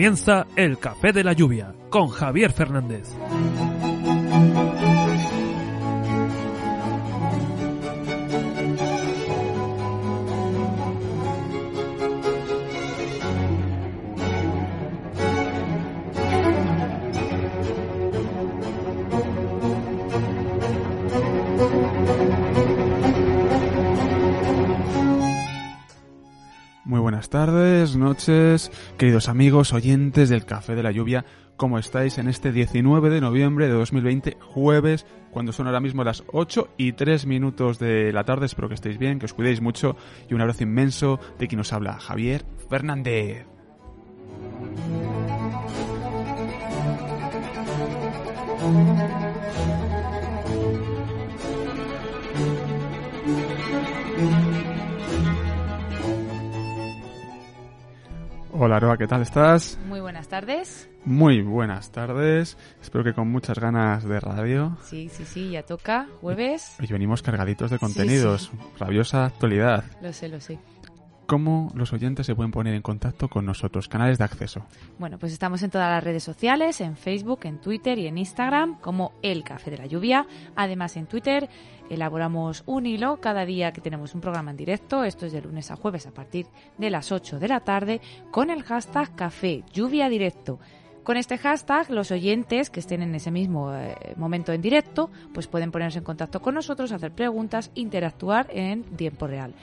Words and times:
Comienza 0.00 0.46
el 0.56 0.78
Café 0.78 1.12
de 1.12 1.22
la 1.22 1.34
Lluvia 1.34 1.74
con 1.90 2.08
Javier 2.08 2.52
Fernández. 2.52 3.14
Noches, 28.28 28.70
queridos 28.98 29.30
amigos, 29.30 29.72
oyentes 29.72 30.28
del 30.28 30.44
Café 30.44 30.74
de 30.74 30.82
la 30.82 30.90
Lluvia. 30.90 31.24
¿Cómo 31.56 31.78
estáis 31.78 32.18
en 32.18 32.28
este 32.28 32.52
19 32.52 33.08
de 33.08 33.22
noviembre 33.22 33.66
de 33.66 33.72
2020, 33.72 34.36
jueves, 34.40 35.06
cuando 35.30 35.52
son 35.52 35.66
ahora 35.66 35.80
mismo 35.80 36.04
las 36.04 36.22
8 36.30 36.74
y 36.76 36.92
3 36.92 37.24
minutos 37.24 37.78
de 37.78 38.12
la 38.12 38.24
tarde? 38.24 38.44
Espero 38.44 38.68
que 38.68 38.74
estéis 38.74 38.98
bien, 38.98 39.18
que 39.18 39.24
os 39.24 39.32
cuidéis 39.32 39.62
mucho 39.62 39.96
y 40.28 40.34
un 40.34 40.42
abrazo 40.42 40.64
inmenso 40.64 41.18
de 41.38 41.48
quien 41.48 41.58
nos 41.58 41.72
habla, 41.72 41.98
Javier 41.98 42.44
Fernández. 42.68 43.46
Hola 58.62 58.76
Aroa, 58.76 58.98
¿qué 58.98 59.06
tal 59.06 59.22
estás? 59.22 59.78
Muy 59.86 60.00
buenas 60.00 60.28
tardes. 60.28 60.86
Muy 61.06 61.40
buenas 61.40 61.92
tardes. 61.92 62.58
Espero 62.82 63.02
que 63.02 63.14
con 63.14 63.26
muchas 63.26 63.58
ganas 63.58 64.04
de 64.04 64.20
radio. 64.20 64.76
Sí, 64.84 65.08
sí, 65.08 65.24
sí, 65.24 65.52
ya 65.52 65.62
toca. 65.62 66.08
Jueves. 66.20 66.76
Y 66.78 66.92
venimos 66.92 67.22
cargaditos 67.22 67.70
de 67.70 67.78
contenidos. 67.78 68.52
Rabiosa 68.78 69.24
actualidad. 69.24 69.84
Lo 70.02 70.12
sé, 70.12 70.28
lo 70.28 70.40
sé. 70.40 70.58
¿Cómo 71.30 71.70
los 71.76 71.92
oyentes 71.92 72.26
se 72.26 72.34
pueden 72.34 72.50
poner 72.50 72.74
en 72.74 72.82
contacto 72.82 73.28
con 73.28 73.46
nosotros? 73.46 73.86
Canales 73.86 74.18
de 74.18 74.24
acceso. 74.24 74.66
Bueno, 74.98 75.16
pues 75.16 75.32
estamos 75.32 75.62
en 75.62 75.70
todas 75.70 75.88
las 75.88 76.02
redes 76.02 76.24
sociales, 76.24 76.80
en 76.80 76.96
Facebook, 76.96 77.42
en 77.44 77.60
Twitter 77.60 78.00
y 78.00 78.08
en 78.08 78.18
Instagram, 78.18 78.80
como 78.80 79.12
El 79.22 79.44
Café 79.44 79.70
de 79.70 79.78
la 79.78 79.86
Lluvia. 79.86 80.26
Además, 80.56 80.96
en 80.96 81.06
Twitter 81.06 81.48
elaboramos 81.88 82.64
un 82.66 82.84
hilo 82.84 83.20
cada 83.20 83.46
día 83.46 83.72
que 83.72 83.80
tenemos 83.80 84.12
un 84.16 84.20
programa 84.20 84.50
en 84.50 84.56
directo. 84.56 85.04
Esto 85.04 85.24
es 85.24 85.30
de 85.30 85.40
lunes 85.40 85.70
a 85.70 85.76
jueves 85.76 86.08
a 86.08 86.10
partir 86.10 86.48
de 86.78 86.90
las 86.90 87.12
8 87.12 87.38
de 87.38 87.46
la 87.46 87.60
tarde, 87.60 88.00
con 88.32 88.50
el 88.50 88.64
hashtag 88.64 89.14
Café 89.14 89.62
Lluvia 89.72 90.08
Directo. 90.08 90.58
Con 91.04 91.16
este 91.16 91.38
hashtag, 91.38 91.90
los 91.90 92.10
oyentes 92.10 92.70
que 92.70 92.80
estén 92.80 93.02
en 93.02 93.14
ese 93.14 93.30
mismo 93.30 93.72
eh, 93.72 93.94
momento 94.16 94.52
en 94.52 94.62
directo, 94.62 95.10
pues 95.32 95.46
pueden 95.46 95.70
ponerse 95.70 95.98
en 95.98 96.04
contacto 96.04 96.42
con 96.42 96.56
nosotros, 96.56 96.90
hacer 96.90 97.12
preguntas, 97.12 97.70
interactuar 97.76 98.48
en 98.50 98.82
tiempo 98.82 99.28
real. 99.28 99.54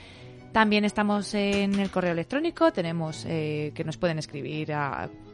También 0.52 0.84
estamos 0.84 1.32
en 1.34 1.78
el 1.78 1.90
correo 1.90 2.12
electrónico, 2.12 2.72
tenemos 2.72 3.24
eh, 3.26 3.72
que 3.74 3.84
nos 3.84 3.96
pueden 3.96 4.18
escribir 4.18 4.72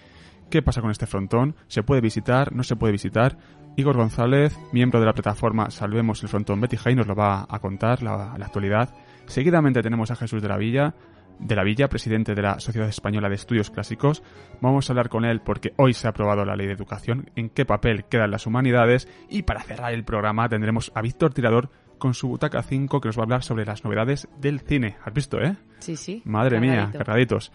¿Qué 0.49 0.63
pasa 0.63 0.81
con 0.81 0.89
este 0.89 1.05
frontón? 1.05 1.55
¿Se 1.67 1.83
puede 1.83 2.01
visitar? 2.01 2.55
¿No 2.55 2.63
se 2.63 2.75
puede 2.75 2.91
visitar? 2.91 3.37
Igor 3.75 3.95
González, 3.95 4.57
miembro 4.73 4.99
de 4.99 5.05
la 5.05 5.13
plataforma 5.13 5.69
Salvemos 5.69 6.23
el 6.23 6.29
Frontón 6.29 6.59
Betty 6.59 6.75
High, 6.75 6.95
nos 6.95 7.05
lo 7.05 7.13
va 7.13 7.45
a 7.47 7.59
contar, 7.59 8.01
la, 8.01 8.35
la 8.35 8.45
actualidad. 8.45 8.89
Seguidamente 9.27 9.83
tenemos 9.83 10.09
a 10.09 10.15
Jesús 10.15 10.41
de 10.41 10.47
la 10.47 10.57
Villa, 10.57 10.95
de 11.37 11.55
la 11.55 11.63
Villa, 11.63 11.87
presidente 11.87 12.33
de 12.33 12.41
la 12.41 12.59
Sociedad 12.59 12.89
Española 12.89 13.29
de 13.29 13.35
Estudios 13.35 13.69
Clásicos. 13.69 14.23
Vamos 14.59 14.89
a 14.89 14.93
hablar 14.93 15.09
con 15.09 15.23
él 15.23 15.39
porque 15.41 15.73
hoy 15.77 15.93
se 15.93 16.07
ha 16.07 16.09
aprobado 16.09 16.43
la 16.43 16.55
ley 16.55 16.65
de 16.65 16.73
educación, 16.73 17.29
en 17.35 17.49
qué 17.49 17.63
papel 17.63 18.05
quedan 18.05 18.31
las 18.31 18.47
humanidades 18.47 19.07
y 19.29 19.43
para 19.43 19.61
cerrar 19.61 19.93
el 19.93 20.03
programa 20.03 20.49
tendremos 20.49 20.91
a 20.95 21.03
Víctor 21.03 21.31
Tirador 21.31 21.69
con 21.99 22.15
su 22.15 22.27
butaca 22.27 22.63
5 22.63 23.01
que 23.01 23.09
nos 23.09 23.17
va 23.19 23.21
a 23.21 23.25
hablar 23.25 23.43
sobre 23.43 23.65
las 23.65 23.83
novedades 23.83 24.27
del 24.39 24.61
cine. 24.61 24.97
¿Has 25.05 25.13
visto, 25.13 25.39
eh? 25.39 25.57
Sí, 25.77 25.95
sí. 25.95 26.23
Madre 26.25 26.59
mía, 26.59 26.89
cargadito. 26.91 26.97
cargaditos. 26.97 27.51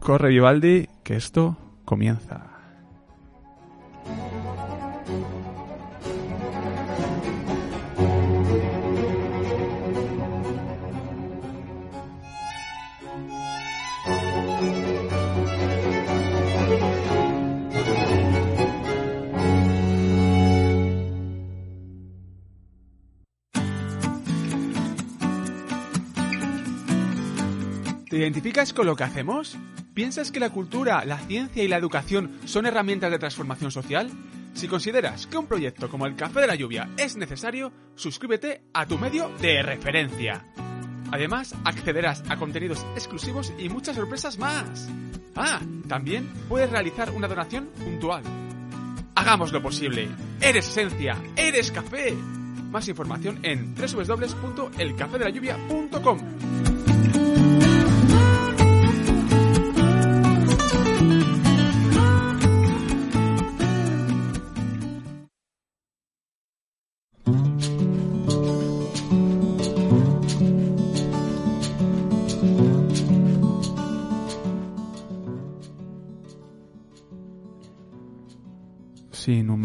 Corre 0.00 0.28
Vivaldi, 0.28 0.86
que 1.02 1.16
esto 1.16 1.56
comienza. 1.86 2.56
¿Te 28.10 28.18
identificas 28.18 28.72
con 28.72 28.86
lo 28.86 28.96
que 28.96 29.04
hacemos? 29.04 29.56
¿Piensas 29.96 30.30
que 30.30 30.38
la 30.40 30.50
cultura, 30.50 31.06
la 31.06 31.18
ciencia 31.20 31.64
y 31.64 31.68
la 31.68 31.78
educación 31.78 32.38
son 32.44 32.66
herramientas 32.66 33.10
de 33.10 33.18
transformación 33.18 33.70
social? 33.70 34.10
Si 34.52 34.68
consideras 34.68 35.26
que 35.26 35.38
un 35.38 35.46
proyecto 35.46 35.88
como 35.88 36.04
el 36.04 36.16
Café 36.16 36.42
de 36.42 36.48
la 36.48 36.54
Lluvia 36.54 36.90
es 36.98 37.16
necesario, 37.16 37.72
suscríbete 37.94 38.60
a 38.74 38.84
tu 38.84 38.98
medio 38.98 39.30
de 39.40 39.62
referencia. 39.62 40.44
Además, 41.12 41.54
accederás 41.64 42.22
a 42.28 42.36
contenidos 42.36 42.84
exclusivos 42.94 43.54
y 43.58 43.70
muchas 43.70 43.96
sorpresas 43.96 44.36
más. 44.36 44.86
Ah, 45.34 45.62
también 45.88 46.30
puedes 46.46 46.70
realizar 46.70 47.10
una 47.12 47.26
donación 47.26 47.70
puntual. 47.82 48.22
Hagámoslo 49.14 49.62
posible. 49.62 50.10
Eres 50.42 50.68
esencia, 50.68 51.16
eres 51.36 51.70
café. 51.70 52.14
Más 52.70 52.86
información 52.86 53.38
en 53.42 53.74
www.elcafedelayuvia.com. 53.74 56.65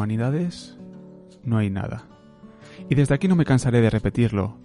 humanidades 0.02 0.76
no 1.44 1.60
hay 1.60 1.70
nada. 1.70 2.08
Y 2.90 2.96
desde 2.96 3.14
aquí 3.14 3.28
no 3.28 3.36
me 3.36 3.46
cansaré 3.46 3.82
de 3.82 3.92
repetirlo. 3.92 4.58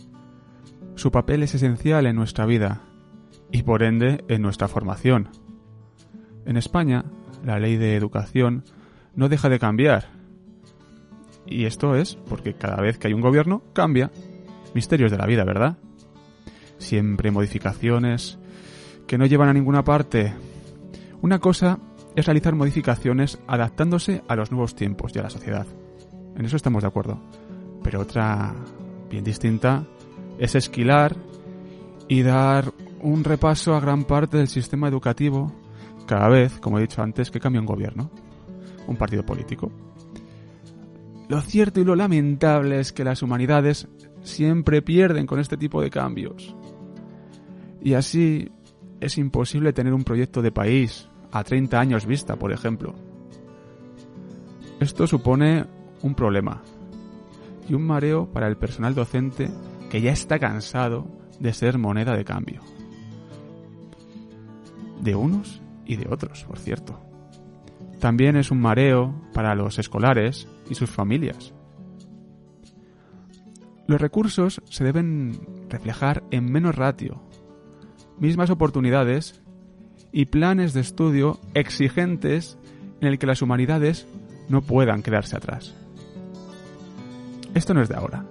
Su 0.94 1.10
papel 1.10 1.42
es 1.42 1.54
esencial 1.54 2.06
en 2.06 2.16
nuestra 2.16 2.46
vida 2.46 2.80
y 3.52 3.62
por 3.62 3.82
ende 3.82 4.24
en 4.28 4.40
nuestra 4.40 4.66
formación. 4.66 5.28
En 6.46 6.56
España, 6.56 7.04
la 7.44 7.58
ley 7.58 7.76
de 7.76 7.96
educación 7.96 8.64
no 9.14 9.28
deja 9.28 9.50
de 9.50 9.58
cambiar. 9.58 10.08
Y 11.44 11.66
esto 11.66 11.94
es 11.94 12.16
porque 12.16 12.54
cada 12.54 12.80
vez 12.80 12.96
que 12.96 13.08
hay 13.08 13.12
un 13.12 13.20
gobierno 13.20 13.62
cambia. 13.74 14.10
Misterios 14.74 15.10
de 15.10 15.18
la 15.18 15.26
vida, 15.26 15.44
¿verdad? 15.44 15.76
Siempre 16.78 17.30
modificaciones 17.30 18.38
que 19.06 19.18
no 19.18 19.26
llevan 19.26 19.50
a 19.50 19.52
ninguna 19.52 19.84
parte. 19.84 20.32
Una 21.20 21.40
cosa 21.40 21.78
es 22.16 22.24
realizar 22.24 22.54
modificaciones 22.54 23.38
adaptándose 23.46 24.22
a 24.26 24.36
los 24.36 24.50
nuevos 24.50 24.74
tiempos 24.74 25.12
y 25.14 25.18
a 25.18 25.22
la 25.22 25.30
sociedad. 25.30 25.66
En 26.34 26.46
eso 26.46 26.56
estamos 26.56 26.82
de 26.82 26.88
acuerdo. 26.88 27.20
Pero 27.82 28.00
otra, 28.00 28.54
bien 29.10 29.22
distinta, 29.22 29.86
es 30.38 30.54
esquilar 30.54 31.14
y 32.08 32.22
dar 32.22 32.72
un 33.02 33.22
repaso 33.22 33.74
a 33.74 33.80
gran 33.80 34.04
parte 34.04 34.38
del 34.38 34.48
sistema 34.48 34.88
educativo 34.88 35.52
cada 36.06 36.28
vez, 36.28 36.58
como 36.58 36.78
he 36.78 36.82
dicho 36.82 37.02
antes, 37.02 37.30
que 37.30 37.38
cambia 37.38 37.60
un 37.60 37.66
gobierno, 37.66 38.10
un 38.86 38.96
partido 38.96 39.24
político. 39.24 39.70
Lo 41.28 41.40
cierto 41.42 41.80
y 41.80 41.84
lo 41.84 41.96
lamentable 41.96 42.80
es 42.80 42.92
que 42.92 43.04
las 43.04 43.22
humanidades 43.22 43.88
siempre 44.22 44.80
pierden 44.80 45.26
con 45.26 45.38
este 45.38 45.56
tipo 45.58 45.82
de 45.82 45.90
cambios. 45.90 46.56
Y 47.82 47.92
así 47.92 48.50
es 49.00 49.18
imposible 49.18 49.74
tener 49.74 49.92
un 49.92 50.04
proyecto 50.04 50.40
de 50.40 50.50
país 50.50 51.08
a 51.38 51.44
30 51.44 51.78
años 51.78 52.06
vista, 52.06 52.36
por 52.36 52.52
ejemplo. 52.52 52.94
Esto 54.80 55.06
supone 55.06 55.66
un 56.02 56.14
problema 56.14 56.62
y 57.68 57.74
un 57.74 57.86
mareo 57.86 58.26
para 58.32 58.46
el 58.46 58.56
personal 58.56 58.94
docente 58.94 59.50
que 59.90 60.00
ya 60.00 60.12
está 60.12 60.38
cansado 60.38 61.06
de 61.40 61.52
ser 61.52 61.78
moneda 61.78 62.16
de 62.16 62.24
cambio. 62.24 62.60
De 65.00 65.14
unos 65.14 65.60
y 65.84 65.96
de 65.96 66.08
otros, 66.10 66.44
por 66.44 66.58
cierto. 66.58 67.00
También 68.00 68.36
es 68.36 68.50
un 68.50 68.60
mareo 68.60 69.14
para 69.32 69.54
los 69.54 69.78
escolares 69.78 70.48
y 70.68 70.74
sus 70.74 70.90
familias. 70.90 71.54
Los 73.86 74.00
recursos 74.00 74.62
se 74.64 74.84
deben 74.84 75.66
reflejar 75.68 76.24
en 76.30 76.50
menos 76.50 76.74
ratio, 76.74 77.22
mismas 78.18 78.50
oportunidades 78.50 79.42
y 80.16 80.24
planes 80.24 80.72
de 80.72 80.80
estudio 80.80 81.38
exigentes 81.52 82.56
en 83.02 83.08
el 83.08 83.18
que 83.18 83.26
las 83.26 83.42
humanidades 83.42 84.06
no 84.48 84.62
puedan 84.62 85.02
quedarse 85.02 85.36
atrás. 85.36 85.74
Esto 87.52 87.74
no 87.74 87.82
es 87.82 87.90
de 87.90 87.96
ahora. 87.96 88.24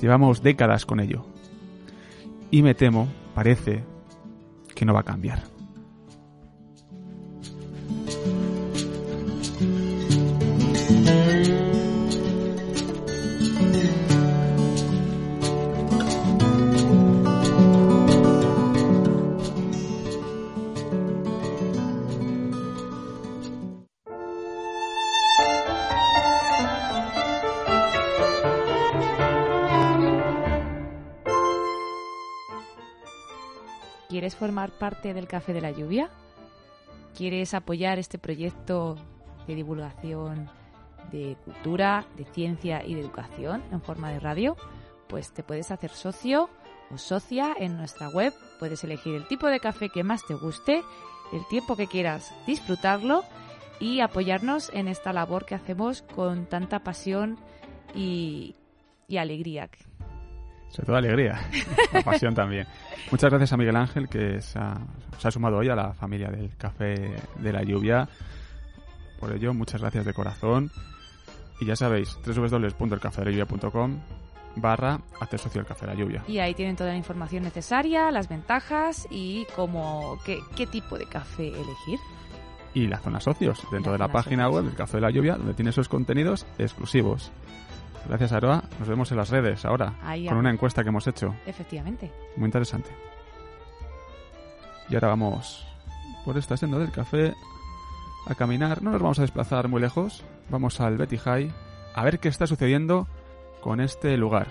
Llevamos 0.00 0.40
décadas 0.40 0.86
con 0.86 1.00
ello. 1.00 1.26
Y 2.52 2.62
me 2.62 2.74
temo, 2.74 3.08
parece, 3.34 3.82
que 4.72 4.84
no 4.84 4.94
va 4.94 5.00
a 5.00 5.02
cambiar. 5.02 5.42
¿Quieres 34.24 34.38
formar 34.38 34.70
parte 34.70 35.12
del 35.12 35.28
Café 35.28 35.52
de 35.52 35.60
la 35.60 35.70
Lluvia? 35.70 36.08
¿Quieres 37.14 37.52
apoyar 37.52 37.98
este 37.98 38.16
proyecto 38.16 38.96
de 39.46 39.54
divulgación 39.54 40.48
de 41.12 41.36
cultura, 41.44 42.06
de 42.16 42.24
ciencia 42.24 42.82
y 42.82 42.94
de 42.94 43.02
educación 43.02 43.62
en 43.70 43.82
forma 43.82 44.10
de 44.10 44.20
radio? 44.20 44.56
Pues 45.08 45.34
te 45.34 45.42
puedes 45.42 45.70
hacer 45.70 45.90
socio 45.90 46.48
o 46.90 46.96
socia 46.96 47.54
en 47.58 47.76
nuestra 47.76 48.08
web. 48.08 48.32
Puedes 48.58 48.82
elegir 48.82 49.14
el 49.14 49.28
tipo 49.28 49.46
de 49.48 49.60
café 49.60 49.90
que 49.90 50.04
más 50.04 50.24
te 50.24 50.32
guste, 50.32 50.82
el 51.34 51.46
tiempo 51.50 51.76
que 51.76 51.86
quieras 51.86 52.34
disfrutarlo 52.46 53.24
y 53.78 54.00
apoyarnos 54.00 54.70
en 54.72 54.88
esta 54.88 55.12
labor 55.12 55.44
que 55.44 55.54
hacemos 55.54 56.00
con 56.00 56.46
tanta 56.46 56.78
pasión 56.78 57.36
y, 57.94 58.56
y 59.06 59.18
alegría. 59.18 59.68
Sobre 60.74 60.86
todo 60.86 60.96
alegría, 60.96 61.40
la 61.92 62.02
pasión 62.02 62.34
también. 62.34 62.66
Muchas 63.12 63.30
gracias 63.30 63.52
a 63.52 63.56
Miguel 63.56 63.76
Ángel 63.76 64.08
que 64.08 64.42
se 64.42 64.58
ha, 64.58 64.76
se 65.18 65.28
ha, 65.28 65.30
sumado 65.30 65.58
hoy 65.58 65.68
a 65.68 65.76
la 65.76 65.94
familia 65.94 66.28
del 66.32 66.50
Café 66.56 67.14
de 67.38 67.52
la 67.52 67.62
Lluvia. 67.62 68.08
Por 69.20 69.32
ello, 69.32 69.54
muchas 69.54 69.80
gracias 69.80 70.04
de 70.04 70.12
corazón. 70.12 70.72
Y 71.60 71.66
ya 71.66 71.76
sabéis, 71.76 72.18
www.elcafedelalluvia.com 72.26 74.00
barra 74.56 75.00
hacer 75.20 75.38
socio 75.38 75.60
del 75.60 75.68
Café 75.68 75.86
de 75.86 75.92
la 75.92 75.98
Lluvia. 76.00 76.24
Y 76.26 76.40
ahí 76.40 76.54
tienen 76.54 76.74
toda 76.74 76.90
la 76.90 76.96
información 76.96 77.44
necesaria, 77.44 78.10
las 78.10 78.28
ventajas 78.28 79.06
y 79.12 79.46
cómo, 79.54 80.18
qué, 80.24 80.40
qué 80.56 80.66
tipo 80.66 80.98
de 80.98 81.06
café 81.06 81.50
elegir. 81.50 82.00
Y 82.74 82.88
la 82.88 82.98
zona 82.98 83.20
socios, 83.20 83.62
dentro 83.70 83.92
La 83.92 83.98
de 83.98 84.04
la 84.08 84.12
página 84.12 84.46
socios. 84.46 84.56
web 84.56 84.64
del 84.64 84.74
Café 84.74 84.96
de 84.96 85.02
la 85.02 85.10
Lluvia, 85.12 85.36
donde 85.36 85.54
tiene 85.54 85.70
esos 85.70 85.88
contenidos 85.88 86.44
exclusivos. 86.58 87.30
Gracias, 88.08 88.32
Aroa. 88.32 88.62
Nos 88.78 88.88
vemos 88.88 89.10
en 89.10 89.16
las 89.16 89.30
redes 89.30 89.64
ahora, 89.64 89.94
Ahí, 90.02 90.26
con 90.26 90.36
una 90.36 90.50
encuesta 90.50 90.82
que 90.82 90.90
hemos 90.90 91.06
hecho. 91.06 91.34
Efectivamente. 91.46 92.10
Muy 92.36 92.46
interesante. 92.46 92.90
Y 94.88 94.94
ahora 94.94 95.08
vamos 95.08 95.66
por 96.24 96.36
esta 96.36 96.56
senda 96.56 96.78
del 96.78 96.90
café 96.90 97.34
a 98.26 98.34
caminar. 98.34 98.82
No 98.82 98.90
nos 98.90 99.00
vamos 99.00 99.18
a 99.18 99.22
desplazar 99.22 99.68
muy 99.68 99.80
lejos. 99.80 100.24
Vamos 100.50 100.80
al 100.80 100.98
Betty 100.98 101.16
High 101.16 101.52
a 101.94 102.04
ver 102.04 102.18
qué 102.18 102.28
está 102.28 102.46
sucediendo 102.46 103.06
con 103.60 103.80
este 103.80 104.16
lugar. 104.16 104.48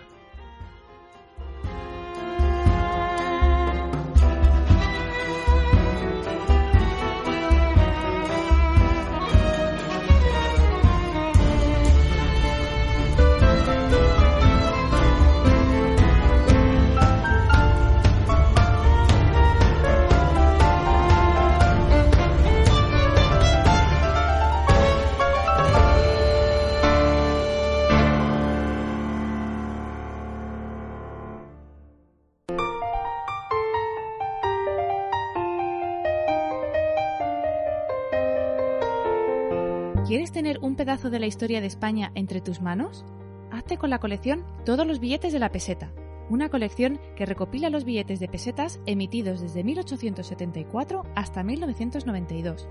¿Quieres 40.14 40.32
tener 40.32 40.60
un 40.62 40.76
pedazo 40.76 41.10
de 41.10 41.20
la 41.20 41.26
historia 41.26 41.60
de 41.60 41.66
España 41.66 42.12
entre 42.14 42.40
tus 42.40 42.62
manos? 42.62 43.04
Hazte 43.50 43.80
con 43.80 43.90
la 43.90 43.98
colección 43.98 44.46
Todos 44.64 44.86
los 44.86 45.00
billetes 45.00 45.34
de 45.34 45.40
la 45.40 45.50
peseta, 45.50 45.92
una 46.30 46.50
colección 46.50 47.02
que 47.16 47.26
recopila 47.26 47.72
los 47.72 47.84
billetes 47.84 48.20
de 48.20 48.28
pesetas 48.28 48.80
emitidos 48.86 49.42
desde 49.42 49.64
1874 49.64 51.02
hasta 51.16 51.42
1992. 51.42 52.70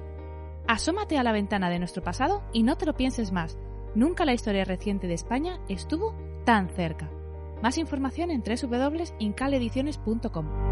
Asómate 0.69 1.19
a 1.19 1.25
la 1.25 1.33
ventana 1.33 1.69
de 1.69 1.81
nuestro 1.81 2.05
pasado 2.05 2.45
y 2.53 2.63
no 2.63 2.77
te 2.77 2.87
lo 2.87 2.95
pienses 2.95 3.33
más. 3.33 3.59
Nunca 3.97 4.25
la 4.25 4.35
historia 4.35 4.65
reciente 4.65 5.09
de 5.09 5.15
España 5.15 5.59
estuvo 5.69 6.15
tan 6.45 6.69
cerca. 6.69 7.11
Más 7.61 7.77
información 7.77 8.31
en 8.31 8.45
www.incalediciones.com. 8.45 10.72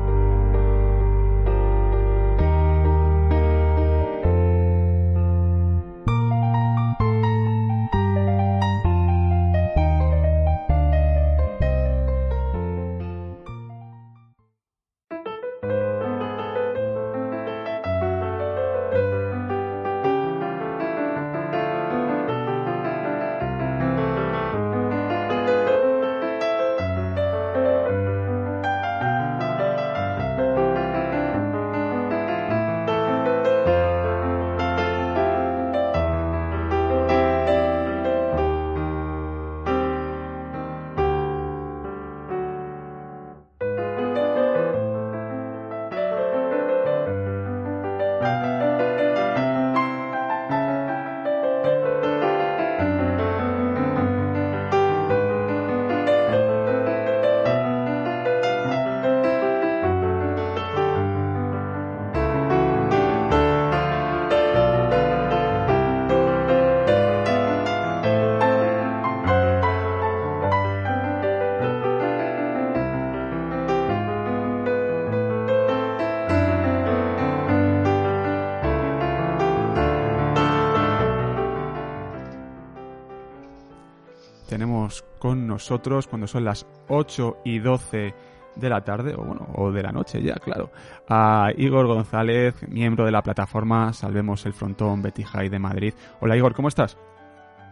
nosotros 85.60 86.06
cuando 86.06 86.26
son 86.26 86.42
las 86.42 86.66
8 86.88 87.42
y 87.44 87.58
12 87.58 88.14
de 88.56 88.68
la 88.70 88.80
tarde, 88.80 89.14
o 89.14 89.22
bueno, 89.22 89.46
o 89.54 89.70
de 89.70 89.82
la 89.82 89.92
noche 89.92 90.22
ya, 90.22 90.36
claro, 90.36 90.70
a 91.06 91.50
Igor 91.54 91.86
González, 91.86 92.54
miembro 92.66 93.04
de 93.04 93.12
la 93.12 93.22
plataforma 93.22 93.92
Salvemos 93.92 94.46
el 94.46 94.54
Frontón 94.54 95.02
Betty 95.02 95.22
High 95.22 95.50
de 95.50 95.58
Madrid. 95.58 95.92
Hola 96.20 96.34
Igor, 96.34 96.54
¿cómo 96.54 96.68
estás? 96.68 96.96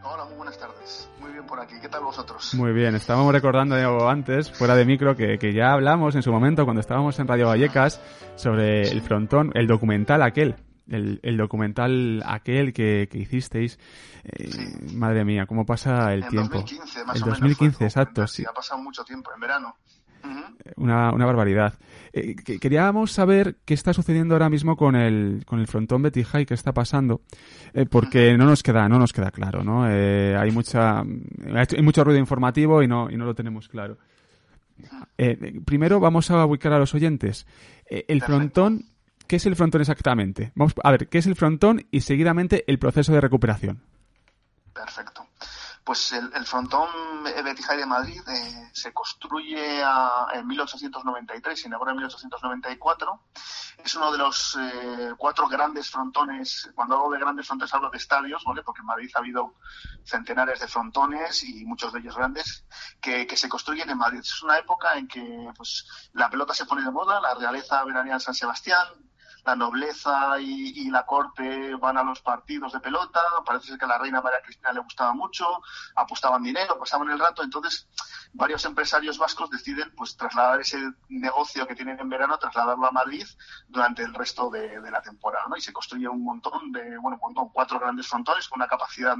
Hola, 0.04 0.26
muy 0.26 0.36
buenas 0.36 0.58
tardes. 0.58 1.10
Muy 1.18 1.32
bien 1.32 1.46
por 1.46 1.60
aquí. 1.60 1.76
¿Qué 1.80 1.88
tal 1.88 2.02
vosotros? 2.04 2.54
Muy 2.54 2.72
bien, 2.72 2.94
estábamos 2.94 3.32
recordando 3.32 4.06
antes, 4.06 4.52
fuera 4.52 4.76
de 4.76 4.84
micro, 4.84 5.16
que, 5.16 5.38
que 5.38 5.54
ya 5.54 5.72
hablamos 5.72 6.14
en 6.14 6.22
su 6.22 6.30
momento, 6.30 6.64
cuando 6.64 6.80
estábamos 6.80 7.18
en 7.18 7.26
Radio 7.26 7.46
Vallecas, 7.46 8.02
sobre 8.36 8.82
el 8.82 9.00
frontón, 9.00 9.50
el 9.54 9.66
documental 9.66 10.22
aquel, 10.22 10.56
el, 10.90 11.20
el, 11.22 11.36
documental 11.36 12.22
aquel 12.26 12.72
que, 12.72 13.08
que 13.10 13.18
hicisteis. 13.18 13.78
Eh, 14.24 14.50
sí. 14.50 14.94
Madre 14.94 15.24
mía, 15.24 15.46
cómo 15.46 15.66
pasa 15.66 16.12
el 16.12 16.22
en 16.24 16.28
tiempo. 16.28 16.58
2015, 16.58 17.04
más 17.04 17.16
el 17.16 17.22
o 17.22 17.26
2015, 17.26 17.62
menos 17.62 17.76
fue 17.76 17.86
exacto. 17.86 18.26
Sí. 18.26 18.44
Ha 18.48 18.52
pasado 18.52 18.80
mucho 18.82 19.04
tiempo, 19.04 19.30
en 19.34 19.40
verano. 19.40 19.76
Uh 20.24 20.26
-huh. 20.26 20.72
una, 20.76 21.12
una, 21.12 21.26
barbaridad. 21.26 21.74
Eh, 22.12 22.34
que, 22.34 22.58
queríamos 22.58 23.12
saber 23.12 23.58
qué 23.64 23.74
está 23.74 23.92
sucediendo 23.92 24.34
ahora 24.34 24.50
mismo 24.50 24.76
con 24.76 24.96
el, 24.96 25.44
con 25.46 25.60
el 25.60 25.68
frontón 25.68 26.02
Betty 26.02 26.24
High, 26.24 26.44
qué 26.44 26.54
está 26.54 26.72
pasando, 26.72 27.22
eh, 27.72 27.86
porque 27.86 28.30
uh 28.30 28.32
-huh. 28.32 28.38
no 28.38 28.46
nos 28.46 28.62
queda, 28.62 28.88
no 28.88 28.98
nos 28.98 29.12
queda 29.12 29.30
claro, 29.30 29.62
¿no? 29.62 29.88
Eh, 29.88 30.36
hay 30.36 30.50
mucha, 30.50 31.00
hay 31.00 31.82
mucho 31.82 32.02
ruido 32.02 32.18
informativo 32.18 32.82
y 32.82 32.88
no, 32.88 33.08
y 33.10 33.16
no 33.16 33.26
lo 33.26 33.34
tenemos 33.34 33.68
claro. 33.68 33.98
primero 35.64 36.00
vamos 36.00 36.30
a 36.30 36.44
ubicar 36.46 36.72
a 36.72 36.78
los 36.78 36.94
oyentes. 36.94 37.46
el 37.88 38.04
Perfecto. 38.20 38.26
frontón 38.26 38.84
¿Qué 39.28 39.36
es 39.36 39.46
el 39.46 39.56
frontón 39.56 39.82
exactamente? 39.82 40.52
Vamos 40.54 40.72
a 40.82 40.90
ver, 40.90 41.08
¿qué 41.08 41.18
es 41.18 41.26
el 41.26 41.36
frontón 41.36 41.86
y 41.90 42.00
seguidamente 42.00 42.64
el 42.66 42.78
proceso 42.78 43.12
de 43.12 43.20
recuperación? 43.20 43.82
Perfecto. 44.72 45.26
Pues 45.84 46.12
el, 46.12 46.30
el 46.34 46.44
frontón 46.46 46.88
High 47.68 47.78
de 47.78 47.86
Madrid 47.86 48.22
eh, 48.26 48.70
se 48.72 48.92
construye 48.92 49.82
en 50.32 50.46
1893, 50.46 51.60
se 51.60 51.68
inaugura 51.68 51.90
en 51.92 51.98
1894. 51.98 53.20
Es 53.84 53.94
uno 53.94 54.10
de 54.10 54.18
los 54.18 54.56
eh, 54.58 55.12
cuatro 55.16 55.46
grandes 55.46 55.90
frontones, 55.90 56.70
cuando 56.74 56.96
hablo 56.96 57.10
de 57.10 57.20
grandes 57.20 57.46
frontones 57.46 57.74
hablo 57.74 57.90
de 57.90 57.98
estadios, 57.98 58.42
¿vale? 58.44 58.62
porque 58.62 58.80
en 58.80 58.86
Madrid 58.86 59.10
ha 59.14 59.18
habido 59.18 59.54
centenares 60.04 60.60
de 60.60 60.68
frontones 60.68 61.42
y 61.44 61.64
muchos 61.64 61.92
de 61.92 62.00
ellos 62.00 62.16
grandes, 62.16 62.64
que, 63.00 63.26
que 63.26 63.36
se 63.36 63.48
construyen 63.48 63.90
en 63.90 63.98
Madrid. 63.98 64.20
Es 64.20 64.42
una 64.42 64.58
época 64.58 64.94
en 64.96 65.06
que 65.06 65.50
pues, 65.56 65.86
la 66.14 66.30
pelota 66.30 66.54
se 66.54 66.64
pone 66.64 66.82
de 66.82 66.90
moda, 66.90 67.20
la 67.20 67.34
realeza 67.34 67.84
veranea 67.84 68.14
en 68.14 68.20
San 68.20 68.34
Sebastián, 68.34 68.86
la 69.48 69.56
nobleza 69.56 70.38
y, 70.40 70.90
la 70.90 71.06
corte 71.06 71.74
van 71.76 71.96
a 71.96 72.02
los 72.02 72.20
partidos 72.20 72.72
de 72.72 72.80
pelota, 72.80 73.20
parece 73.46 73.68
ser 73.68 73.78
que 73.78 73.86
a 73.86 73.88
la 73.88 73.98
reina 73.98 74.20
María 74.20 74.42
Cristina 74.42 74.72
le 74.72 74.80
gustaba 74.80 75.14
mucho, 75.14 75.46
apostaban 75.96 76.42
dinero, 76.42 76.78
pasaban 76.78 77.08
el 77.10 77.18
rato, 77.18 77.42
entonces 77.42 77.88
varios 78.32 78.64
empresarios 78.64 79.18
vascos 79.18 79.50
deciden 79.50 79.92
pues 79.96 80.16
trasladar 80.16 80.60
ese 80.60 80.78
negocio 81.08 81.66
que 81.66 81.74
tienen 81.74 81.98
en 81.98 82.08
verano, 82.08 82.38
trasladarlo 82.38 82.86
a 82.86 82.92
Madrid 82.92 83.26
durante 83.68 84.02
el 84.02 84.14
resto 84.14 84.50
de, 84.50 84.80
la 84.90 85.02
temporada, 85.02 85.46
¿no? 85.48 85.56
Y 85.56 85.60
se 85.60 85.72
construye 85.72 86.08
un 86.08 86.24
montón 86.24 86.72
de, 86.72 86.98
bueno, 86.98 87.16
un 87.16 87.20
montón, 87.20 87.50
cuatro 87.52 87.78
grandes 87.78 88.06
frontones 88.06 88.48
con 88.48 88.58
una 88.58 88.68
capacidad 88.68 89.16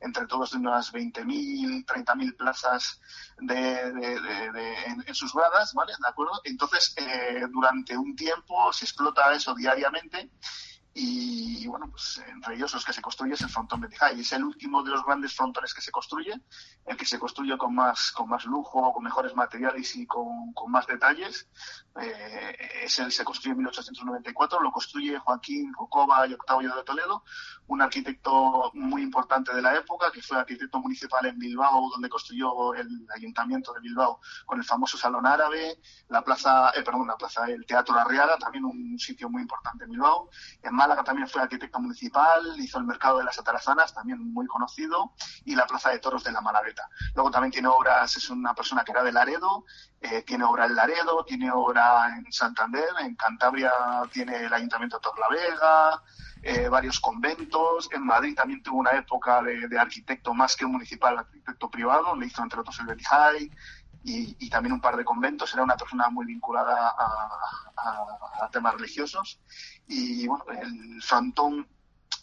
entre 0.00 0.26
todos 0.26 0.52
de 0.52 0.58
unas 0.58 0.92
20.000, 0.92 1.84
30.000 1.84 2.36
plazas 2.36 3.00
de, 3.38 3.92
de 3.92 4.74
en, 4.86 5.04
en, 5.06 5.14
sus 5.14 5.32
gradas, 5.32 5.72
¿vale? 5.74 5.92
¿De 5.98 6.08
acuerdo? 6.08 6.40
Entonces, 6.44 6.94
eh, 6.96 7.46
durante 7.50 7.96
un 7.96 8.14
tiempo 8.14 8.72
se 8.72 8.84
explota 8.84 9.32
eso 9.32 9.54
diariamente 9.54 10.30
y, 10.94 11.66
bueno, 11.68 11.88
pues 11.90 12.20
entre 12.28 12.56
ellos 12.56 12.72
los 12.74 12.84
que 12.84 12.92
se 12.92 13.02
construye 13.02 13.34
es 13.34 13.40
el 13.42 13.48
frontón 13.48 13.80
Betty 13.80 13.96
High. 13.96 14.20
Es 14.20 14.32
el 14.32 14.44
último 14.44 14.82
de 14.82 14.90
los 14.90 15.04
grandes 15.04 15.34
frontones 15.34 15.72
que 15.72 15.80
se 15.80 15.92
construye, 15.92 16.32
el 16.86 16.96
que 16.96 17.04
se 17.04 17.18
construye 17.18 17.56
con 17.56 17.74
más, 17.74 18.10
con 18.10 18.28
más 18.28 18.44
lujo, 18.44 18.92
con 18.92 19.04
mejores 19.04 19.34
materiales 19.34 19.94
y 19.94 20.06
con, 20.06 20.52
con 20.54 20.72
más 20.72 20.86
detalles. 20.86 21.48
Eh, 22.00 22.84
es 22.84 22.98
el, 23.00 23.10
se 23.10 23.24
construye 23.24 23.52
en 23.52 23.58
1894, 23.58 24.60
lo 24.60 24.70
construye 24.70 25.18
Joaquín 25.18 25.72
Jocoba 25.72 26.26
y 26.26 26.34
Octavio 26.34 26.74
de 26.74 26.84
Toledo, 26.84 27.24
un 27.66 27.82
arquitecto 27.82 28.70
muy 28.74 29.02
importante 29.02 29.54
de 29.54 29.60
la 29.60 29.76
época, 29.76 30.10
que 30.12 30.22
fue 30.22 30.38
arquitecto 30.38 30.78
municipal 30.78 31.26
en 31.26 31.38
Bilbao, 31.38 31.90
donde 31.90 32.08
construyó 32.08 32.74
el 32.74 32.88
ayuntamiento 33.14 33.72
de 33.72 33.80
Bilbao 33.80 34.20
con 34.46 34.58
el 34.58 34.64
famoso 34.64 34.96
Salón 34.96 35.26
Árabe, 35.26 35.80
la 36.08 36.22
plaza, 36.22 36.70
eh, 36.70 36.82
perdón, 36.82 37.06
la 37.08 37.16
plaza, 37.16 37.46
el 37.46 37.66
Teatro 37.66 37.98
Arriaga, 37.98 38.38
también 38.38 38.64
un 38.64 38.98
sitio 38.98 39.28
muy 39.28 39.42
importante 39.42 39.84
en 39.84 39.90
Bilbao. 39.90 40.30
En 40.62 40.74
Málaga 40.74 41.02
también 41.02 41.28
fue 41.28 41.42
arquitecto 41.42 41.80
municipal, 41.80 42.54
hizo 42.58 42.78
el 42.78 42.84
mercado 42.84 43.18
de 43.18 43.24
las 43.24 43.38
Atarazanas, 43.38 43.92
también 43.92 44.32
muy 44.32 44.46
conocido, 44.46 45.12
y 45.44 45.54
la 45.54 45.66
plaza 45.66 45.90
de 45.90 45.98
toros 45.98 46.22
de 46.24 46.32
la 46.32 46.40
Malagueta. 46.40 46.88
Luego 47.14 47.30
también 47.30 47.52
tiene 47.52 47.68
obras, 47.68 48.16
es 48.16 48.30
una 48.30 48.54
persona 48.54 48.84
que 48.84 48.92
era 48.92 49.02
de 49.02 49.12
Laredo, 49.12 49.64
eh, 50.00 50.22
tiene 50.22 50.44
obra 50.44 50.66
en 50.66 50.76
Laredo, 50.76 51.24
tiene 51.24 51.50
obra 51.50 51.87
en 52.16 52.32
Santander, 52.32 52.88
en 53.00 53.14
Cantabria 53.14 53.72
tiene 54.12 54.44
el 54.44 54.52
Ayuntamiento 54.52 54.98
de 54.98 55.02
Torlavega, 55.02 56.02
eh, 56.42 56.68
varios 56.68 57.00
conventos, 57.00 57.88
en 57.92 58.04
Madrid 58.04 58.34
también 58.36 58.62
tuvo 58.62 58.78
una 58.78 58.92
época 58.92 59.42
de, 59.42 59.66
de, 59.66 59.78
arquitecto 59.78 60.32
más 60.34 60.54
que 60.54 60.66
municipal, 60.66 61.18
arquitecto 61.18 61.68
privado, 61.68 62.14
le 62.14 62.26
hizo 62.26 62.42
entre 62.42 62.60
otros 62.60 62.78
el 62.80 63.00
High, 63.02 63.50
y, 64.04 64.36
y, 64.38 64.48
también 64.48 64.72
un 64.72 64.80
par 64.80 64.96
de 64.96 65.04
conventos. 65.04 65.52
Era 65.52 65.64
una 65.64 65.76
persona 65.76 66.08
muy 66.08 66.24
vinculada 66.24 66.88
a, 66.90 67.28
a, 67.76 68.44
a 68.44 68.50
temas 68.50 68.74
religiosos. 68.74 69.40
Y 69.88 70.26
bueno, 70.26 70.44
el 70.50 71.02
frontón 71.02 71.68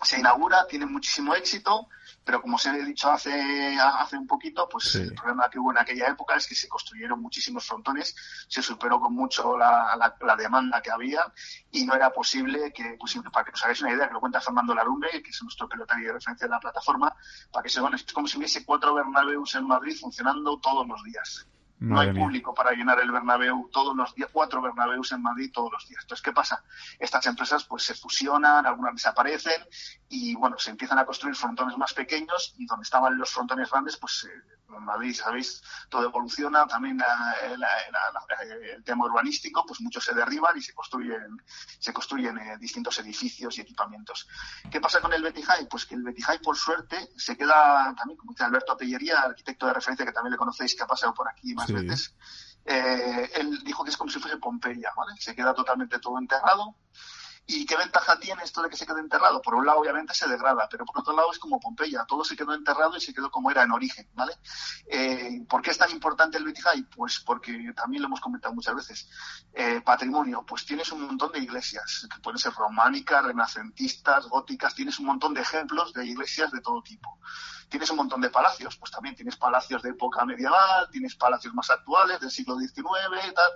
se 0.01 0.19
inaugura, 0.19 0.65
tiene 0.67 0.85
muchísimo 0.85 1.35
éxito, 1.35 1.87
pero 2.25 2.41
como 2.41 2.55
os 2.55 2.65
he 2.65 2.83
dicho 2.83 3.09
hace, 3.11 3.77
hace 3.79 4.17
un 4.17 4.25
poquito, 4.25 4.67
pues 4.67 4.85
sí. 4.85 5.01
el 5.01 5.13
problema 5.13 5.47
que 5.49 5.59
hubo 5.59 5.71
en 5.71 5.77
aquella 5.77 6.09
época 6.09 6.35
es 6.35 6.47
que 6.47 6.55
se 6.55 6.67
construyeron 6.67 7.21
muchísimos 7.21 7.65
frontones, 7.65 8.15
se 8.47 8.63
superó 8.63 8.99
con 8.99 9.13
mucho 9.13 9.55
la, 9.55 9.95
la, 9.95 10.15
la 10.19 10.35
demanda 10.35 10.81
que 10.81 10.89
había 10.89 11.21
y 11.71 11.85
no 11.85 11.93
era 11.93 12.09
posible 12.09 12.73
que, 12.73 12.97
pues, 12.99 13.15
para 13.31 13.45
que 13.45 13.51
os 13.51 13.63
hagáis 13.63 13.81
una 13.81 13.93
idea, 13.93 14.07
que 14.07 14.13
lo 14.13 14.19
cuenta 14.19 14.41
Fernando 14.41 14.73
Larumbe, 14.73 15.21
que 15.21 15.29
es 15.29 15.43
nuestro 15.43 15.69
pelotario 15.69 16.07
de 16.07 16.13
referencia 16.13 16.47
de 16.47 16.51
la 16.51 16.59
plataforma, 16.59 17.15
para 17.51 17.61
que 17.61 17.69
se 17.69 17.79
bueno, 17.79 17.95
es 17.95 18.03
como 18.11 18.27
si 18.27 18.37
hubiese 18.37 18.65
cuatro 18.65 18.95
Bernabéus 18.95 19.53
en 19.53 19.67
Madrid 19.67 19.95
funcionando 19.99 20.57
todos 20.57 20.87
los 20.87 21.03
días. 21.03 21.47
No 21.79 21.99
hay 21.99 22.13
público 22.13 22.53
para 22.53 22.71
llenar 22.71 22.99
el 23.01 23.11
Bernabéu 23.11 23.69
todos 23.71 23.95
los 23.95 24.15
días, 24.15 24.29
cuatro 24.31 24.61
Bernabéus 24.61 25.11
en 25.11 25.21
Madrid 25.21 25.51
todos 25.53 25.71
los 25.71 25.87
días. 25.87 26.03
Entonces, 26.03 26.23
¿qué 26.23 26.31
pasa? 26.31 26.63
Estas 26.97 27.25
empresas 27.25 27.65
pues 27.65 27.83
se 27.83 27.93
fusionan, 27.93 28.65
algunas 28.65 28.93
desaparecen 28.93 29.61
y 30.07 30.35
bueno, 30.35 30.57
se 30.57 30.71
empiezan 30.71 30.99
a 30.99 31.05
construir 31.05 31.35
frontones 31.35 31.77
más 31.77 31.93
pequeños 31.93 32.55
y 32.57 32.65
donde 32.65 32.83
estaban 32.83 33.17
los 33.17 33.29
frontones 33.29 33.69
grandes, 33.69 33.97
pues 33.97 34.23
eh, 34.23 34.54
en 34.69 34.83
Madrid, 34.83 35.13
sabéis, 35.13 35.61
todo 35.89 36.03
evoluciona, 36.03 36.65
también 36.67 36.97
la, 36.97 37.35
la, 37.57 37.67
la, 37.91 38.55
el 38.75 38.83
tema 38.83 39.05
urbanístico, 39.05 39.65
pues 39.65 39.81
muchos 39.81 40.03
se 40.03 40.13
derriban 40.13 40.57
y 40.57 40.61
se 40.61 40.73
construyen, 40.73 41.37
se 41.79 41.93
construyen 41.93 42.37
eh, 42.37 42.57
distintos 42.57 42.97
edificios 42.99 43.57
y 43.57 43.61
equipamientos. 43.61 44.27
¿Qué 44.71 44.79
pasa 44.79 45.01
con 45.01 45.13
el 45.13 45.23
High? 45.23 45.67
Pues 45.69 45.85
que 45.85 45.95
el 45.95 46.03
High, 46.03 46.39
por 46.39 46.57
suerte, 46.57 47.09
se 47.17 47.37
queda 47.37 47.93
también, 47.95 48.17
como 48.17 48.31
dice 48.31 48.43
Alberto 48.43 48.77
Pellería, 48.77 49.21
arquitecto 49.21 49.67
de 49.67 49.73
referencia 49.73 50.05
que 50.05 50.11
también 50.11 50.31
le 50.31 50.37
conocéis, 50.37 50.75
que 50.75 50.83
ha 50.83 50.87
pasado 50.87 51.13
por 51.13 51.27
aquí 51.27 51.53
más 51.53 51.67
sí. 51.67 51.73
veces, 51.73 52.15
eh, 52.65 53.31
él 53.35 53.63
dijo 53.63 53.83
que 53.83 53.91
es 53.91 53.97
como 53.97 54.09
si 54.09 54.19
fuese 54.19 54.37
Pompeya, 54.37 54.91
¿vale? 54.95 55.13
Se 55.19 55.35
queda 55.35 55.53
totalmente 55.53 55.99
todo 55.99 56.17
enterrado. 56.17 56.75
¿Y 57.47 57.65
qué 57.67 57.77
ventaja 57.77 58.19
tiene 58.19 58.41
esto 58.43 58.63
de 58.63 58.69
que 58.69 58.77
se 58.77 58.87
quede 58.87 59.01
enterrado? 59.01 59.39
Por 59.39 59.53
un 59.53 59.67
lado, 59.67 59.79
obviamente, 59.79 60.15
se 60.15 60.27
degrada, 60.27 60.67
pero 60.69 60.83
por 60.83 60.99
otro 60.99 61.15
lado 61.15 61.31
es 61.31 61.37
como 61.37 61.59
Pompeya, 61.59 62.03
todo 62.07 62.23
se 62.23 62.35
quedó 62.35 62.55
enterrado 62.55 62.97
y 62.97 63.01
se 63.01 63.13
quedó 63.13 63.29
como 63.29 63.51
era 63.51 63.61
en 63.61 63.71
origen, 63.71 64.09
¿vale? 64.15 64.33
Eh, 64.87 65.45
¿Por 65.47 65.61
qué 65.61 65.69
es 65.69 65.77
tan 65.77 65.91
importante 65.91 66.39
el 66.39 66.55
High? 66.55 66.83
Pues 66.95 67.19
porque 67.19 67.71
también 67.75 68.01
lo 68.01 68.07
hemos 68.07 68.19
comentado 68.19 68.55
muchas 68.55 68.75
veces. 68.75 69.09
Eh, 69.53 69.81
patrimonio, 69.81 70.43
pues 70.47 70.65
tienes 70.65 70.91
un 70.91 71.03
montón 71.03 71.31
de 71.33 71.39
iglesias, 71.39 72.07
que 72.11 72.19
pueden 72.19 72.39
ser 72.39 72.53
románicas, 72.53 73.23
renacentistas, 73.23 74.25
góticas, 74.27 74.73
tienes 74.73 74.97
un 74.97 75.05
montón 75.05 75.35
de 75.35 75.41
ejemplos 75.41 75.93
de 75.93 76.03
iglesias 76.03 76.51
de 76.51 76.61
todo 76.61 76.81
tipo. 76.81 77.19
Tienes 77.69 77.89
un 77.91 77.97
montón 77.97 78.21
de 78.21 78.31
palacios, 78.31 78.75
pues 78.77 78.91
también 78.91 79.15
tienes 79.15 79.35
palacios 79.35 79.83
de 79.83 79.89
época 79.91 80.25
medieval, 80.25 80.89
tienes 80.91 81.15
palacios 81.15 81.53
más 81.53 81.69
actuales 81.69 82.19
del 82.19 82.31
siglo 82.31 82.57
XIX 82.57 82.81
y 83.29 83.33
tal 83.35 83.51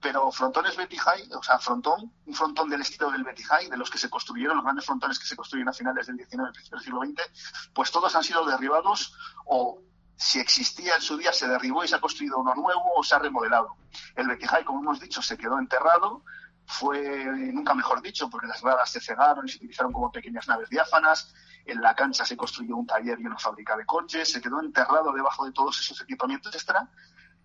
pero 0.00 0.30
frontones 0.32 0.76
Betty 0.76 0.96
High, 0.96 1.30
o 1.34 1.42
sea, 1.42 1.58
frontón, 1.58 2.12
un 2.26 2.34
frontón 2.34 2.70
del 2.70 2.80
estilo 2.80 3.10
del 3.10 3.22
Betty 3.22 3.42
High, 3.42 3.68
de 3.68 3.76
los 3.76 3.90
que 3.90 3.98
se 3.98 4.08
construyeron, 4.08 4.56
los 4.56 4.64
grandes 4.64 4.86
frontones 4.86 5.18
que 5.18 5.26
se 5.26 5.36
construyen 5.36 5.68
a 5.68 5.72
finales 5.72 6.06
del 6.06 6.16
XIX 6.16 6.50
principios 6.52 6.70
del 6.70 6.80
siglo 6.80 7.00
XX, 7.02 7.70
pues 7.74 7.90
todos 7.90 8.14
han 8.16 8.24
sido 8.24 8.44
derribados 8.46 9.14
o 9.44 9.82
si 10.16 10.38
existía 10.38 10.96
en 10.96 11.02
su 11.02 11.16
día 11.16 11.32
se 11.32 11.48
derribó 11.48 11.82
y 11.84 11.88
se 11.88 11.96
ha 11.96 12.00
construido 12.00 12.38
uno 12.38 12.54
nuevo 12.54 12.92
o 12.96 13.02
se 13.02 13.14
ha 13.14 13.18
remodelado. 13.18 13.76
El 14.14 14.28
Betty 14.28 14.46
High, 14.46 14.64
como 14.64 14.80
hemos 14.80 15.00
dicho, 15.00 15.22
se 15.22 15.36
quedó 15.36 15.58
enterrado, 15.58 16.24
fue, 16.66 17.24
nunca 17.52 17.74
mejor 17.74 18.00
dicho, 18.00 18.30
porque 18.30 18.46
las 18.46 18.62
gradas 18.62 18.90
se 18.90 19.00
cegaron 19.00 19.46
y 19.46 19.50
se 19.50 19.56
utilizaron 19.56 19.92
como 19.92 20.12
pequeñas 20.12 20.46
naves 20.46 20.68
diáfanas, 20.68 21.34
en 21.64 21.80
la 21.80 21.94
cancha 21.94 22.24
se 22.24 22.36
construyó 22.36 22.76
un 22.76 22.86
taller 22.86 23.18
y 23.20 23.26
una 23.26 23.38
fábrica 23.38 23.76
de 23.76 23.84
coches, 23.84 24.30
se 24.30 24.40
quedó 24.40 24.60
enterrado 24.60 25.12
debajo 25.12 25.44
de 25.44 25.52
todos 25.52 25.78
esos 25.80 26.00
equipamientos 26.02 26.54
extra, 26.54 26.88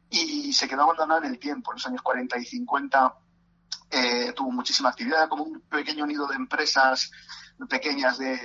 y 0.09 0.53
se 0.53 0.67
quedó 0.67 0.83
abandonado 0.83 1.23
en 1.23 1.31
el 1.31 1.39
tiempo. 1.39 1.71
En 1.71 1.75
los 1.75 1.87
años 1.87 2.01
40 2.01 2.37
y 2.37 2.45
50 2.45 3.15
eh, 3.91 4.33
tuvo 4.35 4.51
muchísima 4.51 4.89
actividad, 4.89 5.29
como 5.29 5.43
un 5.43 5.61
pequeño 5.61 6.05
nido 6.05 6.27
de 6.27 6.35
empresas 6.35 7.11
pequeñas 7.69 8.17
de, 8.17 8.37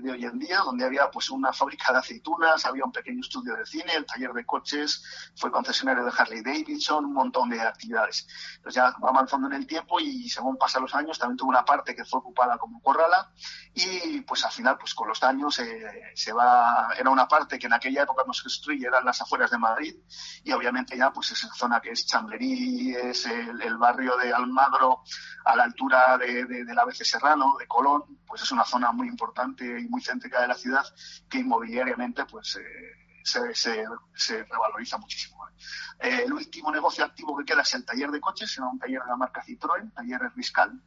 de, 0.00 0.12
hoy 0.12 0.24
en 0.24 0.38
día, 0.38 0.58
donde 0.60 0.84
había 0.84 1.10
pues 1.10 1.28
una 1.30 1.52
fábrica 1.52 1.92
de 1.92 1.98
aceitunas, 1.98 2.64
había 2.64 2.84
un 2.84 2.92
pequeño 2.92 3.20
estudio 3.20 3.56
de 3.56 3.66
cine, 3.66 3.94
el 3.94 4.06
taller 4.06 4.32
de 4.32 4.46
coches, 4.46 5.02
fue 5.36 5.50
concesionario 5.50 6.04
de 6.04 6.12
Harley 6.16 6.42
Davidson, 6.42 7.04
un 7.04 7.12
montón 7.12 7.50
de 7.50 7.60
actividades. 7.60 8.26
Entonces 8.56 8.76
ya 8.76 8.94
va 9.02 9.08
avanzando 9.08 9.48
en 9.48 9.54
el 9.54 9.66
tiempo 9.66 9.98
y 9.98 10.28
según 10.28 10.56
pasan 10.56 10.82
los 10.82 10.94
años 10.94 11.18
también 11.18 11.36
tuvo 11.36 11.50
una 11.50 11.64
parte 11.64 11.94
que 11.96 12.04
fue 12.04 12.20
ocupada 12.20 12.56
como 12.58 12.80
corrala 12.80 13.32
y 13.74 14.20
pues 14.20 14.44
al 14.44 14.52
final 14.52 14.78
pues 14.78 14.94
con 14.94 15.08
los 15.08 15.22
años 15.24 15.58
eh, 15.58 16.12
se 16.14 16.32
va, 16.32 16.88
era 16.96 17.10
una 17.10 17.26
parte 17.26 17.58
que 17.58 17.66
en 17.66 17.72
aquella 17.72 18.04
época 18.04 18.22
no 18.26 18.32
se 18.32 18.44
construye, 18.44 18.86
eran 18.86 19.04
las 19.04 19.20
afueras 19.20 19.50
de 19.50 19.58
Madrid 19.58 19.96
y 20.44 20.52
obviamente 20.52 20.96
ya 20.96 21.12
pues 21.12 21.32
esa 21.32 21.52
zona 21.54 21.80
que 21.80 21.90
es 21.90 22.06
Chamberí, 22.06 22.94
es 22.94 23.26
el, 23.26 23.76
barrio 23.78 24.16
de 24.16 24.32
Almagro 24.32 25.02
a 25.44 25.56
la 25.56 25.64
altura 25.64 26.16
de, 26.16 26.44
de, 26.44 26.74
la 26.74 26.84
BC 26.84 27.04
Serrano, 27.04 27.56
de 27.58 27.66
Colón, 27.66 28.20
pues 28.26 28.43
es 28.44 28.52
una 28.52 28.64
zona 28.64 28.92
muy 28.92 29.08
importante 29.08 29.64
y 29.64 29.88
muy 29.88 30.02
céntrica 30.02 30.40
de 30.40 30.48
la 30.48 30.54
ciudad 30.54 30.84
que 31.28 31.38
inmobiliariamente 31.38 32.24
pues 32.26 32.56
eh, 32.56 33.24
se, 33.24 33.54
se, 33.54 34.44
revaloriza 34.44 34.98
muchísimo. 34.98 35.46
Eh, 35.98 36.22
el 36.24 36.32
último 36.32 36.70
negocio 36.70 37.04
activo 37.04 37.36
que 37.36 37.44
queda 37.44 37.62
es 37.62 37.74
el 37.74 37.84
taller 37.84 38.10
de 38.10 38.20
coches, 38.20 38.52
será 38.52 38.68
un 38.68 38.78
taller 38.78 39.02
de 39.02 39.08
la 39.08 39.16
marca 39.16 39.42
Citroën, 39.42 39.92
taller 39.92 40.20
Riscal, 40.36 40.80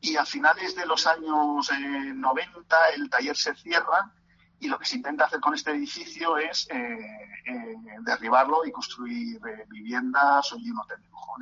y 0.00 0.16
a 0.16 0.24
finales 0.24 0.74
de 0.74 0.86
los 0.86 1.06
años 1.06 1.70
90 1.70 2.88
eh, 2.88 2.94
el 2.96 3.10
taller 3.10 3.36
se 3.36 3.54
cierra 3.54 4.12
y 4.64 4.68
lo 4.68 4.78
que 4.78 4.86
se 4.86 4.96
intenta 4.96 5.26
hacer 5.26 5.40
con 5.40 5.54
este 5.54 5.72
edificio 5.72 6.38
es 6.38 6.66
eh, 6.70 6.76
eh, 7.46 7.76
derribarlo 8.00 8.64
y 8.64 8.72
construir 8.72 9.36
eh, 9.36 9.66
viviendas 9.68 10.52
o 10.52 10.56
un 10.56 10.78
hotel 10.78 11.02
de 11.02 11.08
lujo. 11.08 11.36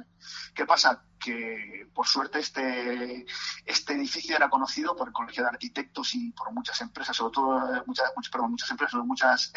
¿Qué 0.54 0.66
pasa? 0.66 1.04
Que 1.22 1.88
por 1.94 2.06
suerte 2.06 2.40
este, 2.40 3.24
este 3.64 3.92
edificio 3.92 4.34
era 4.34 4.50
conocido 4.50 4.96
por 4.96 5.08
el 5.08 5.12
Colegio 5.12 5.44
de 5.44 5.50
Arquitectos 5.50 6.14
y 6.14 6.32
por 6.32 6.52
muchas 6.52 6.80
empresas, 6.80 7.16
sobre 7.16 7.32
todo 7.32 7.84
muchas, 7.86 8.10
perdón, 8.30 8.50
muchas 8.50 8.70
empresas, 8.70 9.00
muchas 9.04 9.52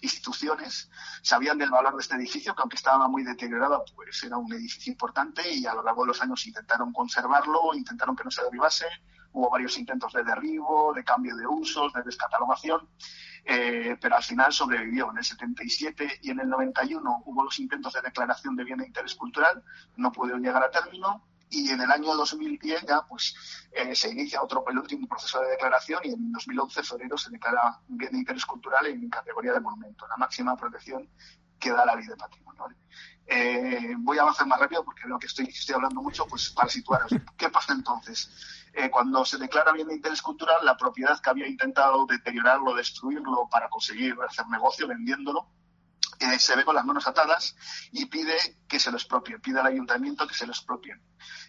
instituciones 0.00 0.90
sabían 1.22 1.58
del 1.58 1.70
valor 1.70 1.94
de 1.94 2.02
este 2.02 2.16
edificio, 2.16 2.54
que 2.54 2.62
aunque 2.62 2.76
estaba 2.76 3.06
muy 3.08 3.22
deteriorado, 3.22 3.84
pues 3.94 4.22
era 4.24 4.36
un 4.36 4.52
edificio 4.52 4.92
importante 4.92 5.48
y 5.48 5.64
a 5.66 5.74
lo 5.74 5.82
largo 5.82 6.02
de 6.02 6.08
los 6.08 6.22
años 6.22 6.44
intentaron 6.46 6.92
conservarlo, 6.92 7.74
intentaron 7.74 8.16
que 8.16 8.24
no 8.24 8.30
se 8.30 8.42
derribase 8.42 8.86
hubo 9.34 9.50
varios 9.50 9.76
intentos 9.78 10.12
de 10.12 10.24
derribo, 10.24 10.92
de 10.94 11.04
cambio 11.04 11.36
de 11.36 11.46
usos, 11.46 11.92
de 11.92 12.02
descatalogación, 12.02 12.88
eh, 13.44 13.96
pero 14.00 14.16
al 14.16 14.22
final 14.22 14.52
sobrevivió. 14.52 15.10
En 15.10 15.18
el 15.18 15.24
77 15.24 16.20
y 16.22 16.30
en 16.30 16.40
el 16.40 16.48
91 16.48 17.22
hubo 17.26 17.44
los 17.44 17.58
intentos 17.58 17.92
de 17.92 18.00
declaración 18.00 18.56
de 18.56 18.64
bien 18.64 18.78
de 18.78 18.86
interés 18.86 19.14
cultural, 19.14 19.62
no 19.96 20.12
pudieron 20.12 20.42
llegar 20.42 20.62
a 20.62 20.70
término. 20.70 21.26
Y 21.50 21.70
en 21.70 21.80
el 21.80 21.90
año 21.90 22.14
2010 22.14 22.86
ya 22.86 23.02
pues 23.06 23.34
eh, 23.70 23.94
se 23.94 24.10
inicia 24.10 24.42
otro, 24.42 24.64
el 24.66 24.78
último 24.78 25.06
proceso 25.06 25.40
de 25.40 25.50
declaración 25.50 26.00
y 26.02 26.12
en 26.12 26.32
2011, 26.32 26.82
febrero, 26.82 27.18
se 27.18 27.30
declara 27.30 27.78
bien 27.86 28.10
de 28.12 28.18
interés 28.18 28.46
cultural 28.46 28.86
en 28.86 29.08
categoría 29.08 29.52
de 29.52 29.60
monumento, 29.60 30.06
la 30.08 30.16
máxima 30.16 30.56
protección 30.56 31.08
que 31.58 31.70
da 31.70 31.84
la 31.84 31.94
ley 31.94 32.06
de 32.06 32.16
patrimonio. 32.16 32.44
Eh, 33.26 33.94
voy 33.98 34.18
a 34.18 34.22
avanzar 34.22 34.46
más 34.46 34.58
rápido 34.58 34.84
porque 34.84 35.06
veo 35.06 35.18
que 35.18 35.26
estoy, 35.26 35.46
estoy 35.46 35.74
hablando 35.74 36.02
mucho, 36.02 36.26
pues 36.26 36.50
para 36.50 36.68
situaros. 36.68 37.10
¿Qué 37.36 37.48
pasa 37.50 37.72
entonces? 37.72 38.30
Eh, 38.76 38.90
cuando 38.90 39.24
se 39.24 39.38
declara 39.38 39.70
bien 39.72 39.86
de 39.86 39.94
interés 39.94 40.20
cultural, 40.20 40.56
la 40.64 40.76
propiedad 40.76 41.20
que 41.20 41.30
había 41.30 41.46
intentado 41.46 42.06
deteriorarlo, 42.06 42.74
destruirlo 42.74 43.48
para 43.48 43.68
conseguir 43.68 44.16
hacer 44.28 44.48
negocio 44.48 44.88
vendiéndolo, 44.88 45.46
eh, 46.20 46.38
se 46.38 46.56
ve 46.56 46.64
con 46.64 46.74
las 46.74 46.84
manos 46.84 47.06
atadas 47.06 47.56
y 47.92 48.06
pide 48.06 48.36
que 48.68 48.78
se 48.78 48.90
lo 48.90 48.96
expropien, 48.96 49.40
pide 49.40 49.60
al 49.60 49.66
ayuntamiento 49.66 50.26
que 50.26 50.34
se 50.34 50.46
lo 50.46 50.52
expropien. 50.52 51.00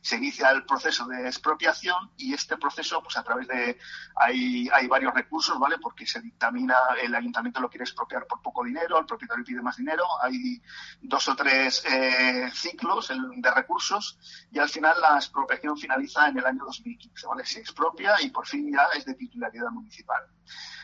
Se 0.01 0.17
inicia 0.17 0.51
el 0.51 0.65
proceso 0.65 1.05
de 1.07 1.27
expropiación 1.27 2.11
y 2.17 2.33
este 2.33 2.57
proceso, 2.57 3.01
pues 3.01 3.17
a 3.17 3.23
través 3.23 3.47
de, 3.47 3.77
hay, 4.15 4.69
hay 4.71 4.87
varios 4.87 5.13
recursos, 5.13 5.57
¿vale? 5.59 5.77
Porque 5.79 6.05
se 6.05 6.21
dictamina, 6.21 6.75
el 7.01 7.13
ayuntamiento 7.15 7.59
lo 7.59 7.69
quiere 7.69 7.83
expropiar 7.83 8.27
por 8.27 8.41
poco 8.41 8.63
dinero, 8.63 8.99
el 8.99 9.05
propietario 9.05 9.43
pide 9.43 9.61
más 9.61 9.77
dinero, 9.77 10.03
hay 10.21 10.61
dos 11.01 11.27
o 11.27 11.35
tres 11.35 11.83
eh, 11.85 12.49
ciclos 12.53 13.11
de 13.37 13.51
recursos 13.51 14.19
y 14.51 14.59
al 14.59 14.69
final 14.69 14.99
la 15.01 15.15
expropiación 15.15 15.77
finaliza 15.77 16.27
en 16.27 16.37
el 16.37 16.45
año 16.45 16.63
2015, 16.65 17.27
¿vale? 17.27 17.45
Se 17.45 17.59
expropia 17.59 18.21
y 18.21 18.29
por 18.29 18.45
fin 18.47 18.71
ya 18.71 18.87
es 18.95 19.05
de 19.05 19.15
titularidad 19.15 19.69
municipal. 19.71 20.23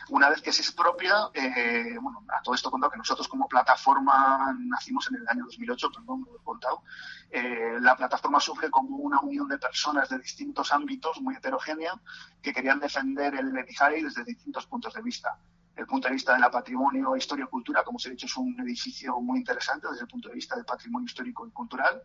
Una 0.08 0.28
vez 0.28 0.42
que 0.42 0.52
se 0.52 0.62
expropia, 0.62 1.30
eh, 1.34 1.96
bueno, 2.00 2.24
a 2.28 2.42
todo 2.42 2.54
esto 2.54 2.70
contado 2.70 2.90
que 2.90 2.98
nosotros 2.98 3.28
como 3.28 3.48
plataforma 3.48 4.54
nacimos 4.58 5.08
en 5.10 5.16
el 5.16 5.28
año 5.28 5.44
2008, 5.44 5.90
perdón, 5.92 6.26
lo 6.26 6.36
he 6.36 6.44
contado, 6.44 6.82
eh, 7.30 7.78
la 7.80 7.96
plataforma 7.96 8.40
surge 8.40 8.70
como 8.70 8.96
una 8.96 9.20
unión 9.20 9.48
de 9.48 9.58
personas 9.58 10.08
de 10.08 10.18
distintos 10.18 10.72
ámbitos, 10.72 11.20
muy 11.20 11.34
heterogénea, 11.34 11.92
que 12.42 12.52
querían 12.52 12.80
defender 12.80 13.34
el 13.34 13.52
Betijari 13.52 14.02
desde 14.02 14.24
distintos 14.24 14.66
puntos 14.66 14.94
de 14.94 15.02
vista 15.02 15.38
el 15.76 15.86
punto 15.86 16.08
de 16.08 16.14
vista 16.14 16.34
de 16.34 16.40
la 16.40 16.50
patrimonio, 16.50 17.16
historia 17.16 17.44
y 17.46 17.48
cultura, 17.48 17.82
como 17.82 17.96
os 17.96 18.06
he 18.06 18.10
dicho, 18.10 18.26
es 18.26 18.36
un 18.36 18.58
edificio 18.60 19.18
muy 19.20 19.38
interesante 19.38 19.88
desde 19.88 20.02
el 20.02 20.08
punto 20.08 20.28
de 20.28 20.34
vista 20.34 20.54
del 20.54 20.64
patrimonio 20.64 21.06
histórico 21.06 21.46
y 21.46 21.50
cultural. 21.50 22.02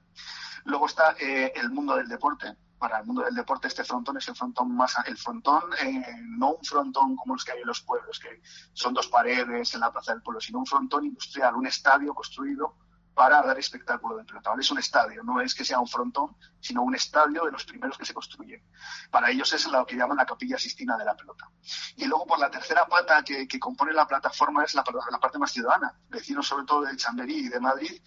Luego 0.66 0.86
está 0.86 1.16
eh, 1.20 1.52
el 1.56 1.70
mundo 1.70 1.96
del 1.96 2.08
deporte. 2.08 2.56
Para 2.78 3.00
el 3.00 3.06
mundo 3.06 3.24
del 3.24 3.34
deporte 3.34 3.68
este 3.68 3.84
frontón 3.84 4.18
es 4.18 4.28
el 4.28 4.36
frontón 4.36 4.76
más, 4.76 4.96
el 5.06 5.18
frontón, 5.18 5.64
eh, 5.82 6.04
no 6.38 6.54
un 6.54 6.64
frontón 6.64 7.16
como 7.16 7.34
los 7.34 7.44
que 7.44 7.54
hay 7.54 7.62
en 7.62 7.68
los 7.68 7.82
pueblos, 7.82 8.20
que 8.20 8.42
son 8.74 8.94
dos 8.94 9.08
paredes 9.08 9.74
en 9.74 9.80
la 9.80 9.92
plaza 9.92 10.14
del 10.14 10.22
pueblo, 10.22 10.40
sino 10.40 10.60
un 10.60 10.66
frontón 10.66 11.06
industrial, 11.06 11.56
un 11.56 11.66
estadio 11.66 12.14
construido 12.14 12.76
para 13.18 13.42
dar 13.42 13.58
espectáculo 13.58 14.16
de 14.16 14.24
pelota. 14.26 14.54
Es 14.60 14.70
un 14.70 14.78
estadio, 14.78 15.24
no 15.24 15.42
es 15.42 15.56
que 15.56 15.66
sea 15.66 15.80
un 15.80 15.88
frontón, 15.88 16.38
sino 16.60 16.84
un 16.84 16.94
estadio 16.94 17.46
de 17.46 17.52
los 17.52 17.66
primeros 17.66 17.98
que 17.98 18.06
se 18.06 18.14
construyen. 18.14 18.62
Para 19.10 19.32
ellos 19.32 19.52
es 19.54 19.66
lo 19.66 19.84
que 19.88 19.96
llaman 19.96 20.18
la 20.18 20.26
capilla 20.28 20.60
sistina 20.60 20.96
de 20.96 21.04
la 21.04 21.16
pelota. 21.16 21.50
Y 21.96 22.06
luego 22.06 22.28
por 22.28 22.38
la 22.38 22.52
tercera 22.52 22.86
pata 22.86 23.24
que, 23.24 23.48
compone 23.60 23.92
la 23.92 24.08
plataforma 24.08 24.64
es 24.64 24.76
la, 24.76 24.84
la, 25.10 25.20
parte 25.20 25.40
más 25.40 25.52
ciudadana, 25.52 26.00
vecinos 26.10 26.48
sobre 26.48 26.66
todo 26.66 26.84
de 26.84 26.96
Chamberí 26.96 27.48
y 27.48 27.50
de 27.50 27.60
Madrid, 27.60 28.00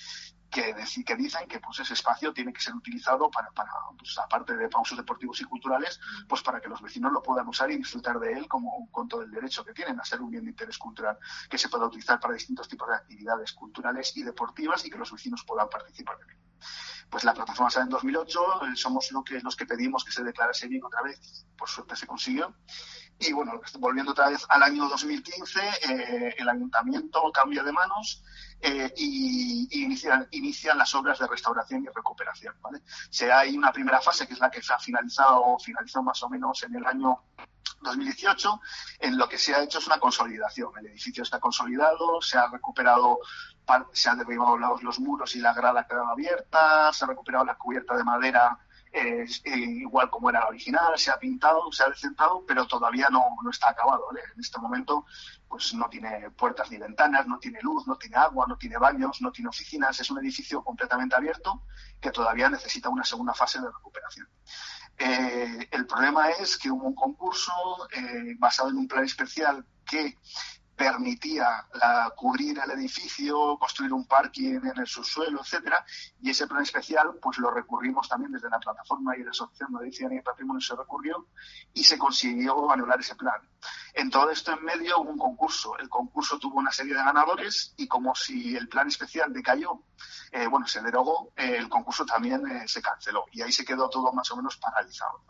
que, 0.51 0.75
que 1.07 1.17
dicen 1.17 1.49
que 1.49 1.61
pues 1.61 1.79
ese 1.81 1.95
espacio 1.95 2.33
tiene 2.33 2.53
que 2.53 2.61
ser 2.61 2.75
utilizado 2.75 3.31
para, 3.31 3.51
para 3.53 3.71
pues, 3.97 4.19
aparte 4.19 4.57
de 4.57 4.69
pausos 4.69 4.99
deportivos 4.99 5.41
y 5.41 5.45
culturales, 5.45 6.01
pues 6.29 6.43
para 6.43 6.61
que 6.61 6.69
los 6.69 6.83
vecinos 6.83 7.13
lo 7.13 7.23
puedan 7.23 7.47
usar 7.49 7.71
y 7.71 7.77
disfrutar 7.77 8.19
de 8.19 8.33
él 8.33 8.49
como 8.49 8.91
con 8.91 9.09
todo 9.09 9.23
el 9.23 9.31
derecho 9.31 9.65
que 9.65 9.73
tienen 9.73 9.99
a 10.01 10.05
ser 10.05 10.21
un 10.21 10.31
bien 10.31 10.45
de 10.45 10.51
interés 10.51 10.79
cultural 10.79 11.19
que 11.49 11.59
se 11.59 11.69
pueda 11.69 11.87
utilizar 11.87 12.19
para 12.21 12.35
distintos 12.35 12.69
tipos 12.69 12.89
de 12.89 12.95
actividades 12.95 13.53
culturales 13.53 14.17
y 14.17 14.23
deportivas 14.23 14.85
y 14.85 14.91
que 14.91 14.99
los 14.99 15.13
vecinos 15.13 15.45
puedan 15.45 15.69
participar 15.69 16.19
de 16.19 16.33
él. 16.33 16.39
Pues 17.09 17.25
la 17.25 17.35
plataforma 17.35 17.71
sale 17.71 17.85
en 17.85 17.91
2008, 17.91 18.41
eh, 18.67 18.77
somos 18.77 19.11
lo 19.11 19.25
que, 19.25 19.41
los 19.41 19.57
que 19.57 19.67
pedimos 19.67 20.05
que 20.05 20.13
se 20.13 20.23
declarase 20.23 20.69
bien 20.69 20.85
otra 20.85 21.03
vez, 21.03 21.45
por 21.57 21.69
suerte 21.69 21.97
se 21.97 22.07
consiguió. 22.07 22.55
Y 23.19 23.33
bueno, 23.33 23.61
volviendo 23.79 24.13
otra 24.13 24.31
vez 24.31 24.47
al 24.49 24.63
año 24.63 24.89
2015, 24.89 25.61
eh, 25.61 26.35
el 26.39 26.49
ayuntamiento 26.49 27.21
cambia 27.33 27.63
de 27.63 27.73
manos 27.73 28.23
eh, 28.63 28.93
y, 28.97 29.83
inician, 29.85 30.29
inician, 30.33 30.77
las 30.77 30.95
obras 30.95 31.19
de 31.19 31.27
restauración 31.27 31.85
y 31.85 31.89
recuperación. 31.89 32.55
¿vale? 32.61 32.83
Se, 33.11 33.33
hay 33.33 33.57
una 33.57 33.73
primera 33.73 34.01
fase 34.01 34.27
que 34.27 34.35
es 34.35 34.41
la 34.41 34.51
que 34.51 34.63
se 34.63 34.73
ha 34.73 34.79
finalizado, 34.79 35.59
finalizó 35.59 36.03
más 36.03 36.23
o 36.23 36.29
menos 36.29 36.63
en 36.63 36.77
el 36.77 36.85
año 36.85 37.23
2018, 37.81 38.61
en 39.01 39.17
lo 39.17 39.29
que 39.29 39.39
se 39.39 39.55
ha 39.55 39.63
hecho 39.63 39.79
es 39.79 39.87
una 39.87 39.99
consolidación. 39.99 40.71
El 40.79 40.87
edificio 40.87 41.23
está 41.23 41.39
consolidado, 41.39 42.21
se 42.21 42.37
ha 42.37 42.49
recuperado, 42.49 43.19
se 43.93 44.11
han 44.11 44.19
derribado 44.19 44.59
los, 44.59 44.83
los 44.83 45.01
muros 45.01 45.35
y 45.37 45.41
la 45.41 45.55
grada 45.55 45.87
quedado 45.87 46.09
abierta, 46.09 46.93
se 46.93 47.05
ha 47.05 47.09
recuperado 47.09 47.45
la 47.45 47.57
cubierta 47.57 47.97
de 47.97 48.05
madera 48.05 48.59
eh, 48.93 49.25
igual 49.45 50.11
como 50.11 50.31
era 50.31 50.41
la 50.41 50.49
original, 50.49 50.99
se 50.99 51.11
ha 51.11 51.19
pintado, 51.19 51.71
se 51.73 51.85
ha 51.85 51.89
decentado, 51.89 52.45
pero 52.47 52.67
todavía 52.67 53.09
no, 53.11 53.25
no 53.43 53.51
está 53.51 53.71
acabado. 53.71 54.05
En 54.35 54.41
este 54.41 54.59
momento 54.59 55.05
pues 55.49 55.75
no 55.75 55.89
tiene 55.89 56.31
puertas 56.31 56.71
ni 56.71 56.79
ventanas, 56.79 57.27
no 57.27 57.39
tiene 57.39 57.61
luz, 57.63 57.87
no 57.87 57.97
tiene 57.97 58.17
agua, 58.17 58.47
no 58.49 58.57
tiene 58.57 58.79
baños, 58.79 59.21
no 59.21 59.33
tiene 59.33 59.49
oficinas, 59.49 59.99
es 60.01 60.11
un 60.11 60.19
edificio 60.19 60.63
completamente 60.63 61.17
abierto 61.17 61.63
que 62.01 62.11
todavía 62.11 62.49
necesita 62.49 62.89
una 62.89 63.05
segunda 63.05 63.35
fase 63.35 63.61
de 63.61 63.67
recuperación. 63.67 64.29
Eh, 64.99 65.69
el 65.71 65.87
problema 65.87 66.31
es 66.31 66.59
que 66.59 66.71
hubo 66.71 66.87
un 66.87 66.95
concurso 66.95 67.53
eh, 67.91 68.35
basado 68.39 68.71
en 68.71 68.77
un 68.77 68.89
plan 68.89 69.05
especial 69.05 69.65
que 69.85 70.17
permitía 70.81 71.67
la, 71.75 72.11
cubrir 72.17 72.59
el 72.59 72.71
edificio, 72.71 73.59
construir 73.59 73.93
un 73.93 74.07
parking 74.07 74.61
en 74.65 74.79
el 74.79 74.87
subsuelo, 74.87 75.43
etcétera, 75.43 75.85
y 76.23 76.31
ese 76.31 76.47
plan 76.47 76.63
especial 76.63 77.19
pues 77.21 77.37
lo 77.37 77.51
recurrimos 77.51 78.09
también 78.09 78.33
desde 78.33 78.49
la 78.49 78.59
plataforma 78.59 79.15
y 79.15 79.23
la 79.23 79.29
Asociación 79.29 79.75
de 79.75 80.17
y 80.17 80.23
Patrimonio 80.23 80.63
se 80.63 80.75
recurrió 80.75 81.27
y 81.75 81.85
se 81.85 81.99
consiguió 81.99 82.73
anular 82.73 82.99
ese 82.99 83.15
plan. 83.15 83.43
En 83.93 84.09
todo 84.09 84.31
esto 84.31 84.53
en 84.53 84.65
medio 84.65 85.01
hubo 85.01 85.11
un 85.11 85.19
concurso. 85.19 85.77
El 85.77 85.91
concurso 85.91 86.39
tuvo 86.39 86.59
una 86.59 86.73
serie 86.73 86.95
de 86.95 87.05
ganadores 87.05 87.75
y 87.77 87.87
como 87.87 88.15
si 88.15 88.57
el 88.57 88.67
plan 88.67 88.89
especial 88.89 89.35
decayó, 89.35 89.83
eh, 90.33 90.47
bueno, 90.47 90.67
se 90.67 90.81
derogó, 90.81 91.35
eh, 91.37 91.57
el 91.59 91.69
concurso 91.69 92.07
también 92.07 92.47
eh, 92.47 92.67
se 92.67 92.81
canceló 92.81 93.27
y 93.33 93.43
ahí 93.43 93.53
se 93.53 93.67
quedó 93.67 93.91
todo 93.91 94.15
más 94.15 94.31
o 94.31 94.37
menos 94.37 94.57
paralizado. 94.57 95.25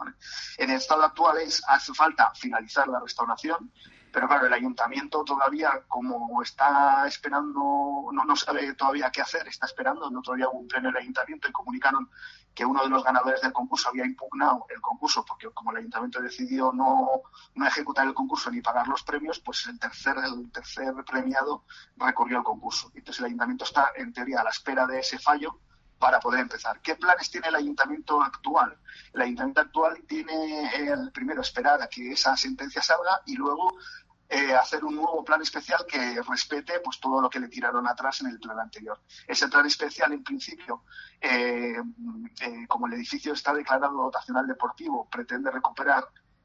En 0.59 0.71
el 0.71 0.77
estado 0.77 1.03
actual 1.03 1.39
es, 1.39 1.61
hace 1.67 1.93
falta 1.93 2.31
finalizar 2.37 2.87
la 2.87 3.01
restauración, 3.01 3.73
Pero 4.12 4.27
claro, 4.27 4.46
el 4.46 4.53
ayuntamiento 4.53 5.25
todavía, 5.25 5.85
como 5.88 6.42
está 6.42 7.07
esperando, 7.07 8.11
no, 8.12 8.25
no 8.25 8.37
sabe 8.37 8.75
todavía 8.75 9.11
qué 9.11 9.20
hacer, 9.20 9.46
está 9.49 9.66
esperando. 9.66 10.09
El 10.09 10.16
otro 10.16 10.35
día 10.35 10.49
hubo 10.49 10.59
un 10.59 10.68
pleno 10.68 10.88
en 10.88 10.96
el 10.96 11.03
ayuntamiento 11.03 11.49
y 11.49 11.53
comunicaron 11.53 12.11
que 12.55 12.64
uno 12.64 12.83
de 12.83 12.88
los 12.88 13.05
ganadores 13.05 13.40
del 13.40 13.53
concurso 13.53 13.88
había 13.88 14.05
impugnado 14.05 14.66
el 14.68 14.81
concurso 14.81 15.25
porque 15.25 15.49
como 15.51 15.70
el 15.70 15.79
ayuntamiento 15.79 16.20
decidió 16.20 16.73
no, 16.73 17.23
no 17.55 17.66
ejecutar 17.66 18.07
el 18.07 18.14
concurso 18.14 18.51
ni 18.51 18.61
pagar 18.61 18.88
los 18.88 19.03
premios, 19.05 19.38
pues 19.40 19.66
el 19.66 19.79
tercer, 19.79 20.16
el 20.18 20.51
tercer 20.51 20.92
premiado 21.07 21.64
recorrió 21.96 22.38
el 22.38 22.44
concurso. 22.44 22.90
Entonces 22.94 23.20
el 23.20 23.27
ayuntamiento 23.27 23.64
está 23.64 23.92
en 23.96 24.12
teoría 24.12 24.40
a 24.40 24.44
la 24.44 24.51
espera 24.51 24.87
de 24.87 24.99
ese 24.99 25.18
fallo 25.18 25.61
para 26.01 26.19
poder 26.19 26.41
empezar. 26.41 26.81
¿Qué 26.81 26.97
planes 26.97 27.31
tiene 27.31 27.49
el 27.49 27.55
ayuntamiento 27.55 28.21
actual? 28.23 28.77
El 29.13 29.21
ayuntamiento 29.21 29.61
actual 29.61 30.03
tiene 30.09 30.75
el 30.75 31.13
primero 31.13 31.43
esperar 31.43 31.81
a 31.83 31.89
que 31.89 32.13
esa 32.13 32.37
sentencia 32.39 32.81
salga 32.81 33.21
y 33.27 33.37
luego 33.37 33.77
eh, 34.31 34.55
hacer 34.55 34.83
un 34.83 34.97
nuevo 34.97 35.23
plan 35.23 35.43
especial 35.43 35.85
que 35.87 36.23
respete 36.23 36.81
pues 36.81 36.99
todo 37.01 37.21
lo 37.21 37.29
que 37.29 37.39
le 37.39 37.49
tiraron 37.49 37.87
atrás 37.87 38.23
en 38.23 38.29
el 38.29 38.41
plan 38.41 38.59
anterior. 38.59 38.99
Ese 39.27 39.49
plan 39.49 39.67
especial, 39.67 40.13
en 40.13 40.25
principio, 40.25 40.85
eh, 41.21 41.77
eh, 42.41 42.67
como 42.67 42.87
el 42.87 42.95
edificio 42.95 43.35
está 43.35 43.53
declarado 43.53 43.93
dotacional 43.93 44.47
deportivo, 44.47 45.07
pretende 45.11 45.51
recuperar 45.51 46.05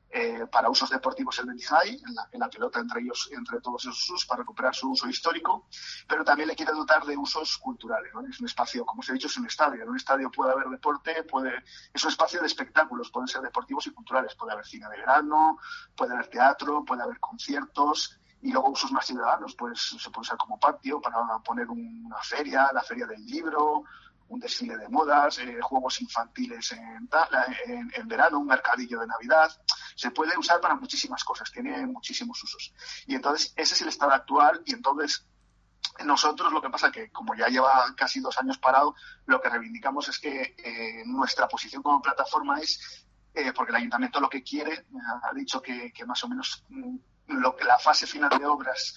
eh, 0.09 0.45
para 0.51 0.69
usos 0.69 0.89
deportivos 0.89 1.37
el 1.39 1.47
Benihai, 1.47 2.01
en 2.31 2.39
la, 2.39 2.49
pelota 2.49 2.79
entre 2.79 3.01
ellos, 3.01 3.29
entre 3.31 3.59
todos 3.59 3.83
esos 3.83 4.09
usos, 4.09 4.25
para 4.25 4.39
recuperar 4.39 4.73
su 4.73 4.89
uso 4.91 5.07
histórico, 5.09 5.67
pero 6.07 6.23
también 6.23 6.47
le 6.47 6.55
quiere 6.55 6.71
dotar 6.71 7.03
de 7.05 7.17
usos 7.17 7.57
culturales. 7.57 8.11
Es 8.29 8.39
un 8.39 8.45
espacio, 8.45 8.85
como 8.85 9.01
os 9.01 9.09
he 9.09 9.13
dicho, 9.13 9.27
es 9.27 9.37
un 9.37 9.45
estadio. 9.45 9.83
En 9.83 9.89
un 9.89 9.97
estadio 9.97 10.31
puede 10.31 10.53
haber 10.53 10.67
deporte, 10.67 11.23
puede, 11.23 11.63
es 11.93 12.03
un 12.03 12.09
espacio 12.09 12.39
de 12.39 12.47
espectáculos, 12.47 13.09
pueden 13.11 13.27
ser 13.27 13.41
deportivos 13.41 13.87
y 13.87 13.91
culturales. 13.91 14.35
Puede 14.35 14.53
haber 14.53 14.65
cine 14.65 14.87
de 14.89 14.97
verano, 14.97 15.57
puede 15.95 16.13
haber 16.13 16.27
teatro, 16.27 16.85
puede 16.85 17.03
haber 17.03 17.19
conciertos 17.19 18.19
y 18.41 18.51
luego 18.51 18.69
usos 18.69 18.91
más 18.91 19.07
ciudadanos, 19.07 19.55
pues 19.55 19.97
se 19.99 20.09
puede 20.11 20.21
usar 20.21 20.37
como 20.37 20.59
patio 20.59 21.01
para 21.01 21.17
poner 21.39 21.67
una 21.67 22.21
feria, 22.21 22.69
la 22.71 22.83
feria 22.83 23.07
del 23.07 23.25
libro, 23.25 23.83
un 24.27 24.39
desfile 24.39 24.77
de 24.77 24.89
modas, 24.89 25.37
eh, 25.39 25.59
juegos 25.61 26.01
infantiles 26.01 26.71
en, 26.71 27.09
en, 27.67 27.91
en, 27.93 28.07
verano, 28.07 28.39
un 28.39 28.47
mercadillo 28.47 28.99
de 28.99 29.07
Navidad. 29.07 29.49
Se 29.95 30.11
puede 30.11 30.37
usar 30.37 30.59
para 30.59 30.75
muchísimas 30.75 31.23
cosas, 31.23 31.51
tiene 31.51 31.85
muchísimos 31.85 32.43
usos. 32.43 32.73
Y 33.05 33.15
entonces 33.15 33.53
ese 33.55 33.75
es 33.75 33.81
el 33.81 33.89
estado 33.89 34.11
actual 34.11 34.61
y 34.65 34.73
entonces 34.73 35.25
nosotros 36.03 36.51
lo 36.51 36.61
que 36.61 36.69
pasa 36.69 36.91
que 36.91 37.09
como 37.11 37.35
ya 37.35 37.47
lleva 37.47 37.93
casi 37.95 38.19
dos 38.19 38.37
años 38.37 38.57
parado, 38.57 38.95
lo 39.25 39.39
que 39.39 39.49
reivindicamos 39.49 40.09
es 40.09 40.19
que 40.19 40.55
eh, 40.57 41.03
nuestra 41.05 41.47
posición 41.47 41.81
como 41.81 42.01
plataforma 42.01 42.59
es, 42.59 43.05
eh, 43.33 43.53
porque 43.53 43.71
el 43.71 43.77
ayuntamiento 43.77 44.19
lo 44.19 44.29
que 44.29 44.43
quiere, 44.43 44.85
ha 45.23 45.33
dicho 45.33 45.61
que, 45.61 45.93
más 46.05 46.23
o 46.23 46.27
menos 46.27 46.65
mm, 46.69 46.95
lo 47.27 47.55
la 47.65 47.79
fase 47.79 48.07
final 48.07 48.37
de 48.37 48.45
obras 48.45 48.95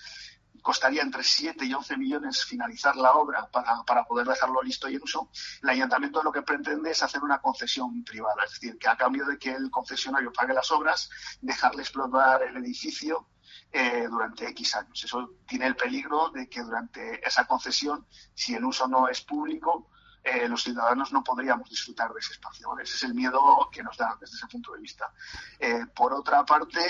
costaría 0.62 1.03
entre 1.03 1.23
7 1.23 1.64
y 1.64 1.75
11 1.75 1.97
millones 1.97 2.44
finalizar 2.44 2.97
la 2.97 3.12
obra 3.12 3.49
para, 3.51 3.83
para, 3.85 4.05
poder 4.05 4.27
dejarlo 4.27 4.62
listo 4.62 4.88
y 4.88 4.97
en 4.97 5.03
uso, 5.03 5.31
el 5.62 5.68
ayuntamiento 5.68 6.23
lo 6.23 6.33
que 6.33 6.42
pretende 6.42 6.90
es 6.90 7.03
hacer 7.03 7.23
una 7.23 7.40
concesión 7.40 8.05
privada, 8.05 8.44
es 8.44 8.53
decir, 8.53 8.79
que 8.79 8.88
a 8.88 8.97
cambio 8.97 9.27
de 9.27 9.38
que 9.38 9.53
el 9.53 9.71
concesionario 9.71 10.33
pague 10.33 10.55
las 10.55 10.71
obras, 10.71 11.11
dejarle 11.40 11.83
explotar 11.83 12.42
el 12.42 12.57
edificio 12.57 13.29
eh, 13.71 14.07
durante 14.09 14.49
X 14.49 14.77
años. 14.77 15.05
Eso 15.05 15.35
tiene 15.47 15.66
el 15.66 15.77
peligro 15.77 16.31
de 16.31 16.49
que 16.49 16.62
durante 16.62 17.27
esa 17.27 17.47
concesión, 17.47 18.07
si 18.35 18.55
el 18.55 18.64
uso 18.64 18.88
no 18.88 19.09
es 19.09 19.21
público, 19.21 19.90
eh, 20.25 20.49
los 20.49 20.62
ciudadanos 20.62 21.12
no 21.12 21.23
podríamos 21.23 21.68
disfrutar 21.68 22.11
de 22.14 22.18
ese 22.18 22.33
espacio. 22.33 22.79
Ese 22.79 22.97
es 22.97 23.03
el 23.03 23.14
miedo 23.14 23.68
que 23.71 23.83
nos 23.83 23.97
da 23.99 24.16
desde 24.18 24.37
ese 24.37 24.47
punto 24.47 24.73
de 24.73 24.81
vista. 24.81 25.12
Eh, 25.59 25.85
por 25.94 26.14
otra 26.14 26.47
parte, 26.47 26.81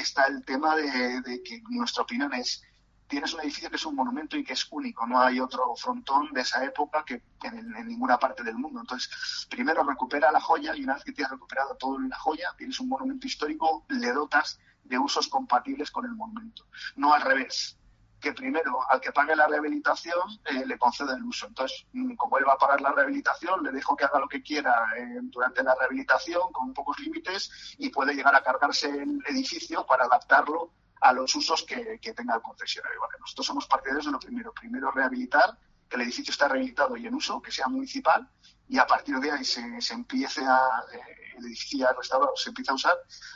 está 0.00 0.26
el 0.26 0.44
tema 0.44 0.76
de 0.76 1.42
que 1.44 1.60
nuestra 1.70 2.04
opinión 2.04 2.32
es 2.34 2.62
tienes 3.06 3.32
un 3.34 3.40
edificio 3.40 3.70
que 3.70 3.76
es 3.76 3.86
un 3.86 3.94
monumento 3.94 4.36
y 4.36 4.44
que 4.44 4.52
es 4.52 4.66
único, 4.70 5.06
no 5.06 5.20
hay 5.20 5.40
otro 5.40 5.74
frontón 5.76 6.32
de 6.32 6.40
esa 6.40 6.64
época 6.64 7.04
que 7.04 7.22
en, 7.42 7.72
ninguna 7.86 8.18
parte 8.18 8.42
del 8.42 8.56
mundo. 8.56 8.80
Entonces, 8.80 9.46
primero 9.50 9.82
recupera 9.82 10.32
la 10.32 10.40
joya 10.40 10.74
y 10.74 10.84
una 10.84 10.94
vez 10.94 11.04
que 11.04 11.12
tienes 11.12 11.30
recuperado 11.30 11.76
todo 11.76 11.96
en 11.96 12.08
la 12.08 12.18
joya, 12.18 12.54
tienes 12.56 12.78
un 12.80 12.88
monumento 12.88 13.26
histórico, 13.26 13.84
le 13.88 14.12
dotas 14.12 14.58
de 14.84 14.98
usos 14.98 15.28
compatibles 15.28 15.90
con 15.90 16.04
el 16.04 16.12
monumento. 16.12 16.66
No 16.96 17.12
al 17.12 17.22
revés, 17.22 17.78
que 18.20 18.32
primero 18.32 18.78
al 18.90 19.00
que 19.00 19.12
pague 19.12 19.36
la 19.36 19.46
rehabilitación 19.46 20.40
eh, 20.44 20.64
le 20.66 20.78
concede 20.78 21.14
el 21.14 21.22
uso. 21.22 21.46
Entonces, 21.46 21.86
como 22.16 22.38
él 22.38 22.44
va 22.48 22.54
a 22.54 22.58
pagar 22.58 22.80
la 22.80 22.92
rehabilitación, 22.92 23.62
le 23.62 23.72
dejo 23.72 23.96
que 23.96 24.04
haga 24.04 24.18
lo 24.18 24.28
que 24.28 24.42
quiera 24.42 24.74
eh, 24.96 25.18
durante 25.22 25.62
la 25.62 25.74
rehabilitación 25.74 26.52
con 26.52 26.72
pocos 26.72 26.98
límites 27.00 27.76
y 27.78 27.90
puede 27.90 28.14
llegar 28.14 28.34
a 28.34 28.42
cargarse 28.42 28.88
el 28.88 29.22
edificio 29.28 29.84
para 29.86 30.04
adaptarlo 30.04 30.72
a 31.00 31.12
los 31.12 31.34
usos 31.34 31.62
que, 31.64 31.98
tenga 32.14 32.36
el 32.36 32.42
concesionario. 32.42 33.00
Nosotros 33.20 33.46
somos 33.46 33.66
partidarios 33.66 34.06
de 34.06 34.12
lo 34.12 34.18
primero. 34.18 34.52
Primero, 34.52 34.90
rehabilitar, 34.90 35.58
que 35.88 35.96
el 35.96 36.02
edificio 36.02 36.32
esté 36.32 36.48
rehabilitado 36.48 36.96
y 36.96 37.06
en 37.06 37.14
uso, 37.14 37.40
que 37.40 37.52
sea 37.52 37.68
municipal, 37.68 38.28
y 38.68 38.78
a 38.78 38.86
partir 38.86 39.18
de 39.20 39.30
ahí 39.30 39.44
se, 39.44 39.80
se 39.80 39.94
empiece 39.94 40.44
a, 40.44 40.84
eh, 40.92 41.25
edificio 41.44 41.86
restaurado, 41.96 42.32
se 42.36 42.50
empieza 42.50 42.72
a 42.72 42.74
usar, 42.74 42.94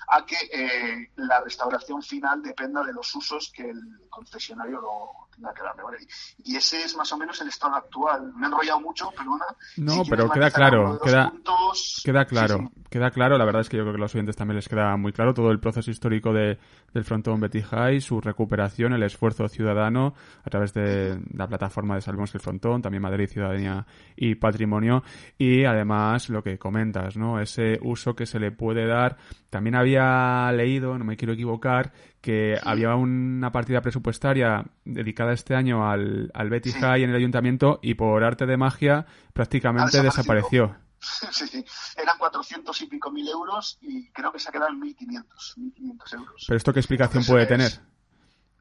a 0.08 0.24
que 0.24 0.36
eh, 0.52 1.10
la 1.16 1.40
restauración 1.40 2.02
final 2.02 2.42
dependa 2.42 2.82
de 2.82 2.92
los 2.92 3.14
usos 3.14 3.52
que 3.54 3.70
el 3.70 3.80
concesionario 4.08 4.80
lo 4.80 5.28
tenga 5.34 5.52
que 5.54 5.62
darle. 5.62 5.82
¿vale? 5.82 5.98
Y 6.44 6.56
ese 6.56 6.82
es 6.82 6.96
más 6.96 7.10
o 7.12 7.16
menos 7.16 7.40
el 7.40 7.48
estado 7.48 7.74
actual. 7.74 8.32
Me 8.34 8.46
he 8.46 8.48
enrollado 8.48 8.80
mucho, 8.80 9.10
perdona. 9.10 9.46
No, 9.76 10.04
si 10.04 10.10
pero 10.10 10.30
queda 10.30 10.50
claro, 10.50 10.98
queda, 11.02 11.30
puntos... 11.30 12.02
queda 12.04 12.24
claro, 12.24 12.58
sí, 12.58 12.64
sí. 12.66 12.84
queda 12.90 13.10
claro. 13.10 13.38
La 13.38 13.44
verdad 13.44 13.62
es 13.62 13.68
que 13.68 13.76
yo 13.76 13.84
creo 13.84 13.94
que 13.94 14.00
a 14.00 14.02
los 14.02 14.14
oyentes 14.14 14.36
también 14.36 14.56
les 14.56 14.68
queda 14.68 14.96
muy 14.96 15.12
claro 15.12 15.34
todo 15.34 15.50
el 15.50 15.60
proceso 15.60 15.90
histórico 15.90 16.32
de, 16.32 16.58
del 16.92 17.04
frontón 17.04 17.40
Betty 17.40 17.62
High, 17.62 18.00
su 18.00 18.20
recuperación, 18.20 18.92
el 18.92 19.02
esfuerzo 19.02 19.48
ciudadano 19.48 20.14
a 20.44 20.50
través 20.50 20.72
de 20.74 21.20
la 21.34 21.46
plataforma 21.46 21.94
de 21.94 22.00
Salvemos 22.00 22.34
el 22.34 22.40
Frontón, 22.40 22.82
también 22.82 23.02
Madrid, 23.02 23.28
Ciudadanía 23.28 23.86
y 24.16 24.34
Patrimonio 24.34 25.02
y 25.38 25.64
además 25.64 26.28
lo 26.28 26.42
que 26.42 26.58
comentas, 26.58 27.16
¿no? 27.16 27.40
Ese 27.40 27.78
uso 27.90 28.14
que 28.14 28.26
se 28.26 28.38
le 28.38 28.50
puede 28.50 28.86
dar. 28.86 29.16
También 29.50 29.74
había 29.74 30.50
leído, 30.52 30.96
no 30.98 31.04
me 31.04 31.16
quiero 31.16 31.34
equivocar, 31.34 31.92
que 32.20 32.56
sí. 32.56 32.68
había 32.68 32.94
una 32.94 33.52
partida 33.52 33.80
presupuestaria 33.80 34.64
dedicada 34.84 35.32
este 35.32 35.54
año 35.54 35.88
al, 35.88 36.30
al 36.34 36.50
Betty 36.50 36.70
sí. 36.70 36.80
High 36.80 37.02
en 37.02 37.10
el 37.10 37.16
ayuntamiento 37.16 37.78
y 37.82 37.94
por 37.94 38.24
arte 38.24 38.46
de 38.46 38.56
magia 38.56 39.06
prácticamente 39.32 40.02
desapareció. 40.02 40.76
Sí, 41.00 41.46
sí, 41.46 41.64
eran 41.96 42.18
400 42.18 42.82
y 42.82 42.86
pico 42.86 43.10
mil 43.10 43.26
euros 43.26 43.78
y 43.80 44.10
creo 44.10 44.30
que 44.30 44.38
se 44.38 44.50
ha 44.50 44.52
quedado 44.52 44.70
en 44.70 44.80
1.500, 44.82 45.24
1.500 45.56 46.14
euros. 46.14 46.44
¿Pero 46.46 46.56
esto 46.58 46.72
qué 46.74 46.80
explicación 46.80 47.22
Entonces, 47.22 47.32
puede 47.32 47.46
tener? 47.46 47.72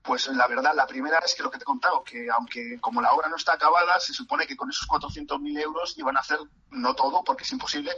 Pues 0.10 0.26
la 0.26 0.48
verdad, 0.48 0.74
la 0.74 0.88
primera 0.88 1.20
es 1.20 1.36
que 1.36 1.44
lo 1.44 1.52
que 1.52 1.60
te 1.60 1.62
he 1.62 1.66
contado, 1.66 2.04
que 2.04 2.28
aunque 2.32 2.80
como 2.82 3.00
la 3.00 3.14
obra 3.14 3.30
no 3.30 3.36
está 3.36 3.54
acabada, 3.54 4.00
se 4.00 4.12
supone 4.12 4.48
que 4.48 4.58
con 4.58 4.68
esos 4.68 4.88
400.000 4.88 5.62
euros 5.62 5.96
iban 6.00 6.18
a 6.18 6.22
hacer, 6.22 6.40
no 6.72 6.96
todo, 6.96 7.24
porque 7.24 7.44
es 7.44 7.52
imposible, 7.52 7.92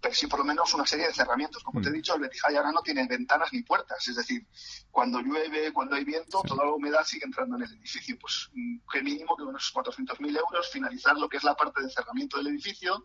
pero 0.00 0.14
sí 0.14 0.28
por 0.28 0.38
lo 0.38 0.44
menos 0.44 0.72
una 0.74 0.86
serie 0.86 1.08
de 1.08 1.12
cerramientos. 1.12 1.64
Como 1.64 1.80
mm. 1.80 1.82
te 1.82 1.88
he 1.88 1.92
dicho, 1.92 2.14
el 2.14 2.20
Betijay 2.20 2.54
ahora 2.54 2.70
no 2.70 2.82
tiene 2.82 3.04
ventanas 3.08 3.52
ni 3.52 3.64
puertas, 3.64 4.06
es 4.06 4.14
decir, 4.14 4.46
cuando 4.92 5.18
llueve, 5.18 5.72
cuando 5.72 5.96
hay 5.96 6.04
viento, 6.04 6.40
sí. 6.42 6.46
toda 6.46 6.66
la 6.66 6.70
humedad 6.70 7.04
sigue 7.04 7.24
entrando 7.24 7.56
en 7.56 7.64
el 7.64 7.72
edificio. 7.72 8.16
Pues 8.20 8.48
qué 8.92 9.02
mínimo 9.02 9.36
que 9.36 9.42
con 9.42 9.56
esos 9.56 9.74
400.000 9.74 10.38
euros 10.38 10.70
finalizar 10.70 11.16
lo 11.16 11.28
que 11.28 11.38
es 11.38 11.42
la 11.42 11.56
parte 11.56 11.82
de 11.82 11.90
cerramiento 11.90 12.36
del 12.36 12.46
edificio, 12.46 13.04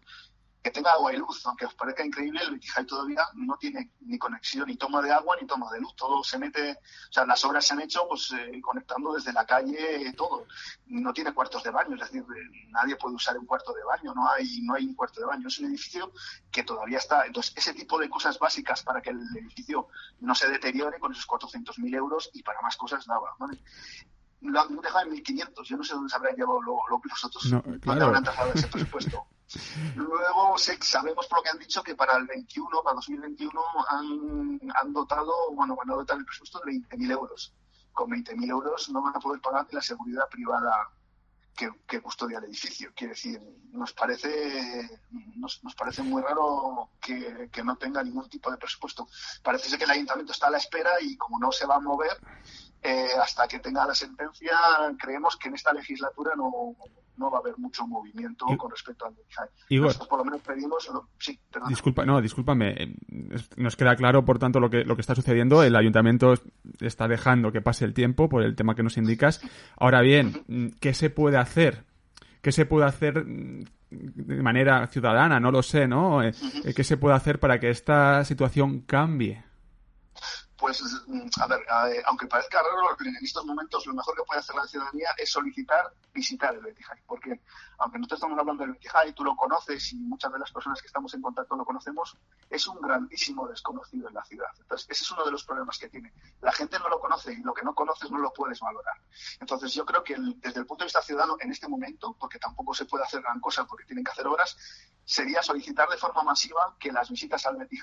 que 0.62 0.72
tenga 0.72 0.92
agua 0.92 1.14
y 1.14 1.18
luz, 1.18 1.44
aunque 1.46 1.66
os 1.66 1.74
parezca 1.74 2.06
increíble, 2.06 2.42
el 2.44 2.52
Betijay 2.52 2.86
todavía 2.86 3.26
no 3.34 3.58
tiene 3.58 3.92
ni 4.02 4.20
conexión, 4.20 4.68
ni 4.68 4.76
toma 4.76 5.02
de 5.02 5.12
agua, 5.12 5.36
ni 5.42 5.48
toma 5.48 5.72
de 5.72 5.80
luz, 5.80 5.96
todo 5.96 6.24
se 6.24 6.38
mete, 6.38 6.74
o 6.74 7.14
sea, 7.14 7.26
las 7.26 7.44
obras 7.46 7.66
se 7.66 7.74
han 7.74 7.82
hecho 7.82 8.08
pues 8.08 8.32
eh, 8.34 8.62
conectando 8.62 9.14
desde 9.14 9.34
la 9.34 9.46
calle 9.46 10.14
todo, 10.16 10.46
no 10.86 11.14
tiene 11.14 11.34
cuartos 11.34 11.64
de 11.64 11.72
baño, 11.72 11.96
es 11.96 12.02
decir, 12.02 12.22
eh, 12.22 12.68
nadie 12.70 12.96
puede 12.96 13.16
usar 13.16 13.38
un 13.38 13.46
cuarto 13.48 13.74
de 13.74 13.84
baño, 13.84 14.14
no 14.14 14.30
hay, 14.30 14.62
no 14.62 14.76
hay 14.76 14.86
un 14.86 14.94
cuarto 14.94 15.20
de 15.20 15.26
baño, 15.26 15.48
es 15.48 15.60
un 15.60 15.66
edificio 15.66 16.14
que 16.52 16.64
todavía 16.64 17.00
está, 17.00 17.26
entonces 17.26 17.54
ese 17.56 17.74
tipo 17.74 17.98
de 17.98 18.10
cosas 18.10 18.38
básicas 18.38 18.84
para 18.84 19.02
que 19.02 19.10
el 19.10 19.20
edificio 19.38 19.88
no 20.20 20.36
se 20.36 20.48
deteriore 20.48 21.00
con 21.00 21.12
esos 21.12 21.28
400.000 21.28 21.96
euros 21.96 22.30
y 22.34 22.44
para 22.44 22.62
más 22.62 22.78
cosas 22.78 23.06
daba, 23.08 23.34
¿vale? 23.40 23.60
lo 24.42 24.60
han 24.60 24.76
dejado 24.82 25.06
en 25.06 25.24
1.500. 25.24 25.64
Yo 25.66 25.78
no 25.78 25.84
sé 25.84 25.94
dónde 25.94 26.10
se 26.10 26.16
habrán 26.16 26.36
llevado 26.36 26.62
lo, 26.62 26.80
lo, 26.90 27.02
los 27.04 27.26
otros, 27.26 27.46
no, 27.46 27.62
claro. 27.62 27.80
dónde 27.84 28.06
habrán 28.06 28.24
trasladado 28.24 28.54
ese 28.56 28.68
presupuesto. 28.68 29.26
Luego 29.96 30.58
sé, 30.58 30.78
sabemos 30.82 31.28
por 31.28 31.40
lo 31.40 31.44
que 31.44 31.50
han 31.50 31.60
dicho 31.60 31.84
que 31.84 31.96
para 31.96 32.18
el 32.18 32.26
21, 32.26 32.84
para 32.84 32.96
2021, 32.96 33.62
han, 33.90 34.60
han 34.76 34.94
dotado, 34.94 35.34
bueno, 35.54 35.76
van 35.76 35.90
a 35.92 35.96
dotar 35.96 36.18
el 36.18 36.26
presupuesto 36.26 36.60
de 36.60 36.72
20.000 36.74 37.12
euros. 37.12 37.54
Con 37.92 38.10
20.000 38.10 38.50
euros 38.50 38.90
no 38.90 39.02
van 39.02 39.16
a 39.16 39.20
poder 39.20 39.42
pagar 39.42 39.68
ni 39.68 39.76
la 39.76 39.82
seguridad 39.82 40.30
privada 40.30 40.90
que, 41.56 41.70
que, 41.86 42.02
custodia 42.02 42.38
el 42.38 42.46
edificio. 42.46 42.92
Quiere 42.96 43.14
decir, 43.14 43.42
nos 43.74 43.92
parece, 43.94 44.90
nos, 45.36 45.62
nos 45.64 45.76
parece 45.76 46.02
muy 46.02 46.22
raro 46.22 46.92
que, 47.02 47.50
que, 47.52 47.64
no 47.64 47.76
tenga 47.76 48.02
ningún 48.04 48.30
tipo 48.30 48.50
de 48.50 48.58
presupuesto. 48.58 49.08
Parece 49.44 49.70
ser 49.70 49.78
que 49.78 49.86
el 49.86 49.92
ayuntamiento 49.92 50.32
está 50.32 50.48
a 50.48 50.52
la 50.52 50.58
espera 50.58 50.92
y 51.02 51.18
como 51.18 51.40
no 51.40 51.52
se 51.52 51.66
va 51.66 51.76
a 51.76 51.80
mover, 51.82 52.18
eh, 52.82 53.12
hasta 53.22 53.48
que 53.48 53.60
tenga 53.60 53.86
la 53.86 53.94
sentencia, 53.94 54.58
creemos 54.98 55.38
que 55.38 55.50
en 55.50 55.56
esta 55.56 55.74
legislatura 55.74 56.36
no, 56.36 56.76
no 57.22 57.32
va 57.32 57.38
a 57.38 57.42
haber 57.42 57.58
mucho 57.58 57.88
movimiento 57.88 58.46
con 58.58 58.72
respecto 58.72 59.06
al 59.06 59.14
Betty 59.14 59.76
Igor, 59.76 59.88
Nosotros 59.88 60.10
por 60.10 60.20
lo 60.20 60.26
menos 60.26 60.42
pedimos... 60.42 60.92
Sí, 61.20 61.40
Disculpa, 61.70 62.06
no, 62.06 62.20
discúlpame. 62.20 62.72
Eh, 62.72 62.96
nos 63.58 63.76
queda 63.76 63.96
claro, 63.96 64.26
por 64.26 64.40
tanto, 64.40 64.60
lo 64.60 64.70
que, 64.70 64.84
lo 64.84 64.96
que 64.96 65.02
está 65.02 65.16
sucediendo. 65.16 65.64
El 65.64 65.76
ayuntamiento 65.76 66.34
está 66.80 67.08
dejando 67.08 67.52
que 67.52 67.62
pase 67.62 67.86
el 67.86 67.94
tiempo 67.94 68.28
por 68.28 68.44
el 68.44 68.56
tema 68.56 68.76
que 68.76 68.84
nos 68.84 68.98
indicas. 68.98 69.42
Ahora 69.78 70.02
bien, 70.02 70.74
¿qué 70.80 70.94
se 70.94 71.10
puede 71.10 71.38
hacer? 71.38 71.86
¿Qué 72.42 72.52
se 72.52 72.66
puede 72.66 72.86
hacer 72.86 73.24
de 73.24 74.42
manera 74.42 74.88
ciudadana? 74.88 75.40
No 75.40 75.52
lo 75.52 75.62
sé, 75.62 75.88
¿no? 75.88 76.24
Eh, 76.24 76.34
¿Qué 76.76 76.84
se 76.84 76.98
puede 76.98 77.16
hacer 77.16 77.40
para 77.40 77.60
que 77.60 77.70
esta 77.70 78.26
situación 78.26 78.82
cambie? 78.82 79.44
Pues, 80.62 80.80
mm, 81.08 81.28
a 81.42 81.48
ver, 81.48 82.04
aunque 82.06 82.28
parezca 82.28 82.62
raro, 82.62 82.96
en 83.04 83.26
estos 83.26 83.44
momentos 83.46 83.86
lo 83.88 83.96
mejor 83.96 84.16
que 84.16 84.24
puede 84.24 84.40
hacer 84.42 84.56
la 84.56 84.68
ciudadanía 84.68 85.10
es 85.18 85.32
solicitar 85.32 85.92
visitar 86.14 86.54
el 86.54 86.62
Betty 86.62 86.84
Porque, 87.08 87.42
aunque 87.80 87.98
nosotros 87.98 88.20
estamos 88.20 88.38
hablando 88.38 88.64
del 88.64 88.74
Betty 88.74 89.14
tú 89.14 89.24
lo 89.24 89.36
conoces 89.36 89.92
y 89.94 89.96
muchas 89.96 90.32
de 90.32 90.38
las 90.38 90.52
personas 90.52 90.80
que 90.80 90.86
estamos 90.86 91.14
en 91.16 91.22
contacto 91.24 91.56
lo 91.56 91.66
conocemos, 91.66 92.16
es 92.48 92.68
un 92.68 92.80
grandísimo 92.80 93.48
desconocido 93.48 94.08
en 94.08 94.14
la 94.14 94.24
ciudad. 94.24 94.50
Entonces, 94.60 94.88
ese 94.90 95.04
es 95.04 95.12
uno 95.12 95.26
de 95.26 95.32
los 95.32 95.44
problemas 95.44 95.80
que 95.80 95.90
tiene. 95.90 96.14
La 96.42 96.52
gente 96.52 96.78
no 96.78 96.90
lo 96.90 97.00
conoce 97.00 97.34
y 97.34 97.38
lo 97.38 97.56
que 97.56 97.64
no 97.64 97.74
conoces 97.74 98.12
no 98.12 98.20
lo 98.20 98.32
puedes 98.32 98.60
valorar. 98.60 98.98
Entonces, 99.40 99.74
yo 99.74 99.84
creo 99.84 100.04
que 100.04 100.16
desde 100.20 100.60
el 100.60 100.68
punto 100.68 100.84
de 100.84 100.88
vista 100.88 101.02
ciudadano, 101.02 101.38
en 101.40 101.52
este 101.52 101.68
momento, 101.68 102.16
porque 102.20 102.38
tampoco 102.38 102.76
se 102.76 102.86
puede 102.86 103.04
hacer 103.04 103.22
gran 103.22 103.40
cosa 103.40 103.66
porque 103.66 103.86
tienen 103.86 104.04
que 104.04 104.12
hacer 104.12 104.28
obras, 104.28 104.56
sería 105.04 105.42
solicitar 105.42 105.90
de 105.90 105.98
forma 105.98 106.22
masiva 106.22 106.76
que 106.80 106.92
las 106.92 107.10
visitas 107.10 107.48
al 107.48 107.58
Betty 107.58 107.78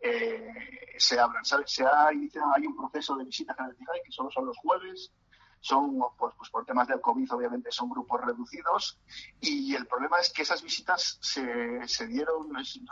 eh, 0.00 0.52
se 0.98 1.18
abran. 1.18 1.44
Se 1.44 1.84
ha 1.84 2.12
iniciado, 2.12 2.52
hay 2.54 2.66
un 2.66 2.76
proceso 2.76 3.16
de 3.16 3.24
visitas 3.24 3.56
en 3.58 3.66
el 3.66 3.76
que 4.04 4.12
solo 4.12 4.30
son 4.30 4.46
los 4.46 4.56
jueves, 4.58 5.12
son, 5.60 5.98
pues, 6.18 6.34
pues, 6.38 6.50
por 6.50 6.64
temas 6.64 6.88
del 6.88 7.00
COVID, 7.00 7.32
obviamente, 7.34 7.70
son 7.70 7.90
grupos 7.90 8.20
reducidos. 8.22 8.98
Y 9.40 9.74
el 9.74 9.86
problema 9.86 10.18
es 10.18 10.32
que 10.32 10.42
esas 10.42 10.62
visitas 10.62 11.18
se, 11.20 11.86
se 11.86 12.06
dieron, 12.06 12.48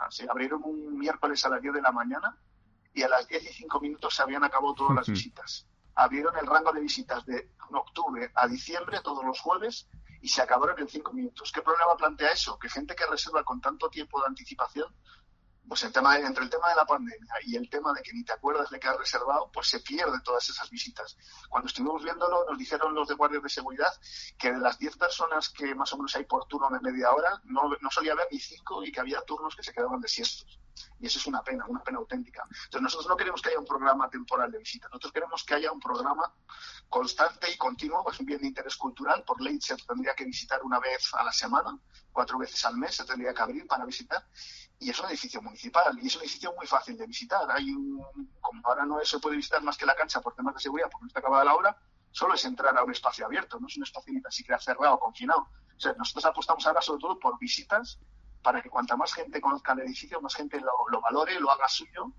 se 0.09 0.29
abrieron 0.29 0.61
un 0.63 0.97
miércoles 0.97 1.43
a 1.45 1.49
las 1.49 1.61
10 1.61 1.73
de 1.73 1.81
la 1.81 1.91
mañana 1.91 2.37
y 2.93 3.01
a 3.01 3.09
las 3.09 3.27
10 3.27 3.43
y 3.43 3.53
5 3.53 3.79
minutos 3.79 4.15
se 4.15 4.21
habían 4.21 4.43
acabado 4.43 4.75
todas 4.75 4.95
las 4.95 5.07
visitas. 5.07 5.67
Abrieron 5.95 6.37
el 6.37 6.45
rango 6.45 6.71
de 6.71 6.81
visitas 6.81 7.25
de 7.25 7.49
octubre 7.71 8.31
a 8.35 8.47
diciembre, 8.47 8.99
todos 9.03 9.25
los 9.25 9.39
jueves, 9.39 9.89
y 10.21 10.27
se 10.27 10.41
acabaron 10.41 10.79
en 10.79 10.87
5 10.87 11.13
minutos. 11.13 11.51
¿Qué 11.51 11.61
problema 11.61 11.95
plantea 11.97 12.31
eso? 12.31 12.59
Que 12.59 12.69
gente 12.69 12.95
que 12.95 13.05
reserva 13.07 13.43
con 13.43 13.61
tanto 13.61 13.89
tiempo 13.89 14.19
de 14.21 14.27
anticipación 14.27 14.93
pues 15.69 15.83
el 15.83 15.91
tema, 15.91 16.17
entre 16.17 16.43
el 16.43 16.49
tema 16.49 16.67
de 16.69 16.75
la 16.75 16.85
pandemia 16.85 17.31
y 17.45 17.55
el 17.55 17.69
tema 17.69 17.93
de 17.93 18.01
que 18.01 18.11
ni 18.11 18.23
te 18.23 18.33
acuerdas 18.33 18.71
de 18.71 18.79
que 18.79 18.87
has 18.87 18.97
reservado, 18.97 19.51
pues 19.53 19.67
se 19.67 19.79
pierden 19.81 20.21
todas 20.23 20.49
esas 20.49 20.67
visitas. 20.71 21.15
Cuando 21.47 21.67
estuvimos 21.67 22.03
viéndolo, 22.03 22.43
nos 22.49 22.57
dijeron 22.57 22.95
los 22.95 23.07
de 23.07 23.13
guardias 23.13 23.43
de 23.43 23.49
seguridad 23.49 23.93
que 24.35 24.51
de 24.51 24.57
las 24.57 24.79
10 24.79 24.97
personas 24.97 25.49
que 25.49 25.75
más 25.75 25.93
o 25.93 25.97
menos 25.97 26.15
hay 26.15 26.25
por 26.25 26.47
turno 26.47 26.69
de 26.71 26.79
media 26.79 27.11
hora, 27.11 27.39
no, 27.45 27.69
solía 27.91 28.13
haber 28.13 28.27
ni 28.31 28.39
5 28.39 28.83
y 28.83 28.91
que 28.91 28.99
había 28.99 29.21
turnos 29.21 29.55
que 29.55 29.61
se 29.61 29.71
quedaban 29.71 30.01
desiestos. 30.01 30.59
Y 30.99 31.05
eso 31.05 31.19
es 31.19 31.27
una 31.27 31.43
pena, 31.43 31.65
una 31.67 31.83
pena 31.83 31.99
auténtica. 31.99 32.43
Entonces 32.49 32.81
nosotros 32.81 33.07
no 33.07 33.15
queremos 33.15 33.41
que 33.41 33.49
haya 33.49 33.59
un 33.59 33.65
programa 33.65 34.09
temporal 34.09 34.49
de 34.51 34.57
visita, 34.57 34.87
nosotros 34.87 35.13
queremos 35.13 35.43
que 35.43 35.53
haya 35.53 35.71
un 35.71 35.79
programa 35.79 36.33
constante 36.87 37.51
y 37.51 37.57
continuo, 37.57 38.03
pues 38.03 38.19
un 38.19 38.25
bien 38.25 38.41
de 38.41 38.47
interés 38.47 38.75
cultural. 38.75 39.23
Por 39.23 39.39
ley 39.39 39.61
se 39.61 39.75
tendría 39.77 40.15
que 40.15 40.25
visitar 40.25 40.63
una 40.63 40.79
vez 40.79 41.13
a 41.13 41.23
la 41.23 41.31
semana, 41.31 41.77
cuatro 42.11 42.39
veces 42.39 42.65
al 42.65 42.75
mes 42.77 42.95
se 42.95 43.03
tendría 43.03 43.35
que 43.35 43.41
abrir 43.41 43.67
para 43.67 43.85
visitar 43.85 44.25
y 44.79 44.89
es 44.89 44.99
un 44.99 45.07
edificio 45.07 45.41
municipal 45.41 45.97
y 46.01 46.07
es 46.07 46.15
un 46.15 46.21
edificio 46.21 46.53
muy 46.55 46.65
fácil 46.65 46.97
de 46.97 47.05
visitar. 47.05 47.41
Hay 47.51 47.69
un, 47.71 48.01
como 48.39 48.61
ahora 48.67 48.85
no 48.85 49.03
se 49.03 49.19
puede 49.19 49.35
visitar 49.35 49.61
más 49.61 49.77
que 49.77 49.85
la 49.85 49.95
cancha 49.95 50.21
por 50.21 50.33
temas 50.33 50.53
de 50.55 50.61
seguridad 50.61 50.89
porque 50.89 51.03
no 51.03 51.07
está 51.07 51.19
acabada 51.19 51.43
la 51.43 51.55
hora, 51.55 51.77
solo 52.11 52.33
es 52.33 52.45
entrar 52.45 52.77
a 52.77 52.83
un 52.83 52.91
espacio 52.91 53.25
abierto, 53.25 53.59
no 53.59 53.67
es 53.67 53.77
un 53.77 53.83
espacio 53.83 54.13
ni 54.13 54.21
tan 54.21 54.31
siquiera 54.31 54.59
cerrado 54.59 54.95
o 54.95 54.99
confinado. 54.99 55.41
O 55.41 55.79
sea, 55.79 55.93
nosotros 55.93 56.25
apostamos 56.25 56.65
ahora 56.65 56.81
sobre 56.81 57.01
todo 57.01 57.19
por 57.19 57.37
visitas 57.39 57.99
para 58.41 58.61
que 58.61 58.69
cuanta 58.69 58.95
más 58.95 59.13
gente 59.13 59.41
conozca 59.41 59.73
el 59.73 59.79
edificio, 59.79 60.21
más 60.21 60.33
gente 60.33 60.61
lo 60.61 61.01
valore, 61.01 61.39
lo 61.39 61.51
haga 61.51 61.67
suyo 61.67 62.13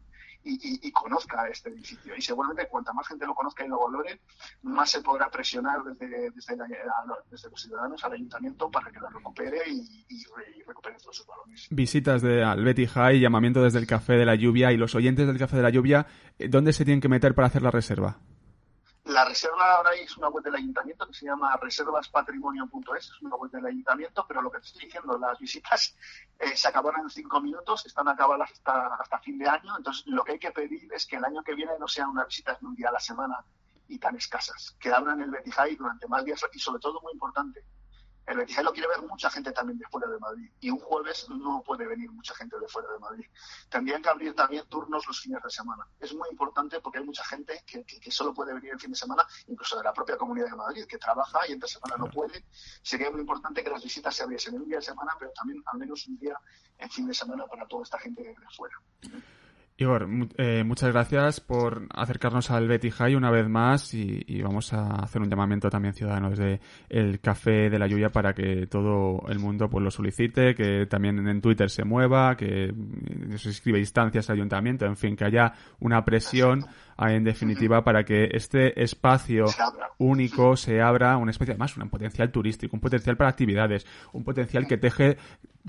y, 0.45 0.91
conozca 0.93 1.49
este 1.49 1.71
edificio. 1.71 2.15
Y 2.17 2.23
seguramente 2.23 2.69
cuanta 2.69 2.93
más 2.93 3.07
gente 3.07 3.27
lo 3.27 3.35
conozca 3.35 3.65
y 3.65 3.69
lo 3.69 3.81
valore, 3.81 4.21
más 4.63 4.91
se 4.91 5.03
podrá 5.03 5.31
presionar 5.31 5.83
desde, 5.85 6.31
desde, 6.31 7.51
los 7.51 7.61
ciudadanos 7.61 8.03
al 8.05 8.13
ayuntamiento 8.13 8.71
para 8.71 8.91
que 8.91 9.01
lo 9.01 9.09
recupere 9.09 9.59
y, 9.69 10.05
recupere 10.67 10.97
todos 10.97 11.17
sus 11.17 11.27
valores. 11.27 11.67
Visitas 11.71 12.23
de 12.23 12.45
Albeti 12.45 12.87
High, 12.87 13.21
llamamiento 13.21 13.63
desde 13.63 13.79
el 13.79 13.87
Café 13.87 14.15
de 14.15 14.27
la 14.27 14.35
Lluvia 14.35 14.73
y 14.73 14.77
los 14.77 14.95
oyentes 14.95 15.27
del 15.27 15.39
Café 15.39 15.57
de 15.57 15.63
la 15.63 15.71
Lluvia, 15.71 16.07
eh, 16.39 16.49
¿dónde 16.49 16.73
se 16.73 16.85
tienen 16.85 17.01
que 17.01 17.09
meter 17.09 17.35
para 17.35 17.49
hacer 17.49 17.63
la 17.63 17.71
reserva? 17.71 18.19
La 19.11 19.25
reserva 19.25 19.75
ahora 19.75 19.93
es 19.95 20.17
una 20.17 20.29
web 20.29 20.45
del 20.45 20.55
ayuntamiento 20.55 21.05
que 21.05 21.15
se 21.15 21.27
llama 21.27 21.57
reservaspatrimonio.es, 21.57 23.07
es 23.07 23.23
una 23.23 23.35
web 23.35 23.51
del 23.51 23.67
ayuntamiento, 23.67 24.25
pero 24.29 24.41
lo 24.41 24.53
que 24.53 24.61
te 24.61 24.67
estoy 24.67 24.85
diciendo, 24.85 25.19
las 25.19 25.37
visitas 25.37 25.97
eh, 26.39 26.57
se 26.57 26.69
acabaron 26.69 27.01
en 27.01 27.11
cinco 27.11 27.41
minutos, 27.41 27.85
están 27.87 28.07
acabadas 28.07 28.53
hasta, 28.53 28.95
hasta 28.95 29.19
fin 29.19 29.37
de 29.37 29.49
año, 29.49 29.77
entonces 29.77 30.07
lo 30.07 30.23
que 30.23 30.33
hay 30.33 30.39
que 30.39 30.53
pedir 30.53 30.89
es 30.93 31.07
que 31.09 31.17
el 31.17 31.25
año 31.25 31.43
que 31.43 31.57
viene 31.57 31.73
no 31.81 31.89
sean 31.89 32.11
unas 32.11 32.29
visitas 32.29 32.61
de 32.61 32.67
un 32.69 32.77
día 32.77 32.89
a 32.89 32.93
la 32.93 33.01
semana 33.01 33.45
y 33.89 33.99
tan 33.99 34.15
escasas, 34.15 34.77
que 34.79 34.93
abran 34.93 35.21
el 35.21 35.31
Betijay 35.33 35.75
durante 35.75 36.07
más 36.07 36.25
días 36.25 36.47
y 36.53 36.61
sobre 36.61 36.79
todo 36.79 37.01
muy 37.01 37.13
importante, 37.13 37.65
el 38.31 38.37
Betis 38.37 38.63
lo 38.63 38.73
quiere 38.73 38.89
ver 38.89 39.03
mucha 39.03 39.29
gente 39.29 39.53
también 39.53 39.79
de 39.79 39.87
fuera 39.87 40.09
de 40.09 40.19
Madrid 40.19 40.51
y 40.61 40.71
un 40.71 40.79
jueves 40.79 41.29
no 41.29 41.63
puede 41.65 41.87
venir 41.87 42.11
mucha 42.11 42.35
gente 42.35 42.59
de 42.59 42.69
fuera 42.69 42.93
de 42.93 42.99
Madrid. 42.99 43.27
Tendrían 43.69 44.03
que 44.03 44.09
abrir 44.09 44.35
también 44.35 44.65
turnos 44.69 45.05
los 45.07 45.21
fines 45.21 45.43
de 45.43 45.51
semana. 45.51 45.87
Es 45.99 46.15
muy 46.15 46.29
importante 46.31 46.81
porque 46.81 46.99
hay 46.99 47.05
mucha 47.05 47.25
gente 47.25 47.65
que, 47.67 48.11
solo 48.11 48.33
puede 48.33 48.55
venir 48.55 48.73
el 48.73 48.81
fin 48.81 48.91
de 48.91 48.97
semana, 48.97 49.27
incluso 49.49 49.77
de 49.77 49.85
la 49.85 49.93
propia 49.93 50.17
Comunidad 50.17 50.47
de 50.47 50.57
Madrid, 50.57 50.85
que 50.87 50.99
trabaja 50.99 51.41
y 51.49 51.53
entre 51.53 51.69
semana 51.69 51.97
no 51.97 52.11
puede. 52.11 52.45
Sería 52.83 53.11
muy 53.11 53.21
importante 53.21 53.65
que 53.65 53.71
las 53.71 53.83
visitas 53.83 54.15
se 54.15 54.23
abriesen 54.23 54.55
en 54.55 54.63
un 54.63 54.69
día 54.69 54.79
de 54.79 54.85
semana, 54.85 55.13
pero 55.19 55.33
también 55.33 55.63
al 55.67 55.79
menos 55.79 56.07
un 56.07 56.19
día 56.19 56.39
en 56.79 56.91
fin 56.91 57.07
de 57.07 57.15
semana 57.15 57.47
para 57.47 57.67
toda 57.67 57.83
esta 57.83 57.99
gente 57.99 58.23
de 58.23 58.37
fuera. 58.57 58.77
Igor, 59.81 60.07
eh, 60.37 60.63
muchas 60.63 60.93
gracias 60.93 61.41
por 61.41 61.87
acercarnos 61.95 62.51
al 62.51 62.69
Betty 62.69 62.91
High 62.91 63.17
una 63.17 63.31
vez 63.31 63.49
más 63.49 63.95
y, 63.95 64.43
vamos 64.43 64.75
a 64.75 64.89
hacer 64.97 65.23
un 65.23 65.31
llamamiento 65.31 65.71
también 65.71 65.95
ciudadano 65.95 66.29
desde 66.29 66.61
el 66.91 67.19
Café 67.19 67.71
de 67.71 67.79
la 67.79 67.87
Lluvia 67.87 68.11
para 68.11 68.35
que 68.35 68.67
todo 68.67 69.23
el 69.31 69.39
mundo 69.39 69.71
pues 69.71 69.83
lo 69.83 69.91
solicite, 69.91 70.55
que 70.55 70.85
también 70.85 71.27
en 71.27 71.41
Twitter 71.41 71.71
se 71.71 71.85
mueva, 71.85 72.37
que 72.37 72.75
se 73.37 73.49
escribe 73.49 73.79
instancias 73.79 74.29
al 74.29 74.37
ayuntamiento, 74.37 74.85
en 74.85 74.99
fin, 74.99 75.17
que 75.17 75.25
haya 75.25 75.55
una 75.79 76.05
presión 76.05 76.67
en 76.99 77.25
definitiva 77.25 77.83
para 77.83 78.05
que 78.05 78.29
este 78.33 78.83
espacio 78.83 79.47
único 79.97 80.57
se 80.57 80.83
abra, 80.83 81.17
un 81.17 81.31
espacio 81.31 81.53
además 81.53 81.75
un 81.79 81.89
potencial 81.89 82.31
turístico, 82.31 82.77
un 82.77 82.81
potencial 82.81 83.17
para 83.17 83.31
actividades, 83.31 83.87
un 84.13 84.25
potencial 84.25 84.67
que 84.67 84.77
teje 84.77 85.17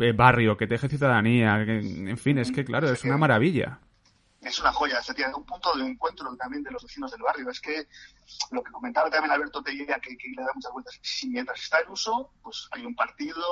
eh, 0.01 0.11
barrio, 0.11 0.57
que 0.57 0.67
teje 0.67 0.89
ciudadanía, 0.89 1.61
en 1.61 2.17
fin, 2.17 2.39
es 2.39 2.51
que 2.51 2.65
claro, 2.65 2.91
es 2.91 3.05
una 3.05 3.15
maravilla 3.15 3.79
es 4.41 4.59
una 4.59 4.73
joya, 4.73 5.01
tiene 5.15 5.33
un 5.35 5.45
punto 5.45 5.73
de 5.75 5.85
encuentro 5.85 6.35
también 6.35 6.63
de 6.63 6.71
los 6.71 6.83
vecinos 6.83 7.11
del 7.11 7.21
barrio. 7.21 7.49
Es 7.49 7.61
que 7.61 7.87
lo 8.51 8.63
que 8.63 8.71
comentaba 8.71 9.09
también 9.09 9.31
Alberto 9.31 9.61
Tellera, 9.61 9.99
que, 9.99 10.17
que 10.17 10.29
le 10.29 10.41
da 10.41 10.51
muchas 10.55 10.71
vueltas, 10.71 10.99
si 11.01 11.29
mientras 11.29 11.61
está 11.61 11.79
en 11.79 11.91
uso, 11.91 12.31
pues 12.41 12.67
hay 12.71 12.85
un 12.85 12.95
partido, 12.95 13.43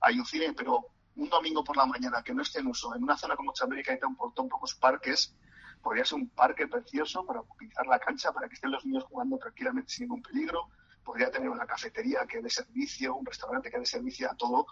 hay 0.00 0.18
un 0.18 0.24
cine, 0.24 0.54
pero 0.54 0.86
un 1.16 1.28
domingo 1.28 1.62
por 1.62 1.76
la 1.76 1.84
mañana 1.84 2.22
que 2.22 2.32
no 2.32 2.42
esté 2.42 2.60
en 2.60 2.68
uso, 2.68 2.94
en 2.94 3.02
una 3.02 3.16
zona 3.16 3.36
como 3.36 3.52
que 3.52 3.90
hay 3.90 3.98
tan, 3.98 4.16
tan 4.34 4.48
pocos 4.48 4.74
parques, 4.74 5.34
podría 5.82 6.04
ser 6.04 6.18
un 6.18 6.28
parque 6.30 6.66
precioso 6.66 7.26
para 7.26 7.40
utilizar 7.40 7.86
la 7.86 7.98
cancha, 7.98 8.32
para 8.32 8.48
que 8.48 8.54
estén 8.54 8.70
los 8.70 8.84
niños 8.86 9.04
jugando 9.04 9.36
tranquilamente 9.36 9.90
sin 9.90 10.04
ningún 10.04 10.22
peligro. 10.22 10.68
Podría 11.04 11.30
tener 11.30 11.50
una 11.50 11.66
cafetería 11.66 12.24
que 12.26 12.40
dé 12.40 12.48
servicio, 12.48 13.16
un 13.16 13.26
restaurante 13.26 13.70
que 13.70 13.78
dé 13.78 13.84
servicio 13.84 14.30
a 14.30 14.36
todo. 14.36 14.66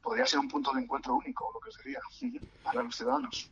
Podría 0.00 0.24
ser 0.24 0.38
un 0.38 0.48
punto 0.48 0.72
de 0.72 0.82
encuentro 0.82 1.16
único, 1.16 1.50
lo 1.52 1.60
que 1.60 1.70
os 1.70 1.78
diría, 1.78 2.00
para 2.62 2.82
los 2.84 2.96
ciudadanos. 2.96 3.50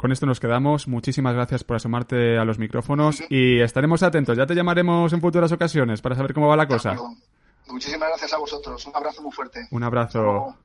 Con 0.00 0.12
esto 0.12 0.24
nos 0.24 0.40
quedamos. 0.40 0.88
Muchísimas 0.88 1.34
gracias 1.34 1.62
por 1.62 1.76
asomarte 1.76 2.38
a 2.38 2.46
los 2.46 2.58
micrófonos 2.58 3.22
y 3.28 3.60
estaremos 3.60 4.02
atentos. 4.02 4.34
Ya 4.34 4.46
te 4.46 4.54
llamaremos 4.54 5.12
en 5.12 5.20
futuras 5.20 5.52
ocasiones 5.52 6.00
para 6.00 6.14
saber 6.14 6.32
cómo 6.32 6.48
va 6.48 6.56
la 6.56 6.66
cosa. 6.66 6.96
Muchísimas 7.68 8.08
gracias 8.08 8.32
a 8.32 8.38
vosotros. 8.38 8.86
Un 8.86 8.96
abrazo 8.96 9.20
muy 9.20 9.30
fuerte. 9.30 9.68
Un 9.70 9.82
abrazo. 9.82 10.56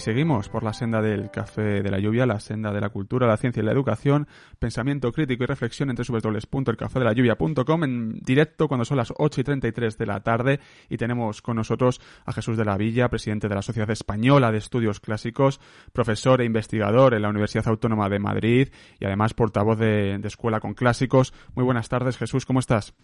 Seguimos 0.00 0.48
por 0.48 0.64
la 0.64 0.72
senda 0.72 1.02
del 1.02 1.30
café 1.30 1.82
de 1.82 1.90
la 1.90 1.98
lluvia, 1.98 2.26
la 2.26 2.40
senda 2.40 2.72
de 2.72 2.80
la 2.80 2.88
cultura, 2.88 3.26
la 3.26 3.36
ciencia 3.36 3.62
y 3.62 3.66
la 3.66 3.72
educación, 3.72 4.26
pensamiento 4.58 5.12
crítico 5.12 5.44
y 5.44 5.46
reflexión 5.46 5.90
entre 5.90 6.04
www.elcafedelayuvia.com 6.08 7.84
en 7.84 8.18
directo 8.20 8.66
cuando 8.66 8.84
son 8.84 8.96
las 8.96 9.12
8 9.16 9.40
y 9.40 9.44
33 9.44 9.98
de 9.98 10.06
la 10.06 10.20
tarde 10.20 10.60
y 10.88 10.96
tenemos 10.96 11.42
con 11.42 11.56
nosotros 11.56 12.00
a 12.24 12.32
Jesús 12.32 12.56
de 12.56 12.64
la 12.64 12.76
Villa, 12.76 13.08
presidente 13.08 13.48
de 13.48 13.54
la 13.54 13.62
Sociedad 13.62 13.90
Española 13.90 14.50
de 14.50 14.58
Estudios 14.58 15.00
Clásicos, 15.00 15.60
profesor 15.92 16.40
e 16.40 16.44
investigador 16.44 17.14
en 17.14 17.22
la 17.22 17.28
Universidad 17.28 17.68
Autónoma 17.68 18.08
de 18.08 18.18
Madrid 18.18 18.68
y 18.98 19.04
además 19.04 19.34
portavoz 19.34 19.78
de 19.78 20.20
Escuela 20.24 20.60
con 20.60 20.74
Clásicos. 20.74 21.34
Muy 21.54 21.64
buenas 21.64 21.88
tardes, 21.88 22.16
Jesús, 22.16 22.46
¿cómo 22.46 22.60
estás? 22.60 22.94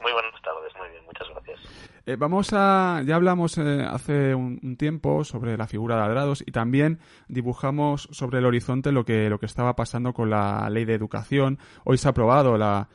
Muy 0.00 0.12
buenas 0.12 0.40
tardes, 0.42 0.72
muy 0.78 0.88
bien, 0.90 1.04
muchas 1.04 1.28
gracias. 1.28 1.60
Eh, 2.08 2.16
vamos 2.16 2.54
a, 2.54 3.02
ya 3.04 3.16
hablamos 3.16 3.58
eh, 3.58 3.84
hace 3.86 4.34
un, 4.34 4.78
tiempo 4.78 5.24
sobre 5.24 5.58
la 5.58 5.66
figura 5.66 5.96
de 5.96 6.04
Adrados 6.04 6.42
y 6.46 6.52
también 6.52 7.00
dibujamos 7.28 8.08
sobre 8.12 8.38
el 8.38 8.46
horizonte 8.46 8.92
lo 8.92 9.04
que, 9.04 9.28
lo 9.28 9.38
que 9.38 9.44
estaba 9.44 9.76
pasando 9.76 10.14
con 10.14 10.30
la 10.30 10.70
ley 10.70 10.86
de 10.86 10.94
educación. 10.94 11.58
Hoy 11.84 11.98
se 11.98 12.08
ha 12.08 12.12
aprobado 12.12 12.56
la, 12.56 12.88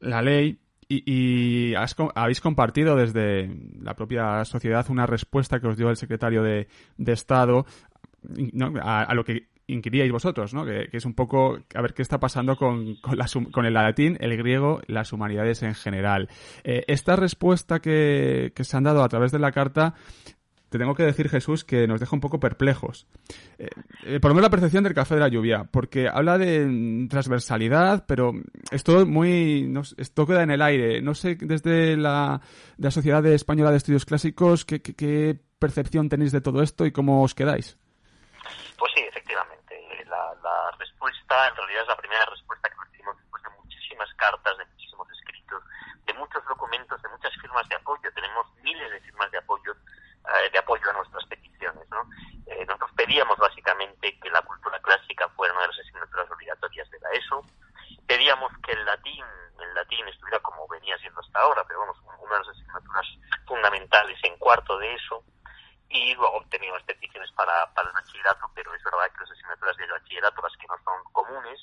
la 0.00 0.20
ley 0.20 0.58
y, 0.88 1.04
y 1.06 1.74
habéis 2.16 2.40
compartido 2.40 2.96
desde 2.96 3.56
la 3.80 3.94
propia 3.94 4.44
sociedad 4.44 4.84
una 4.90 5.06
respuesta 5.06 5.60
que 5.60 5.68
os 5.68 5.76
dio 5.76 5.88
el 5.88 5.96
secretario 5.96 6.42
de, 6.42 6.66
de 6.96 7.12
Estado 7.12 7.66
a, 8.82 9.14
lo 9.14 9.24
que 9.24 9.48
inquiríais 9.72 10.12
vosotros, 10.12 10.54
¿no? 10.54 10.64
Que, 10.64 10.88
es 10.92 11.04
un 11.04 11.14
poco 11.14 11.58
a 11.74 11.82
ver 11.82 11.94
qué 11.94 12.02
está 12.02 12.18
pasando 12.18 12.56
con, 12.56 12.96
con, 12.96 13.16
la, 13.16 13.26
con, 13.52 13.66
el 13.66 13.74
latín, 13.74 14.16
el 14.20 14.36
griego, 14.36 14.80
las 14.86 15.12
humanidades 15.12 15.62
en 15.62 15.74
general. 15.74 16.28
Eh, 16.64 16.84
esta 16.88 17.16
respuesta 17.16 17.80
que, 17.80 18.52
que, 18.54 18.64
se 18.64 18.76
han 18.76 18.84
dado 18.84 19.02
a 19.02 19.08
través 19.08 19.32
de 19.32 19.38
la 19.38 19.52
carta, 19.52 19.94
te 20.70 20.78
tengo 20.78 20.94
que 20.94 21.02
decir, 21.02 21.28
Jesús, 21.28 21.64
que 21.64 21.88
nos 21.88 21.98
deja 21.98 22.14
un 22.14 22.20
poco 22.20 22.38
perplejos. 22.38 23.08
Eh, 23.58 23.68
eh, 24.04 24.20
por 24.20 24.30
lo 24.30 24.36
menos 24.36 24.46
la 24.46 24.50
percepción 24.50 24.84
del 24.84 24.94
café 24.94 25.14
de 25.14 25.20
la 25.20 25.28
lluvia, 25.28 25.64
porque 25.64 26.08
habla 26.08 26.38
de 26.38 27.06
transversalidad, 27.10 28.04
pero 28.06 28.32
es 28.70 28.84
todo 28.84 29.04
muy... 29.04 29.72
Esto 29.96 30.26
queda 30.26 30.44
en 30.44 30.52
el 30.52 30.62
aire. 30.62 31.02
No 31.02 31.14
sé, 31.14 31.34
desde 31.40 31.96
la, 31.96 32.40
de 32.76 32.86
la 32.86 32.90
Sociedad 32.92 33.26
Española 33.26 33.72
de 33.72 33.78
Estudios 33.78 34.06
Clásicos, 34.06 34.64
¿qué, 34.64 34.80
qué, 34.80 34.94
qué 34.94 35.40
percepción 35.58 36.08
tenéis 36.08 36.30
de 36.30 36.40
todo 36.40 36.62
esto 36.62 36.86
y 36.86 36.92
cómo 36.92 37.22
os 37.24 37.34
quedáis? 37.34 37.76
Pues 38.78 38.92
sí, 38.94 39.02
efectivamente. 39.08 39.74
La, 40.08 40.32
la, 40.40 40.76
respuesta, 41.30 41.48
en 41.48 41.56
realidad, 41.56 41.82
es 41.82 41.88
la 41.88 41.96
primera 41.96 42.24
respuesta 42.26 42.68
que 42.68 42.76
recibimos 42.84 43.16
después 43.16 43.42
de 43.42 43.50
muchísimas 43.50 44.14
cartas, 44.14 44.58
de 44.58 44.64
muchísimos 44.66 45.08
escritos, 45.10 45.62
de 46.06 46.14
muchos 46.14 46.44
documentos, 46.44 47.02
de 47.02 47.08
muchas 47.08 47.32
firmas 47.40 47.68
de 47.68 47.76
apoyo. 47.76 48.12
Tenemos 48.12 48.46
miles 48.62 48.90
de 48.90 49.00
firmas 49.00 49.30
de 49.30 49.38
apoyo, 49.38 49.72
eh, 49.72 50.50
de 50.50 50.58
apoyo 50.58 50.90
a 50.90 50.92
nuestras 50.92 51.24
peticiones. 51.26 51.88
¿no? 51.90 52.02
Eh, 52.46 52.64
nosotros 52.66 52.90
pedíamos 52.96 53.38
básicamente 53.38 54.18
que 54.18 54.30
la 54.30 54.42
cultura 54.42 54.78
clásica 54.80 55.28
fuera 55.30 55.54
una 55.54 55.62
de 55.62 55.68
las 55.68 55.78
asignaturas 55.78 56.30
obligatorias 56.30 56.90
de 56.90 57.00
la 57.00 57.10
ESO. 57.10 57.44
Pedíamos 58.06 58.52
que 58.64 58.72
el 58.72 58.84
latín, 58.84 59.24
el 59.60 59.74
latín 59.74 60.06
estuviera 60.08 60.40
como 60.40 60.66
venía 60.68 60.98
siendo 60.98 61.20
hasta 61.20 61.40
ahora, 61.40 61.64
pero 61.66 61.80
vamos, 61.80 61.96
una 62.18 62.38
de 62.38 62.44
las 62.44 62.56
asignaturas 62.56 63.06
fundamentales 63.46 64.18
en 64.24 64.36
cuarto 64.38 64.78
de 64.78 64.94
eso 64.94 65.22
y 65.90 66.14
luego 66.14 66.44
teníamos 66.50 66.82
peticiones 66.84 67.30
para, 67.32 67.66
para 67.74 67.88
el 67.88 67.94
bachillerato, 67.94 68.48
pero 68.54 68.72
es 68.74 68.82
verdad 68.84 69.10
que 69.10 69.20
las 69.20 69.30
asignaturas 69.32 69.76
del 69.76 69.90
bachillerato, 69.90 70.42
las 70.42 70.56
que 70.56 70.66
no 70.68 70.76
son 70.84 71.12
comunes, 71.12 71.60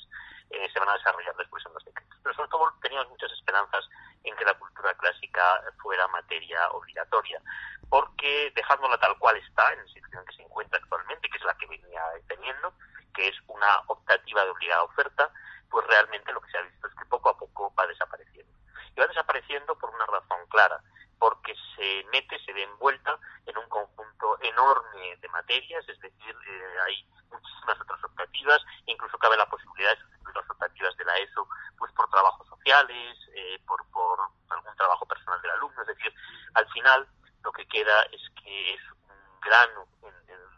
eh, 0.50 0.68
se 0.70 0.78
van 0.78 0.90
a 0.90 0.98
desarrollar 0.98 1.34
después 1.36 1.64
en 1.64 1.72
los 1.72 1.84
decretos. 1.84 2.18
Pero 2.22 2.34
sobre 2.34 2.48
todo 2.50 2.74
teníamos 2.82 3.08
muchas 3.08 3.32
esperanzas 3.32 3.88
en 4.24 4.36
que 4.36 4.44
la 4.44 4.54
cultura 4.54 4.94
clásica 4.94 5.62
fuera 5.82 6.06
materia 6.08 6.68
obligatoria, 6.70 7.40
porque 7.88 8.52
dejándola 8.54 8.98
tal 8.98 9.18
cual 9.18 9.36
está, 9.38 9.72
en 9.72 9.80
la 9.80 9.92
situación 9.92 10.24
que 10.26 10.36
se 10.36 10.42
encuentra 10.42 10.78
actualmente, 10.78 11.30
que 11.30 11.38
es 11.38 11.44
la 11.44 11.54
que 11.54 11.66
venía 11.66 12.02
teniendo, 12.28 12.74
que 13.14 13.28
es 13.28 13.36
una 13.46 13.80
optativa 13.86 14.44
de 14.44 14.50
obligada 14.50 14.82
oferta, 14.82 15.30
pues 15.70 15.86
realmente 15.86 16.32
lo 16.32 16.42
que 16.42 16.50
se 16.50 16.58
ha 16.58 16.62
visto 16.62 16.86
es 16.86 16.94
que 16.94 17.06
poco 17.06 17.30
a 17.30 17.38
poco 17.38 17.72
va 17.74 17.86
desapareciendo. 17.86 18.52
Y 18.94 19.00
va 19.00 19.06
desapareciendo 19.06 19.74
por 19.78 19.88
una 19.88 20.04
razón 20.04 20.46
clara, 20.50 20.82
porque 21.18 21.54
se 21.76 22.04
mete, 22.12 22.38
se 22.44 22.52
ve 22.52 22.62
envuelta 22.62 23.18
en 23.46 23.56
un 23.58 23.68
conjunto 23.68 24.38
enorme 24.40 25.16
de 25.16 25.28
materias, 25.28 25.88
es 25.88 26.00
decir, 26.00 26.36
eh, 26.46 26.76
hay 26.86 27.04
muchísimas 27.30 27.80
otras 27.80 28.04
optativas, 28.04 28.60
incluso 28.86 29.18
cabe 29.18 29.36
la 29.36 29.48
posibilidad 29.48 29.90
de 29.90 30.02
sustituir 30.02 30.36
las 30.36 30.50
optativas 30.50 30.96
de 30.96 31.04
la 31.04 31.18
ESO 31.18 31.48
pues 31.78 31.92
por 31.92 32.08
trabajos 32.10 32.46
sociales, 32.48 33.16
eh, 33.34 33.58
por, 33.66 33.84
por 33.90 34.18
algún 34.50 34.76
trabajo 34.76 35.06
personal 35.06 35.40
del 35.42 35.52
alumno, 35.52 35.82
es 35.82 35.88
decir, 35.88 36.12
al 36.54 36.68
final 36.70 37.08
lo 37.42 37.52
que 37.52 37.66
queda 37.66 38.02
es 38.12 38.22
que 38.42 38.74
es 38.74 38.80
un 39.08 39.40
grano 39.40 39.86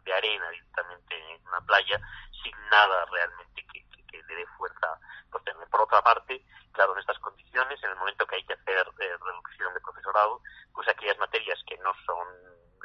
de 0.05 0.13
arena 0.13 0.49
directamente 0.51 1.35
en 1.35 1.47
una 1.47 1.61
playa 1.61 2.01
sin 2.43 2.53
nada 2.71 3.05
realmente 3.07 3.67
que, 3.73 3.80
que, 4.11 4.23
le 4.23 4.35
dé 4.35 4.47
fuerza 4.59 4.99
por 5.31 5.43
tener. 5.43 5.67
Por 5.69 5.83
otra 5.83 6.03
parte, 6.03 6.45
claro, 6.73 6.93
en 6.95 7.01
estas 7.01 7.19
condiciones, 7.19 7.83
en 7.83 7.91
el 7.91 7.97
momento 7.97 8.27
que 8.27 8.37
hay 8.37 8.45
que 8.45 8.55
hacer 8.55 8.87
eh, 8.99 9.17
reducción 9.25 9.73
de 9.75 9.81
profesorado, 9.81 10.41
pues 10.75 10.89
aquellas 10.89 11.19
materias 11.19 11.59
que 11.67 11.77
no 11.79 11.93
son 12.07 12.27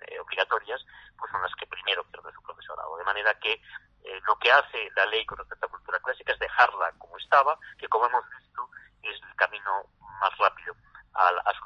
eh, 0.07 0.19
obligatorias, 0.19 0.83
pues 1.17 1.31
son 1.31 1.41
las 1.41 1.53
que 1.55 1.67
primero 1.67 2.03
pierden 2.11 2.33
su 2.33 2.41
profesorado. 2.43 2.97
De 2.97 3.03
manera 3.03 3.33
que 3.39 3.53
eh, 3.53 4.21
lo 4.27 4.37
que 4.37 4.51
hace 4.51 4.89
la 4.95 5.05
ley 5.07 5.25
con 5.25 5.37
respecto 5.37 5.65
a 5.65 5.69
cultura 5.69 5.99
clásica 5.99 6.33
es 6.33 6.39
dejarla 6.39 6.91
como 6.97 7.17
estaba, 7.17 7.57
que 7.77 7.87
como 7.87 8.05
hemos 8.05 8.23
visto 8.37 8.69
es 9.01 9.21
el 9.21 9.35
camino 9.35 9.83
más 10.21 10.37
rápido 10.37 10.75
a, 11.13 11.27
a 11.27 11.53
su 11.53 11.64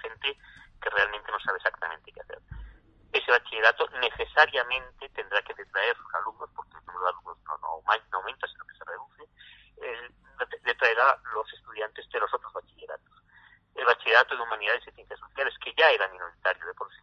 gente 0.00 0.38
que 0.80 0.90
realmente 0.90 1.30
no 1.30 1.40
sabe 1.40 1.58
exactamente 1.58 2.12
qué 2.12 2.20
hacer. 2.20 2.38
Ese 3.12 3.30
bachillerato 3.30 3.88
necesariamente 4.00 5.08
tendrá 5.10 5.42
que 5.42 5.54
detraer 5.54 5.96
alumnos, 6.14 6.50
porque 6.54 6.76
el 6.76 6.84
número 6.86 7.04
de 7.04 7.10
alumnos 7.10 7.38
no, 7.44 7.58
no, 7.58 7.82
aumenta, 8.18 8.46
sino 8.46 8.64
que 8.66 8.76
se 8.76 8.84
reduce, 8.84 9.22
eh, 9.82 10.10
detraerá 10.62 11.18
los 11.32 11.52
estudiantes 11.52 12.08
de 12.10 12.20
los 12.20 12.32
otros 12.32 12.52
bachilleratos. 12.52 13.22
El 13.74 13.86
bachillerato 13.86 14.36
de 14.36 14.42
humanidades 14.42 14.86
y 14.86 14.92
ciencias 14.92 15.20
sociales, 15.20 15.54
que 15.62 15.74
ya 15.76 15.90
era 15.90 16.08
minoritario 16.08 16.66
de 16.66 16.74
por 16.74 16.90
sí, 16.92 17.02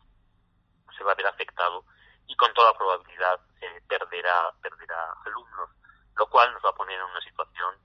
se 0.97 1.03
va 1.03 1.11
a 1.11 1.15
ver 1.15 1.27
afectado 1.27 1.83
y 2.27 2.35
con 2.37 2.53
toda 2.53 2.77
probabilidad 2.77 3.39
eh, 3.61 3.81
perderá, 3.87 4.53
perderá 4.61 5.13
alumnos, 5.25 5.69
lo 6.15 6.27
cual 6.29 6.53
nos 6.53 6.63
va 6.63 6.69
a 6.69 6.75
poner 6.75 6.97
en 6.97 7.05
una 7.05 7.21
situación 7.21 7.75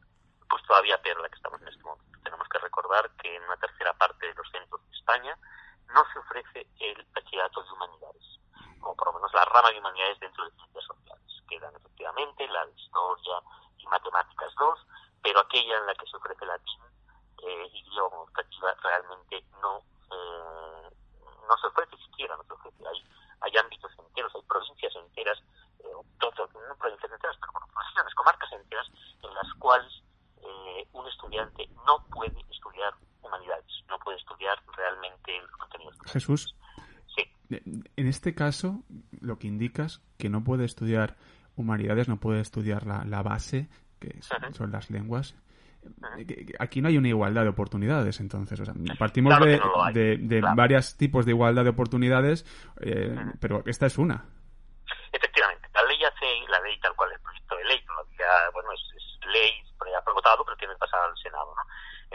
pues 0.49 0.63
todavía 0.65 1.01
peor 1.01 1.21
la 1.21 1.29
que 1.29 1.37
estamos 1.37 1.61
en 1.63 1.69
este 1.69 1.83
momento. 1.83 2.10
Tenemos 2.23 2.49
que 2.49 2.59
recordar 2.59 3.11
que 3.17 3.37
en 3.37 3.43
una 3.45 3.57
tercera 3.57 3.93
parte 3.95 4.27
de 4.27 4.35
los 4.35 4.49
centros 4.51 4.81
de 4.87 4.97
España 4.97 5.39
no 5.95 6.05
se 6.13 6.19
ofrece 6.19 6.67
el 6.79 7.07
bachillerato 7.15 7.63
de 7.63 7.73
humanidades, 7.73 8.39
como 8.81 8.97
por 8.97 9.09
lo 9.09 9.15
menos 9.15 9.33
la 9.35 9.45
rama 9.45 9.71
de 9.71 9.79
humanidades 9.79 10.21
dentro 10.21 10.45
de 10.45 10.57
ciencias 10.57 10.85
sociales. 10.85 11.43
Quedan 11.49 11.75
efectivamente 11.77 12.47
la 12.49 12.67
de 12.67 12.73
historia 12.73 13.43
y 13.79 13.87
matemáticas 13.87 14.55
2, 14.59 14.87
pero 15.23 15.41
aquella 15.41 15.79
en 15.79 15.87
la 15.87 15.95
que 15.95 16.07
se 16.07 16.17
ofrece 16.17 16.47
latín, 16.47 16.81
eh, 17.43 17.71
idioma 17.73 18.27
realmente 18.83 19.45
no, 19.61 19.79
eh, 20.13 20.91
no 21.49 21.57
se 21.59 21.67
ofrece 21.67 21.97
siquiera, 21.97 22.37
no 22.37 22.45
se 22.45 22.53
ofrece. 22.53 22.85
Hay, 22.87 23.05
hay 23.41 23.57
ámbitos 23.57 23.91
enteros, 23.99 24.35
hay 24.35 24.43
provincias 24.43 24.95
enteras, 24.97 25.39
eh, 25.81 25.93
no 25.93 26.77
provincias 26.79 27.13
enteras, 27.13 27.37
pero 27.41 27.53
bueno, 27.53 27.67
regiones, 27.75 28.15
comarcas 28.15 28.53
enteras, 28.53 28.87
en 29.23 29.35
las 29.35 29.55
cuales 29.55 30.03
eh, 30.67 30.89
un 30.93 31.07
estudiante 31.07 31.69
no 31.87 32.05
puede 32.11 32.39
estudiar 32.51 32.93
humanidades, 33.23 33.85
no 33.89 33.99
puede 33.99 34.19
estudiar 34.19 34.59
realmente 34.77 35.41
los 35.41 35.51
contenidos. 35.53 35.97
Jesús, 36.07 36.57
sí. 37.15 37.23
en 37.51 38.07
este 38.07 38.35
caso, 38.35 38.83
lo 39.21 39.39
que 39.39 39.47
indicas 39.47 40.03
que 40.19 40.29
no 40.29 40.45
puede 40.45 40.65
estudiar 40.65 41.17
humanidades, 41.57 42.09
no 42.09 42.19
puede 42.19 42.41
estudiar 42.41 42.87
la, 42.87 43.05
la 43.05 43.23
base, 43.23 43.69
que 43.99 44.21
son, 44.53 44.73
las 44.73 44.91
lenguas. 44.91 45.37
Aquí 46.59 46.83
no 46.83 46.89
hay 46.89 46.99
una 46.99 47.09
igualdad 47.09 47.43
de 47.43 47.49
oportunidades, 47.49 48.21
entonces. 48.21 48.61
O 48.61 48.65
sea, 48.65 48.75
partimos 48.99 49.39
de, 49.41 50.19
de, 50.19 50.41
varios 50.55 50.97
tipos 50.97 51.25
de 51.25 51.33
igualdad 51.33 51.65
de 51.65 51.71
oportunidades, 51.71 52.45
eh, 52.81 53.17
pero 53.41 53.63
esta 53.67 53.87
es 53.87 53.97
una. 53.97 54.25
Efectivamente, 55.13 55.69
la 55.75 55.83
ley 55.85 55.99
hace, 56.05 56.51
la 56.51 56.61
ley 56.61 56.79
tal 56.81 56.95
cual, 56.97 57.13
el 57.13 57.21
proyecto 57.21 57.57
de 57.57 57.65
ley 57.65 57.85
todavía, 57.85 58.51
bueno, 58.53 58.69
es, 58.73 58.81
es 58.97 59.27
ley 59.33 59.70
votado, 60.21 60.45
pero 60.45 60.57
tiene 60.57 60.75
que 60.75 60.81
pasar 60.81 61.01
al 61.01 61.17
Senado. 61.17 61.55
¿no? 61.57 61.63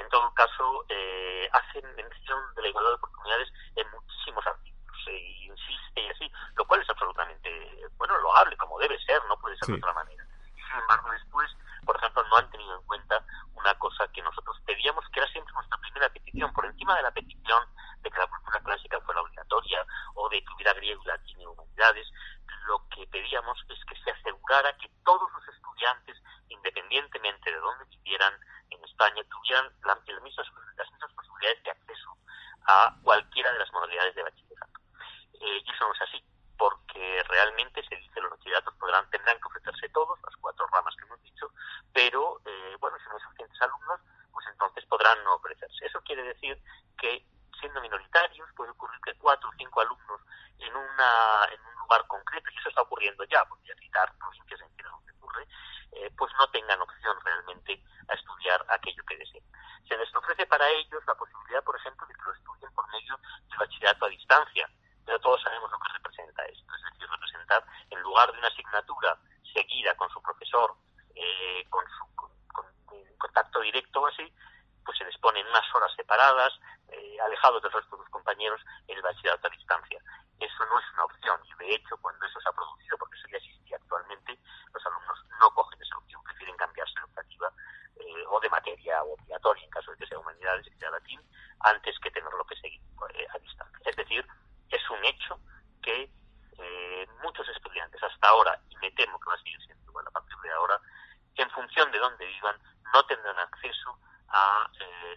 En 0.01 0.07
todo 0.09 0.31
caso, 0.33 0.85
eh, 0.89 1.49
hacen 1.51 1.83
mención 1.95 2.39
de 2.55 2.61
la 2.61 2.67
igualdad 2.69 2.91
de 2.91 2.95
oportunidades 2.95 3.49
en 3.75 3.89
muchísimos 3.91 4.45
artículos 4.45 5.07
e 5.07 5.17
insiste 5.49 6.01
y 6.01 6.09
así, 6.09 6.31
lo 6.55 6.65
cual 6.65 6.81
es 6.81 6.89
absolutamente, 6.89 7.49
bueno, 7.97 8.17
loable, 8.19 8.55
como 8.57 8.79
debe 8.79 8.99
ser, 9.03 9.21
no 9.27 9.37
puede 9.39 9.57
ser 9.57 9.69
de 9.69 9.81
otra 9.81 9.93
manera. 9.93 10.23
Sin 10.55 10.79
embargo, 10.79 11.09
después, 11.11 11.49
por 11.85 11.95
ejemplo, 11.97 12.23
no 12.29 12.37
han 12.37 12.49
tenido 12.51 12.75
en 12.77 12.85
cuenta 12.85 13.23
una 13.53 13.73
cosa 13.79 14.07
que 14.09 14.21
nosotros 14.21 14.57
pedíamos, 14.65 15.05
que 15.09 15.19
era 15.19 15.31
siempre 15.31 15.53
nuestra 15.53 15.77
primera 15.77 16.09
petición, 16.09 16.53
por 16.53 16.65
encima 16.65 16.95
de 16.95 17.03
la 17.03 17.11
petición 17.11 17.63
de 18.05 18.11
que 18.11 18.19
la 18.19 18.27
cultura 18.27 18.59
clásica 18.61 19.01
fuera 19.01 19.21
obligatoria 19.21 19.85
o 20.13 20.29
de 20.29 20.43
que 20.43 20.53
hubiera 20.53 20.73
griego, 20.73 21.01
latín 21.05 21.41
y 21.41 21.45
humanidades, 21.45 22.07
lo 22.67 22.87
que 22.89 23.07
pedíamos 23.07 23.57
es 23.69 23.83
que 23.85 23.97
se 24.03 24.11
asegurara 24.11 24.77
que 24.77 24.89
todos 25.03 25.31
los 25.33 25.47
estudiantes 25.47 26.17
independientemente 26.49 27.51
de 27.51 27.57
dónde 27.57 27.85
vivieran 27.85 28.33
en 28.69 28.83
España, 28.83 29.23
tuvieran 29.29 29.65
las 29.83 29.99
mismas, 30.21 30.47
las 30.77 30.91
mismas 30.91 31.13
posibilidades 31.13 31.63
de 31.63 31.71
acceso 31.71 32.17
a 32.67 32.95
cualquiera 33.03 33.51
de 33.51 33.59
las 33.59 33.71
modalidades 33.73 34.15
de 34.15 34.23
bachillerato. 34.23 34.79
Eh, 35.33 35.61
y 35.65 35.71
eso 35.71 35.87
no 35.87 35.93
es 35.93 36.01
así, 36.01 36.23
porque 36.57 37.23
realmente 37.27 37.83
se 37.87 37.95
dice 37.95 38.11
que 38.13 38.21
los 38.21 38.31
bachilleratos 38.31 38.73
podrán, 38.75 39.09
tendrán 39.09 39.37
que 39.39 39.47
ofrecerse 39.47 39.89
todos, 39.89 40.19
las 40.23 40.35
cuatro 40.37 40.67
ramas 40.67 40.95
que 40.95 41.05
hemos 41.05 41.21
dicho, 41.23 41.49
pero 41.93 42.41
eh, 42.45 42.77
bueno, 42.79 42.97
si 42.99 43.05
no 43.05 43.15
hay 43.15 43.21
suficientes 43.21 43.61
alumnos, 43.61 43.99
pues 44.31 44.45
entonces 44.47 44.85
podrán 44.85 45.23
no 45.23 45.35
ofrecerse. 45.35 45.85
Eso 45.85 46.01
quiere 46.01 46.23
decir 46.23 46.61
que 46.97 47.25
siendo 47.59 47.81
minoritarios 47.81 48.49
puede 48.55 48.71
ocurrir 48.71 48.99
que 49.01 49.15
cuatro 49.15 49.49
o 49.49 49.53
cinco 49.57 49.81
alumnos 49.81 50.21
en, 50.59 50.75
una, 50.75 51.45
en 51.51 51.61
un 51.61 51.75
lugar 51.81 52.05
concreto, 52.07 52.49
y 52.51 52.57
eso 52.57 52.69
está 52.69 52.81
ocurriendo 52.81 53.23
ya, 53.25 53.45
podría 53.45 53.75
citar 53.75 54.11
provincias 54.17 54.61
enteras 54.61 54.91
donde 54.91 55.11
ocurre, 55.13 55.47
eh, 55.93 56.11
pues 56.17 56.31
no 56.37 56.47
tengan 56.49 56.81
opción 56.81 57.17
realmente 57.23 57.81
a 58.09 58.13
estudiar 58.13 58.65
aquello 58.69 59.03
que 59.05 59.17
deseen. 59.17 59.43
Se 59.87 59.97
les 59.97 60.13
ofrece 60.15 60.45
para 60.47 60.67
ellos 60.69 61.03
la 61.07 61.15
posibilidad, 61.15 61.63
por 61.63 61.75
ejemplo, 61.77 62.05
de 62.07 62.13
que 62.13 62.21
lo 62.23 62.33
estudien 62.33 62.73
por 62.73 62.87
medio 62.91 63.17
del 63.49 63.57
bachillerato 63.57 64.05
a 64.05 64.09
distancia, 64.09 64.69
pero 65.05 65.19
todos 65.19 65.41
sabemos 65.41 65.71
lo 65.71 65.79
que 65.79 65.93
representa 65.93 66.45
esto, 66.45 66.75
es 66.75 66.91
decir, 66.91 67.09
representar 67.09 67.65
en 67.89 68.01
lugar 68.01 68.31
de 68.31 68.39
una 68.39 68.47
asignatura 68.47 69.17
seguida 69.53 69.95
con 69.95 70.09
su 70.09 70.21
profesor, 70.21 70.75
eh, 71.15 71.65
con 71.69 71.85
su 71.87 72.05
contacto 73.17 73.59
directo 73.61 74.01
o 74.01 74.07
así, 74.07 74.33
pues 74.83 74.97
se 74.97 75.05
les 75.05 75.17
ponen 75.17 75.45
unas 75.47 75.65
horas 75.73 75.91
separadas, 75.95 76.53
eh, 76.89 77.17
alejados 77.21 77.61
del 77.61 77.71
resto 77.71 77.97
de 77.97 78.03
sus 78.03 78.11
compañeros, 78.11 78.61
en 78.87 78.97
el 78.97 79.01
bachillerato 79.01 79.47
a 79.47 79.49
distancia. 79.49 79.99
Eso 80.39 80.65
no 80.65 80.79
es 80.79 80.85
una 80.93 81.05
opción 81.05 81.39
y 81.45 81.53
de 81.63 81.75
hecho 81.75 81.97
cuando 81.97 82.25
eso 82.25 82.39
se 82.39 82.49
ha 82.49 82.51
producido, 82.51 82.97
porque 82.97 83.17
eso 83.17 83.27
ya 83.31 83.37
existía 83.37 83.77
actualmente, 83.77 84.37
los 84.73 84.85
alumnos 84.85 85.17
no 85.39 85.49
cogen 85.51 85.81
esa 85.81 85.97
opción, 85.97 86.23
prefieren 86.23 86.57
cambiarse 86.57 86.93
la 86.95 87.05
optativa 87.05 87.51
eh, 87.95 88.23
o 88.29 88.39
de 88.39 88.49
materia 88.49 89.03
obligatoria 89.03 89.63
en 89.63 89.69
caso 89.71 89.91
de 89.91 89.97
que 89.97 90.07
sea 90.07 90.19
humanidades 90.19 90.67
y 90.67 90.77
sea 90.77 90.91
latín, 90.91 91.21
antes 91.61 91.97
que 91.99 92.11
tenerlo 92.11 92.45
que 92.45 92.55
seguir 92.57 92.81
eh, 93.13 93.27
a 93.33 93.39
distancia. 93.39 93.89
Es 93.89 93.95
decir, 93.95 94.25
es 94.69 94.89
un 94.89 95.03
hecho 95.05 95.39
que 95.81 96.11
eh, 96.57 97.07
muchos 97.23 97.47
estudiantes 97.49 98.03
hasta 98.03 98.27
ahora, 98.27 98.59
y 98.69 98.75
me 98.77 98.91
temo 98.91 99.19
que 99.19 99.29
va 99.29 99.35
a 99.35 99.37
seguir 99.39 99.59
siendo 99.63 99.83
igual 99.85 100.05
a 100.07 100.11
partir 100.11 100.37
de 100.37 100.51
ahora, 100.51 100.79
en 101.35 101.49
función 101.49 101.91
de 101.91 101.99
dónde 101.99 102.25
vivan, 102.25 102.57
no 102.93 103.05
tendrán 103.07 103.39
acceso 103.39 103.97
a 104.29 104.69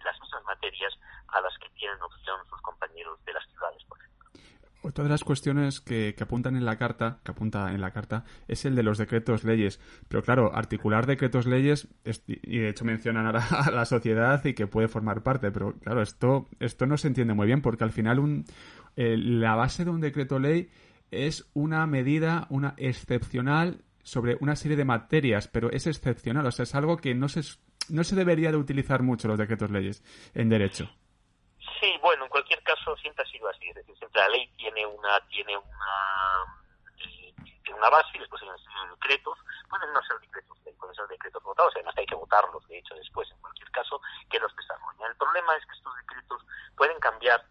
las 0.03 0.19
mismas 0.19 0.43
materias 0.43 0.93
a 1.29 1.41
las 1.41 1.57
que 1.57 1.69
tienen 1.71 2.01
opción 2.01 2.45
sus 2.47 2.61
compañeros 2.61 3.23
de 3.25 3.33
las 3.33 3.45
ciudades, 3.47 3.83
por 3.85 3.97
ejemplo. 3.99 4.29
Otra 4.83 5.03
de 5.03 5.09
las 5.09 5.18
cuestiones 5.29 5.79
que, 5.79 6.15
apuntan 6.19 6.55
en 6.55 6.65
la 6.65 6.79
carta, 6.79 7.19
que 7.23 7.29
apunta 7.29 7.71
en 7.71 7.81
la 7.81 7.91
carta, 7.91 8.23
es 8.47 8.65
el 8.65 8.73
de 8.73 8.81
los 8.81 8.97
decretos 8.97 9.43
leyes. 9.43 9.79
Pero 10.07 10.23
claro, 10.23 10.55
articular 10.55 11.05
decretos 11.05 11.45
leyes, 11.45 11.87
y 12.25 12.57
de 12.57 12.69
hecho 12.69 12.83
mencionan 12.83 13.27
a 13.35 13.69
la, 13.69 13.85
sociedad 13.85 14.43
y 14.43 14.55
que 14.55 14.65
puede 14.65 14.87
formar 14.87 15.21
parte, 15.21 15.51
pero 15.51 15.75
claro, 15.81 16.01
esto, 16.01 16.47
esto 16.59 16.87
no 16.87 16.97
se 16.97 17.09
entiende 17.09 17.35
muy 17.35 17.45
bien 17.45 17.61
porque 17.61 17.83
al 17.83 17.91
final 17.91 18.17
un, 18.17 18.45
la 18.95 19.53
base 19.53 19.85
de 19.85 19.91
un 19.91 20.01
decreto 20.01 20.39
ley 20.39 20.71
es 21.11 21.47
una 21.53 21.85
medida, 21.85 22.47
una 22.49 22.73
excepcional 22.77 23.83
sobre 24.01 24.35
una 24.41 24.55
serie 24.55 24.77
de 24.77 24.85
materias, 24.85 25.47
pero 25.47 25.69
es 25.69 25.85
excepcional, 25.85 26.47
o 26.47 26.51
sea, 26.51 26.63
es 26.63 26.73
algo 26.73 26.97
que 26.97 27.13
no 27.13 27.29
se, 27.29 27.41
no 27.89 28.03
se 28.03 28.15
debería 28.15 28.49
de 28.49 28.57
utilizar 28.57 29.03
mucho 29.03 29.27
los 29.27 29.37
decretos 29.37 29.69
leyes 29.69 30.03
en 30.33 30.49
derecho. 30.49 30.89
Sí, 31.79 31.87
bueno, 32.01 32.27
siempre 32.97 33.23
ha 33.23 33.31
sido 33.31 33.49
así, 33.49 33.69
es 33.69 33.75
decir, 33.75 33.97
siempre 33.97 34.21
la 34.21 34.29
ley 34.29 34.47
tiene 34.57 34.85
una 34.85 35.19
tiene 35.27 35.57
una 35.57 36.61
eh, 36.97 37.33
una 37.75 37.89
base 37.89 38.09
y 38.15 38.19
después 38.19 38.41
hay 38.41 38.49
una 38.49 38.91
decretos, 38.91 39.37
pueden 39.69 39.93
no 39.93 40.01
ser 40.03 40.19
decretos 40.19 40.59
pueden 40.79 40.95
ser 40.95 41.07
decretos 41.07 41.43
votados, 41.43 41.73
además 41.75 41.95
hay 41.97 42.05
que 42.05 42.15
votarlos, 42.15 42.67
de 42.67 42.79
hecho, 42.79 42.95
después, 42.95 43.29
en 43.31 43.41
cualquier 43.41 43.69
caso, 43.71 44.01
que 44.29 44.39
los 44.39 44.55
desarrollen. 44.55 45.11
El 45.11 45.15
problema 45.17 45.55
es 45.55 45.65
que 45.65 45.75
estos 45.75 45.95
decretos 45.97 46.41
pueden 46.75 46.99
cambiar 46.99 47.45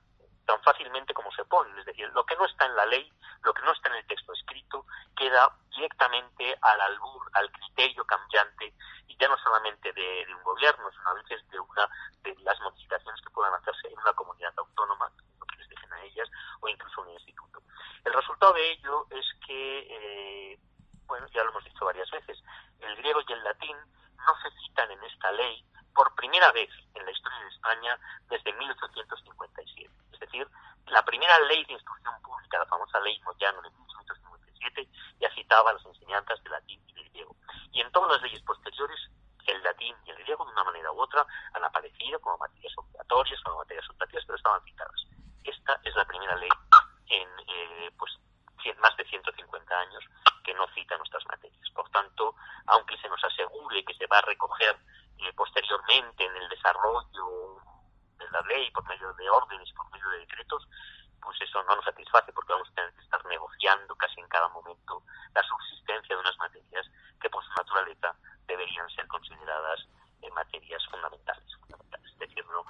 tan 0.47 0.61
fácilmente 0.62 1.12
como 1.12 1.30
se 1.32 1.45
ponen, 1.45 1.78
es 1.78 1.84
decir, 1.84 2.11
lo 2.14 2.24
que 2.24 2.34
no 2.36 2.47
está 2.47 2.64
en 2.64 2.74
la 2.74 2.86
ley, 2.86 3.12
lo 3.43 3.53
que 3.53 3.62
no 3.62 3.72
está 3.72 3.91
en 3.91 3.97
el 3.97 4.07
texto 4.07 4.32
escrito, 4.32 4.86
queda 5.14 5.55
directamente 5.76 6.57
al 6.62 6.80
albur, 6.80 7.30
al 7.34 7.53
criterio 7.53 8.05
cambiante, 8.07 8.72
y 9.07 9.16
ya 9.18 9.28
no 9.28 9.36
solamente 9.39 9.93
de, 9.93 10.26
un 10.34 10.43
gobierno, 10.43 10.91
sino 10.91 11.11
a 11.11 11.14
veces 11.14 11.47
de 11.51 11.61
una 11.61 11.89
de 12.22 12.34
las 12.41 12.59
modificaciones 12.61 13.20
que 13.20 13.30
puedan 13.30 13.53
hacerse 13.55 13.89
en 13.89 13.99
una 13.99 14.12
comunidad 14.14 14.55
autónoma, 14.57 15.12
lo 15.39 15.47
que 15.47 15.57
les 15.57 15.68
dejen 15.68 15.93
a 15.93 16.03
ellas, 16.03 16.28
o 16.61 16.68
incluso 16.68 17.03
un 17.03 17.11
instituto. 17.11 17.62
El 18.05 18.14
resultado 18.14 18.38
de 18.53 18.73
ello 18.73 19.07
es 19.11 19.27
que, 19.47 19.87
eh, 19.91 20.59
bueno, 21.07 21.27
ya 21.29 21.43
lo 21.45 21.51
hemos 21.51 21.65
dicho 21.65 21.85
varias 21.85 22.11
veces, 22.11 22.39
el 22.81 22.97
griego 22.97 23.21
y 23.27 23.33
el 23.33 23.45
latín 23.45 23.77
no 24.17 24.35
se 24.43 24.51
citan 24.61 24.91
en 24.91 25.03
esta 25.05 25.33
ley 25.33 25.65
por 25.95 26.15
primera 26.15 26.53
vez 26.53 26.71
en 26.95 27.05
la 27.05 27.11
historia 27.11 27.39
de 27.41 27.49
España 27.49 27.99
desde 28.29 28.53
1857. 28.53 29.91
Es 30.13 30.21
decir, 30.21 30.49
la 30.91 31.05
primera 31.05 31.39
ley 31.41 31.65
de 31.65 31.75
instrucción 31.75 32.15
pública, 32.23 32.59
la 32.59 32.67
famosa 32.67 32.99
ley 33.01 33.21
Moyano 33.21 33.61
de 33.63 33.71
1857, 33.71 34.89
ya 35.21 35.31
citaba 35.35 35.73
las 35.73 35.85
enseñanzas 35.85 36.43
de 36.43 36.51
latín 36.51 36.83
y 36.89 36.95
de 36.95 37.09
griego. 37.11 37.37
Y 37.73 37.81
en 37.81 37.91
todas 37.93 38.13
las 38.13 38.23
leyes 38.23 38.43
posteriores, 38.43 38.99
el 39.47 39.63
latín 39.63 39.95
y 40.05 40.11
el 40.11 40.17
griego, 40.19 40.45
de 40.45 40.53
una 40.53 40.65
manera 40.65 40.93
u 40.93 41.01
otra, 41.01 41.27
han 41.55 41.65
aparecido 41.65 42.21
como 42.21 42.39
materias 42.39 42.73
obligatorias, 42.77 43.41
como 43.43 43.59
materias 43.59 43.89
optativas, 43.91 44.25
pero 44.27 44.37
estaban 44.37 44.65
citadas. 44.65 45.07
Esta 45.45 45.81
es 45.85 45.95
la 45.95 46.05
primera 46.05 46.37
ley 46.37 46.51
en 47.09 47.29
eh, 47.47 47.91
pues, 47.99 48.13
más 48.79 48.97
de 48.97 49.05
150 49.05 49.79
años 49.79 50.05
que 50.45 50.55
no 50.55 50.67
cita 50.75 50.97
nuestras 50.97 51.25
materias. 51.27 51.71
Por 51.75 51.89
tanto, 51.91 52.35
aunque 52.67 52.97
se 52.99 53.09
nos 53.09 53.23
asegure 53.25 53.85
que 53.85 53.95
se 53.95 54.07
va 54.07 54.19
a 54.19 54.23
recoger 54.23 54.77
eh, 55.19 55.33
posteriormente 55.35 56.25
en 56.25 56.37
el 56.37 56.49
desarrollo 56.49 57.03
de 57.13 57.19
de 58.19 58.29
la 58.31 58.41
ley, 58.43 58.71
por 58.73 58.87
medio 58.89 59.13
de 59.15 59.31
órdenes, 59.31 59.73
por 59.73 59.91
medio 59.91 60.09
de 60.11 60.19
decretos, 60.19 60.69
pues 61.23 61.41
eso 61.41 61.63
no 61.65 61.77
nos 61.77 61.85
satisface 61.85 62.33
porque 62.33 62.53
vamos 62.53 62.69
a 62.71 62.75
tener 62.75 62.93
que 62.95 63.03
estar 63.03 63.25
negociando 63.27 63.95
casi 63.97 64.21
en 64.21 64.29
cada 64.29 64.49
momento 64.49 65.03
la 65.35 65.43
subsistencia 65.43 66.15
de 66.15 66.21
unas 66.21 66.37
materias 66.39 66.87
que 67.21 67.31
por 67.31 67.45
su 67.45 67.51
naturaleza 67.51 68.15
deberían 68.47 68.89
ser 68.91 69.07
consideradas 69.09 69.87
en 70.23 70.35
materias 70.35 70.85
fundamentales. 70.91 71.57
fundamentales. 71.61 72.13
Es 72.13 72.19
decir, 72.19 72.45
no, 72.47 72.65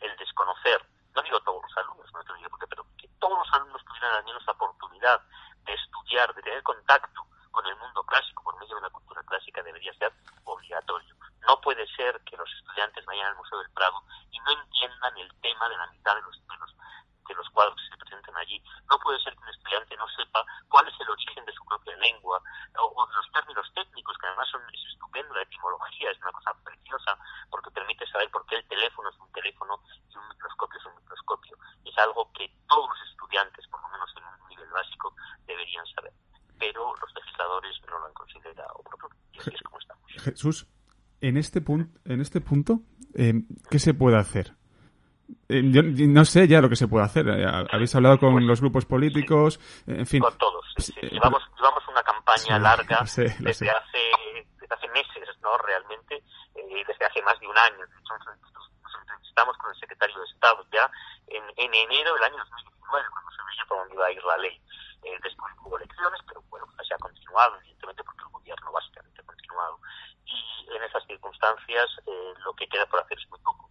el, 0.00 0.16
desconocer, 0.16 0.84
no 1.14 1.22
digo 1.22 1.40
todos 1.40 1.62
los 1.62 1.76
alumnos, 1.76 2.12
no 2.12 2.24
te 2.24 2.34
digo 2.34 2.50
porque, 2.50 2.66
pero 2.66 2.86
que 2.98 3.08
todos 3.18 3.38
los 3.38 3.54
alumnos 3.54 3.84
tuvieran 3.84 4.16
al 4.16 4.24
menos 4.24 4.44
la 4.46 4.52
oportunidad 4.52 5.20
de 5.64 5.74
estudiar, 5.74 6.34
de 6.34 6.42
tener 6.42 6.62
contacto 6.62 7.26
con 7.50 7.66
el 7.66 7.76
mundo 7.76 8.02
clásico 8.04 8.42
por 8.42 8.58
medio 8.58 8.76
de 8.76 8.82
la 8.82 8.90
cultura 8.90 9.22
clásica 9.24 9.62
debería 9.62 9.92
ser 9.94 10.12
obligatorio. 10.44 11.14
No 11.46 11.60
puede 11.60 11.86
ser 11.96 12.20
que 12.24 12.36
los 12.36 12.50
estudiantes 12.52 13.04
vayan 13.06 13.26
al 13.26 13.36
Museo 13.36 13.58
del 13.58 13.70
Prado 13.70 14.02
y 14.30 14.38
no 14.40 14.50
entiendan 14.52 15.16
el 15.18 15.32
tema 15.40 15.68
de 15.68 15.76
la 15.76 15.86
mitad 15.88 16.14
de 16.14 16.22
los, 16.22 16.36
de 16.46 16.56
los, 16.58 16.74
de 17.28 17.34
los 17.34 17.48
cuadros 17.50 17.76
que 17.76 17.90
se 17.90 17.96
presentan 17.96 18.36
allí. 18.36 18.62
No 18.88 18.98
puede 19.00 19.18
ser 19.20 19.34
que 19.34 19.42
un 19.42 19.48
estudiante 19.48 19.96
no 19.96 20.08
sepa 20.08 20.44
cuál 20.68 20.86
es 20.88 20.94
el 21.00 21.10
origen 21.10 21.44
de 21.44 21.52
su 21.52 21.64
propia 21.64 21.96
lengua 21.96 22.40
o, 22.78 23.06
de 23.06 23.14
los 23.14 23.32
términos 23.32 23.66
técnicos, 23.74 24.16
que 24.18 24.26
además 24.26 24.48
son, 24.50 24.62
es 24.72 24.92
estupendo, 24.92 25.34
la 25.34 25.42
etimología 25.42 26.10
es 26.10 26.18
una 26.20 26.32
cosa 26.32 26.54
preciosa 26.62 27.18
porque 27.50 27.70
permite 27.70 28.06
saber 28.06 28.30
por 28.30 28.46
qué 28.46 28.56
el 28.56 28.68
teléfono 28.68 29.08
es 29.08 29.18
un 29.18 29.32
teléfono 29.32 29.82
y 30.08 30.16
un 30.16 30.28
microscopio 30.28 30.78
es 30.78 30.86
un 30.86 30.96
microscopio. 30.96 31.56
Es 31.84 31.98
algo 31.98 32.30
que 32.32 32.52
todos 32.68 32.88
los 32.88 33.10
estudiantes, 33.10 33.66
por 33.68 33.82
lo 33.82 33.88
menos 33.88 34.10
en 34.16 34.24
un 34.24 34.48
nivel 34.48 34.70
básico, 34.70 35.14
deberían 35.46 35.86
saber 35.86 36.12
pero 36.60 36.94
los 36.94 37.14
legisladores 37.14 37.80
no 37.88 37.98
lo 37.98 38.06
han 38.06 38.12
considerado 38.12 38.74
oportuno. 38.74 39.16
Y 39.32 39.40
así 39.40 39.50
es 39.54 39.62
como 39.62 39.78
estamos. 39.78 40.12
Jesús, 40.22 40.68
en 41.20 41.29
este, 41.40 41.60
punto, 41.60 41.98
en 42.04 42.20
este 42.20 42.40
punto, 42.40 42.80
eh, 43.14 43.34
¿qué 43.70 43.78
se 43.78 43.94
puede 43.94 44.16
hacer? 44.16 44.54
Eh, 45.48 45.62
yo 45.70 45.82
no 45.82 46.24
sé 46.24 46.48
ya 46.48 46.60
lo 46.60 46.68
que 46.68 46.76
se 46.76 46.88
puede 46.88 47.04
hacer. 47.04 47.28
Eh, 47.28 47.44
habéis 47.70 47.94
hablado 47.94 48.18
con 48.18 48.32
pues 48.32 48.44
los 48.44 48.60
grupos 48.60 48.84
políticos, 48.84 49.60
en 49.86 50.06
fin. 50.06 50.20
Con 50.22 50.36
todos. 50.38 50.64
llevamos, 51.02 51.42
llevamos 51.56 51.88
una 51.88 52.02
campaña 52.02 52.58
larga 52.58 53.00
desde, 53.02 53.24
Hace, 53.26 53.42
desde 53.42 53.70
hace 53.70 54.88
meses, 54.88 55.28
¿no? 55.42 55.56
Realmente, 55.58 56.22
desde 56.54 57.04
hace 57.04 57.22
más 57.22 57.38
de 57.40 57.46
un 57.46 57.58
año. 57.58 57.78
Nos 57.78 58.94
entrevistamos 59.00 59.56
con 59.58 59.70
el 59.70 59.80
secretario 59.80 60.18
de 60.18 60.26
Estado 60.26 60.64
ya 60.72 60.90
en, 61.26 61.42
en 61.56 61.74
enero 61.74 62.14
del 62.14 62.24
año 62.24 62.38
2019, 62.38 63.06
cuando 63.10 63.30
se 63.30 63.42
veía 63.46 63.64
por 63.68 63.78
dónde 63.78 63.94
iba 63.94 64.06
a 64.06 64.12
ir 64.12 64.24
la 64.24 64.38
ley. 64.38 64.60
Eh, 65.02 65.18
después 65.22 65.52
hubo 65.64 65.76
elecciones, 65.78 66.20
pero 66.26 66.42
bueno, 66.50 66.66
se 66.86 66.94
ha 66.94 66.98
continuado, 66.98 67.56
evidentemente, 67.60 68.04
porque 68.04 68.22
el 68.22 68.30
gobierno 68.30 68.72
básicamente 68.72 69.20
ha 69.20 69.24
continuado. 69.24 69.80
Y 70.26 70.69
esas 70.90 71.06
circunstancias 71.06 71.88
eh, 72.06 72.34
lo 72.44 72.52
que 72.54 72.68
queda 72.68 72.86
por 72.86 73.00
hacer 73.00 73.18
es 73.18 73.28
muy 73.30 73.38
poco. 73.40 73.70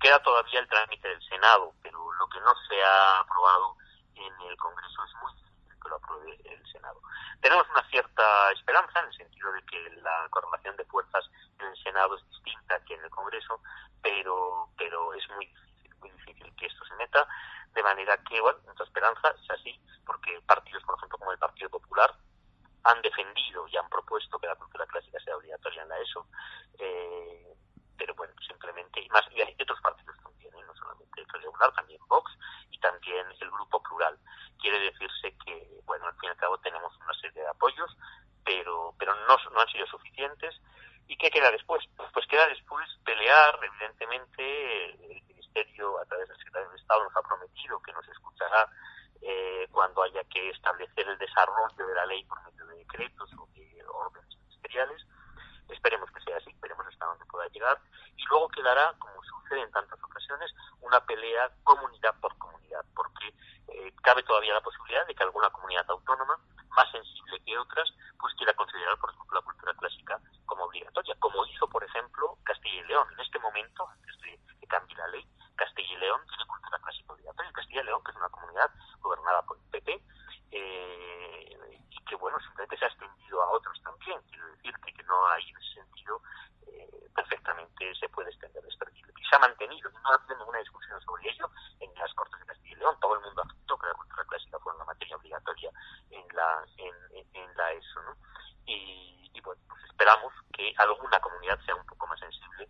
Queda 0.00 0.22
todavía 0.22 0.60
el 0.60 0.68
trámite 0.68 1.08
del 1.08 1.22
Senado, 1.22 1.72
pero 1.82 2.12
lo 2.12 2.28
que 2.28 2.40
no 2.40 2.54
se 2.68 2.82
ha 2.82 3.20
aprobado 3.20 3.76
en 4.14 4.32
el 4.48 4.56
Congreso 4.58 5.04
es 5.04 5.14
muy 5.22 5.32
difícil 5.34 5.82
que 5.82 5.88
lo 5.88 5.96
apruebe 5.96 6.40
el 6.44 6.72
Senado. 6.72 7.00
Tenemos 7.40 7.66
una 7.70 7.88
cierta 7.88 8.52
esperanza 8.52 9.00
en 9.00 9.06
el 9.06 9.16
sentido 9.16 9.52
de 9.52 9.62
que 9.62 9.90
la 10.02 10.28
correlación 10.30 10.76
de 10.76 10.84
fuerzas 10.86 11.24
en 11.60 11.66
el 11.66 11.76
Senado 11.82 12.16
es 12.16 12.28
distinta 12.28 12.80
que 12.84 12.94
en 12.94 13.04
el 13.04 13.10
Congreso, 13.10 13.60
pero, 14.02 14.68
pero 14.76 15.14
es 15.14 15.28
muy 15.30 15.46
difícil, 15.46 15.94
muy 16.00 16.10
difícil 16.10 16.54
que 16.56 16.66
esto 16.66 16.84
se 16.84 16.94
meta. 16.96 17.26
De 17.74 17.82
manera 17.82 18.16
que, 18.24 18.40
bueno, 18.40 18.58
nuestra 18.64 18.86
esperanza 18.86 19.34
es 19.42 19.50
así, 19.50 19.80
porque 20.04 20.40
partidos, 20.46 20.82
por 20.84 20.96
ejemplo, 20.96 21.18
como 21.18 21.32
el 21.32 21.38
Partido 21.38 21.70
Popular, 21.70 22.14
han 22.86 23.02
defendido 23.02 23.66
y 23.68 23.76
han 23.76 23.88
propuesto 23.88 24.38
que 24.38 24.46
la 24.46 24.56
cultura 24.56 24.86
clásica 24.86 25.18
sea 25.20 25.36
obligatoria 25.36 25.82
en 25.82 25.88
la 25.88 25.98
ESO, 26.00 26.26
eh, 26.78 27.54
pero 27.96 28.14
bueno, 28.14 28.34
simplemente, 28.46 29.00
y 29.00 29.08
más, 29.08 29.24
y 29.32 29.40
hay 29.40 29.56
otros 29.60 29.80
partidos 29.80 30.16
también, 30.22 30.54
¿eh? 30.54 30.62
no 30.66 30.74
solamente 30.74 31.20
el 31.20 31.26
Popular, 31.26 31.72
también 31.72 32.00
Vox 32.08 32.30
y 32.70 32.78
también 32.78 33.26
el 33.40 33.50
Grupo 33.50 33.82
Plural. 33.82 34.18
Quiere 34.60 34.78
decirse 34.78 35.34
que, 35.44 35.80
bueno, 35.84 36.06
al 36.06 36.14
fin 36.14 36.28
y 36.28 36.28
al 36.28 36.36
cabo 36.36 36.58
tenemos 36.58 36.94
una 36.98 37.14
serie 37.14 37.42
de 37.42 37.48
apoyos, 37.48 37.96
pero, 38.44 38.94
pero 38.98 39.14
no, 39.26 39.36
no 39.52 39.60
han 39.60 39.68
sido 39.68 39.86
suficientes. 39.86 40.54
¿Y 41.08 41.16
qué 41.16 41.30
queda 41.30 41.50
después? 41.50 41.82
Pues 42.12 42.26
queda 42.26 42.46
después 42.48 42.86
pelear, 43.04 43.58
evidentemente, 43.62 44.90
el 44.90 45.22
Ministerio, 45.24 45.98
a 45.98 46.04
través 46.04 46.28
del 46.28 46.36
Secretario 46.38 46.70
de 46.70 46.76
Estado, 46.76 47.04
nos 47.04 47.16
ha 47.16 47.22
prometido 47.22 47.80
que 47.80 47.92
nos 47.92 48.06
escuchará 48.08 48.68
eh, 49.22 49.68
cuando 49.70 50.02
haya 50.02 50.22
que 50.24 50.50
establecer 50.50 51.08
el 51.08 51.18
desarrollo 51.18 51.86
de 51.86 51.94
la 51.94 52.06
ley 52.06 52.24
por 52.24 52.42
medio 52.44 52.66
de 52.66 52.76
decretos 52.78 53.30
o 53.38 53.46
de 53.54 53.84
órdenes 53.88 54.36
ministeriales. 54.38 55.02
Esperemos 55.68 56.10
que 56.10 56.20
sea 56.20 56.36
así, 56.36 56.50
esperemos 56.50 56.86
hasta 56.86 57.06
dónde 57.06 57.24
pueda 57.26 57.48
llegar. 57.48 57.80
Y 58.16 58.24
luego 58.26 58.48
quedará, 58.48 58.94
como 58.98 59.22
sucede 59.24 59.62
en 59.62 59.70
tantas 59.70 60.02
ocasiones, 60.02 60.52
una 60.80 61.00
pelea 61.04 61.50
comunidad 61.64 62.14
por 62.20 62.36
comunidad, 62.38 62.84
porque 62.94 63.34
eh, 63.68 63.92
cabe 64.02 64.22
todavía 64.22 64.54
la 64.54 64.60
posibilidad 64.60 65.06
de 65.06 65.14
que 65.14 65.24
alguna 65.24 65.50
comunidad 65.50 65.84
autónoma, 65.88 66.38
más 66.70 66.90
sensible 66.90 67.40
que 67.44 67.58
otras, 67.58 67.88
pues 68.18 68.34
quiera 68.34 68.54
considerar, 68.54 68.98
por 68.98 69.10
ejemplo, 69.10 69.40
la 69.40 69.44
cultura 69.44 69.74
clásica 69.74 70.20
como 70.44 70.64
obligatoria, 70.64 71.16
como 71.18 71.44
hizo, 71.46 71.68
por 71.68 71.82
ejemplo, 71.82 72.38
Castilla 72.44 72.80
y 72.80 72.84
León. 72.84 73.08
En 73.12 73.20
este 73.20 73.38
momento, 73.38 73.88
antes 73.88 74.20
de 74.20 74.38
que 74.60 74.66
cambie 74.66 74.96
la 74.96 75.08
ley, 75.08 75.26
Castilla 75.56 75.92
y 75.92 75.96
León 75.96 76.20
tiene 76.28 76.46
cultura 76.46 76.78
clásica 76.78 77.12
obligatoria. 77.12 77.52
Castilla 77.52 77.80
y 77.80 77.84
León, 77.84 78.02
que 78.04 78.10
es 78.10 78.16
una 78.16 78.28
comunidad 78.28 78.70
gobernada 79.00 79.42
por 79.42 79.58
el 79.58 79.64
PP, 79.70 80.02
eh, 80.52 81.80
y 81.90 82.04
que, 82.04 82.14
bueno, 82.16 82.38
simplemente 82.40 82.76
se 82.78 82.84
ha 82.84 82.88
extendido 82.88 83.42
a 83.42 83.50
otros 83.50 83.80
también. 83.82 84.20
Quiero 84.30 84.46
decir 84.52 84.74
que, 84.84 85.02
no 85.04 85.26
hay 85.28 85.48
en 85.48 85.56
ese 85.56 85.74
sentido 85.74 86.20
eh, 86.66 87.08
perfectamente 87.14 87.94
se 87.94 88.08
puede 88.08 88.30
extender 88.30 88.64
este 88.66 88.86
Y 88.96 89.24
se 89.24 89.36
ha 89.36 89.38
mantenido, 89.38 89.88
no 89.90 90.10
ha 90.10 90.14
habido 90.14 90.36
ninguna 90.36 90.58
discusión 90.58 91.00
sobre 91.02 91.30
ello 91.30 91.48
en 91.78 91.94
las 91.94 92.12
Cortes 92.14 92.40
de 92.40 92.46
Castilla 92.46 92.74
y 92.74 92.78
León. 92.80 92.96
Todo 93.00 93.14
el 93.14 93.20
mundo 93.20 93.42
aceptó 93.42 93.78
que 93.78 93.86
la 93.86 93.94
cultura 93.94 94.24
clásica 94.24 94.58
fuera 94.58 94.76
una 94.76 94.84
materia 94.86 95.16
obligatoria 95.16 95.70
en 96.10 96.26
la, 96.34 97.72
ESO, 97.72 98.02
¿no? 98.02 98.16
Y, 98.66 99.40
bueno, 99.42 99.60
pues 99.68 99.84
esperamos 99.84 100.32
que 100.52 100.72
alguna 100.78 101.20
comunidad 101.20 101.58
sea 101.64 101.74
un 101.74 101.86
poco 101.86 102.06
más 102.06 102.18
sensible 102.20 102.68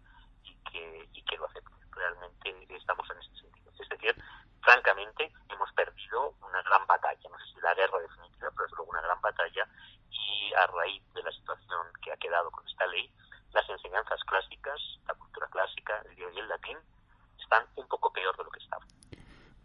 y 1.12 1.22
que 1.22 1.36
lo 1.36 1.46
acepte. 1.46 1.75
Realmente 1.96 2.76
estamos 2.76 3.08
en 3.10 3.18
este 3.18 3.36
sentido. 3.40 3.72
Es 3.80 3.88
decir, 3.88 4.14
francamente, 4.60 5.32
hemos 5.48 5.72
perdido 5.72 6.34
una 6.46 6.62
gran 6.62 6.86
batalla, 6.86 7.28
no 7.30 7.38
sé 7.38 7.54
si 7.54 7.60
la 7.60 7.74
guerra 7.74 7.98
definitiva, 7.98 8.50
pero 8.54 8.66
es 8.66 8.72
luego 8.72 8.90
una 8.90 9.00
gran 9.00 9.20
batalla 9.20 9.66
y 10.10 10.54
a 10.54 10.66
raíz 10.66 11.02
de 11.14 11.22
la 11.22 11.32
situación 11.32 11.86
que 12.02 12.12
ha 12.12 12.16
quedado 12.16 12.50
con 12.50 12.66
esta 12.68 12.86
ley, 12.86 13.10
las 13.52 13.68
enseñanzas 13.68 14.22
clásicas, 14.24 14.80
la 15.06 15.14
cultura 15.14 15.48
clásica, 15.48 16.02
el 16.04 16.14
griego 16.14 16.32
y 16.32 16.38
el 16.38 16.48
latín, 16.48 16.78
están 17.40 17.64
un 17.76 17.88
poco 17.88 18.12
peor 18.12 18.36
de 18.36 18.44
lo 18.44 18.50
que 18.50 18.60
estaban. 18.60 18.86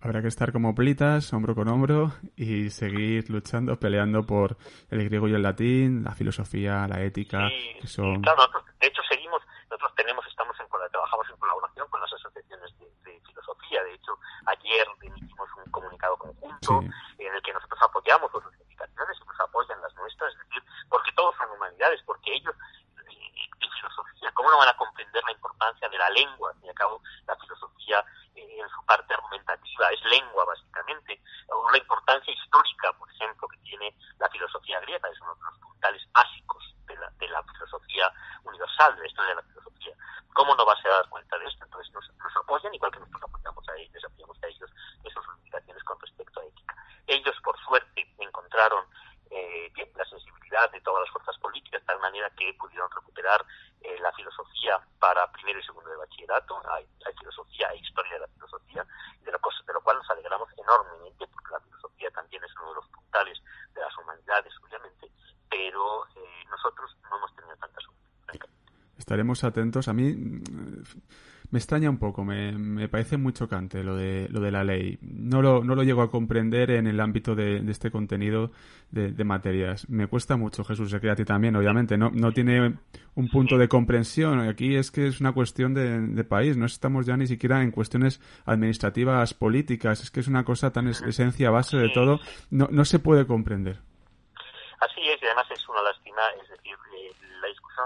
Habrá 0.02 0.22
que 0.22 0.30
estar 0.30 0.52
como 0.52 0.74
plitas, 0.74 1.32
hombro 1.32 1.54
con 1.54 1.68
hombro, 1.68 2.12
y 2.36 2.72
seguir 2.72 3.30
luchando, 3.30 3.78
peleando 3.80 4.26
por 4.26 4.58
el 4.90 5.06
griego 5.06 5.28
y 5.28 5.36
el 5.36 5.44
latín, 5.44 6.04
la 6.04 6.16
filosofía, 6.16 6.88
la 6.88 7.02
ética, 7.02 7.50
que 7.80 7.86
son... 7.86 8.20
claro, 8.22 8.42
de 8.80 8.88
hecho 8.88 9.04
seguimos, 9.08 9.44
nosotros 9.70 9.94
tenemos, 9.96 10.26
estamos 10.26 10.60
en, 10.60 10.66
trabajamos 10.90 11.30
en 11.30 11.38
colaboración 11.38 11.88
con 11.90 12.02
las 12.02 12.12
asociaciones 12.14 12.72
de, 12.80 13.22
filosofía, 13.28 13.84
de 13.84 13.94
hecho 13.94 14.18
ayer 14.52 14.88
emitimos 15.02 15.50
un 15.58 15.72
comunicado 15.72 16.18
conjunto 16.18 16.82
en 17.18 17.34
el 17.34 17.42
que 17.42 17.54
nosotros 17.54 17.82
apoyamos 17.82 18.32
sus 18.32 18.44
reivindicaciones 18.44 19.18
y 19.20 19.26
nos 19.26 19.40
apoyan 19.40 19.82
las 19.82 19.94
nuestras, 19.96 20.34
es 20.34 20.40
decir, 20.48 20.64
porque 20.90 21.12
todos 21.14 21.36
son 21.38 21.50
humanidades, 21.52 22.02
porque 22.06 22.34
ellos 22.34 22.56
filosofía, 23.82 24.32
¿cómo 24.34 24.50
no 24.50 24.58
van 24.58 24.70
a 24.70 24.78
comprender 24.78 25.24
la 25.24 25.32
importancia 25.32 25.90
de 25.90 25.98
la 25.98 26.10
lengua? 26.10 26.52
Al 26.52 26.56
fin 26.58 26.66
y 26.66 26.70
al 26.70 26.76
cabo, 26.76 27.02
la 27.28 27.36
filosofía 27.36 28.06
eh, 28.36 28.60
en 28.60 28.70
su 28.70 28.86
parte 28.86 29.14
argumentativa 29.14 29.90
es 29.90 30.04
lengua, 30.06 30.46
básicamente, 30.46 31.22
o 31.50 31.70
la 31.72 31.78
importancia 31.78 32.34
histórica, 32.34 32.94
por 32.94 33.10
ejemplo, 33.12 33.48
que 33.48 33.58
tiene 33.60 33.96
la 34.20 34.30
filosofía 34.30 34.80
griega, 34.82 35.10
es 35.10 35.22
uno 35.22 35.36
de 35.36 35.42
los 35.42 35.60
puntales 35.60 36.02
básicos 36.14 36.76
de 36.86 36.96
la, 36.98 37.10
de 37.18 37.28
la 37.30 37.44
filosofía 37.44 38.12
universal, 38.44 38.96
de 38.96 39.02
la 39.02 39.08
historia 39.08 39.30
de 39.30 39.36
la 39.36 39.48
filosofía. 39.48 39.96
¿Cómo 40.34 40.56
no 40.56 40.66
vas 40.66 40.86
a 40.86 40.90
dar 40.90 41.10
cuenta 41.10 41.38
de 41.38 41.46
esto? 41.46 41.66
Entonces 41.66 41.94
nos, 41.94 42.10
nos 42.16 42.36
apoyan, 42.38 42.74
igual 42.74 42.92
que 42.92 43.00
nosotros 43.00 43.24
apoyamos 43.24 43.70
a 43.70 43.76
ellos, 43.76 44.04
apoyamos 44.06 44.38
a 44.44 44.48
ellos 44.48 44.70
en 45.04 45.12
sus 45.12 45.26
reivindicaciones 45.26 45.84
con 45.84 46.00
respecto 46.00 46.40
a 46.40 46.46
ética. 46.46 46.76
Ellos, 47.08 47.36
por 47.44 47.58
suerte, 47.60 48.14
encontraron 48.18 48.86
eh, 49.32 49.72
la 49.96 50.06
sensibilidad 50.06 50.70
de 50.72 50.82
todas 50.82 51.04
las 51.04 51.12
fuerzas 51.12 51.38
políticas, 51.40 51.82
de 51.82 51.88
tal 51.88 52.00
manera 52.00 52.30
que 52.32 52.54
pudieron 52.60 52.90
recuperar 52.92 53.46
eh, 53.82 53.98
la 54.00 54.12
filosofía 54.12 54.80
para 55.00 55.32
primero 55.32 55.60
y 55.60 55.64
segundo 55.64 55.90
de 55.90 55.96
bachillerato, 55.96 56.62
hay, 56.70 56.86
filosofía 57.18 57.70
e 57.70 57.78
historia 57.78 58.14
de 58.14 58.20
la 58.20 58.28
filosofía, 58.28 58.86
de 59.22 59.32
lo, 59.32 59.40
de 59.40 59.74
lo 59.74 59.82
cual 59.82 59.98
nos 59.98 60.10
alegramos 60.10 60.50
enormemente, 60.58 61.28
porque 61.28 61.52
la 61.52 61.60
filosofía 61.62 62.12
también 62.12 62.44
es 62.44 62.52
uno 62.58 62.70
de 62.70 62.76
los 62.76 62.88
puntales 62.88 63.42
de 63.74 63.82
las 63.82 63.98
humanidades, 63.98 64.54
obviamente, 64.64 65.12
pero 65.50 66.06
atentos. 69.44 69.88
A 69.88 69.94
mí 69.94 70.16
me 71.52 71.60
extraña 71.60 71.90
un 71.90 71.98
poco, 71.98 72.24
me, 72.24 72.54
me, 72.54 72.88
parece 72.88 73.18
muy 73.18 73.34
chocante 73.34 73.84
lo 73.84 73.98
de, 73.98 74.28
lo 74.30 74.40
de 74.40 74.52
la 74.52 74.64
ley. 74.64 74.98
No 75.02 75.42
lo, 75.42 75.64
no 75.64 75.76
lo 75.76 75.84
llego 75.84 76.02
a 76.02 76.10
comprender 76.10 76.72
en 76.72 76.88
el 76.88 77.00
ámbito 77.02 77.36
de, 77.36 77.58
este 77.70 77.92
contenido 77.92 78.52
de, 78.90 79.24
materias. 79.26 79.88
Me 79.90 80.08
cuesta 80.08 80.38
mucho, 80.38 80.64
Jesús, 80.64 80.90
sé 80.90 81.02
que 81.02 81.10
a 81.10 81.16
ti 81.16 81.26
también, 81.26 81.58
obviamente. 81.58 81.98
No, 81.98 82.10
no 82.10 82.32
tiene 82.32 82.78
un 83.16 83.28
punto 83.28 83.58
de 83.58 83.68
comprensión. 83.68 84.40
Aquí 84.40 84.76
es 84.76 84.92
que 84.92 85.08
es 85.08 85.20
una 85.20 85.34
cuestión 85.34 85.74
de, 85.74 86.24
país, 86.24 86.56
no 86.56 86.66
estamos 86.66 87.06
ya 87.06 87.18
ni 87.18 87.28
siquiera 87.28 87.62
en 87.62 87.72
cuestiones 87.72 88.22
administrativas, 88.46 89.34
políticas. 89.34 90.02
Es 90.02 90.10
que 90.10 90.22
es 90.22 90.30
una 90.30 90.46
cosa 90.46 90.72
tan 90.72 90.88
esencia, 90.88 91.50
base 91.50 91.76
de 91.76 91.90
todo, 91.90 92.22
no, 92.50 92.70
no 92.72 92.86
se 92.86 93.00
puede 93.00 93.28
comprender. 93.28 93.80
Así 94.80 95.02
es, 95.02 95.22
y 95.22 95.26
además 95.26 95.46
es 95.52 95.68
una 95.68 95.82
lástima, 95.84 96.22
es 96.42 96.50
decir, 96.50 96.76
eh, 96.98 97.12
la 97.42 97.48
discusión 97.50 97.86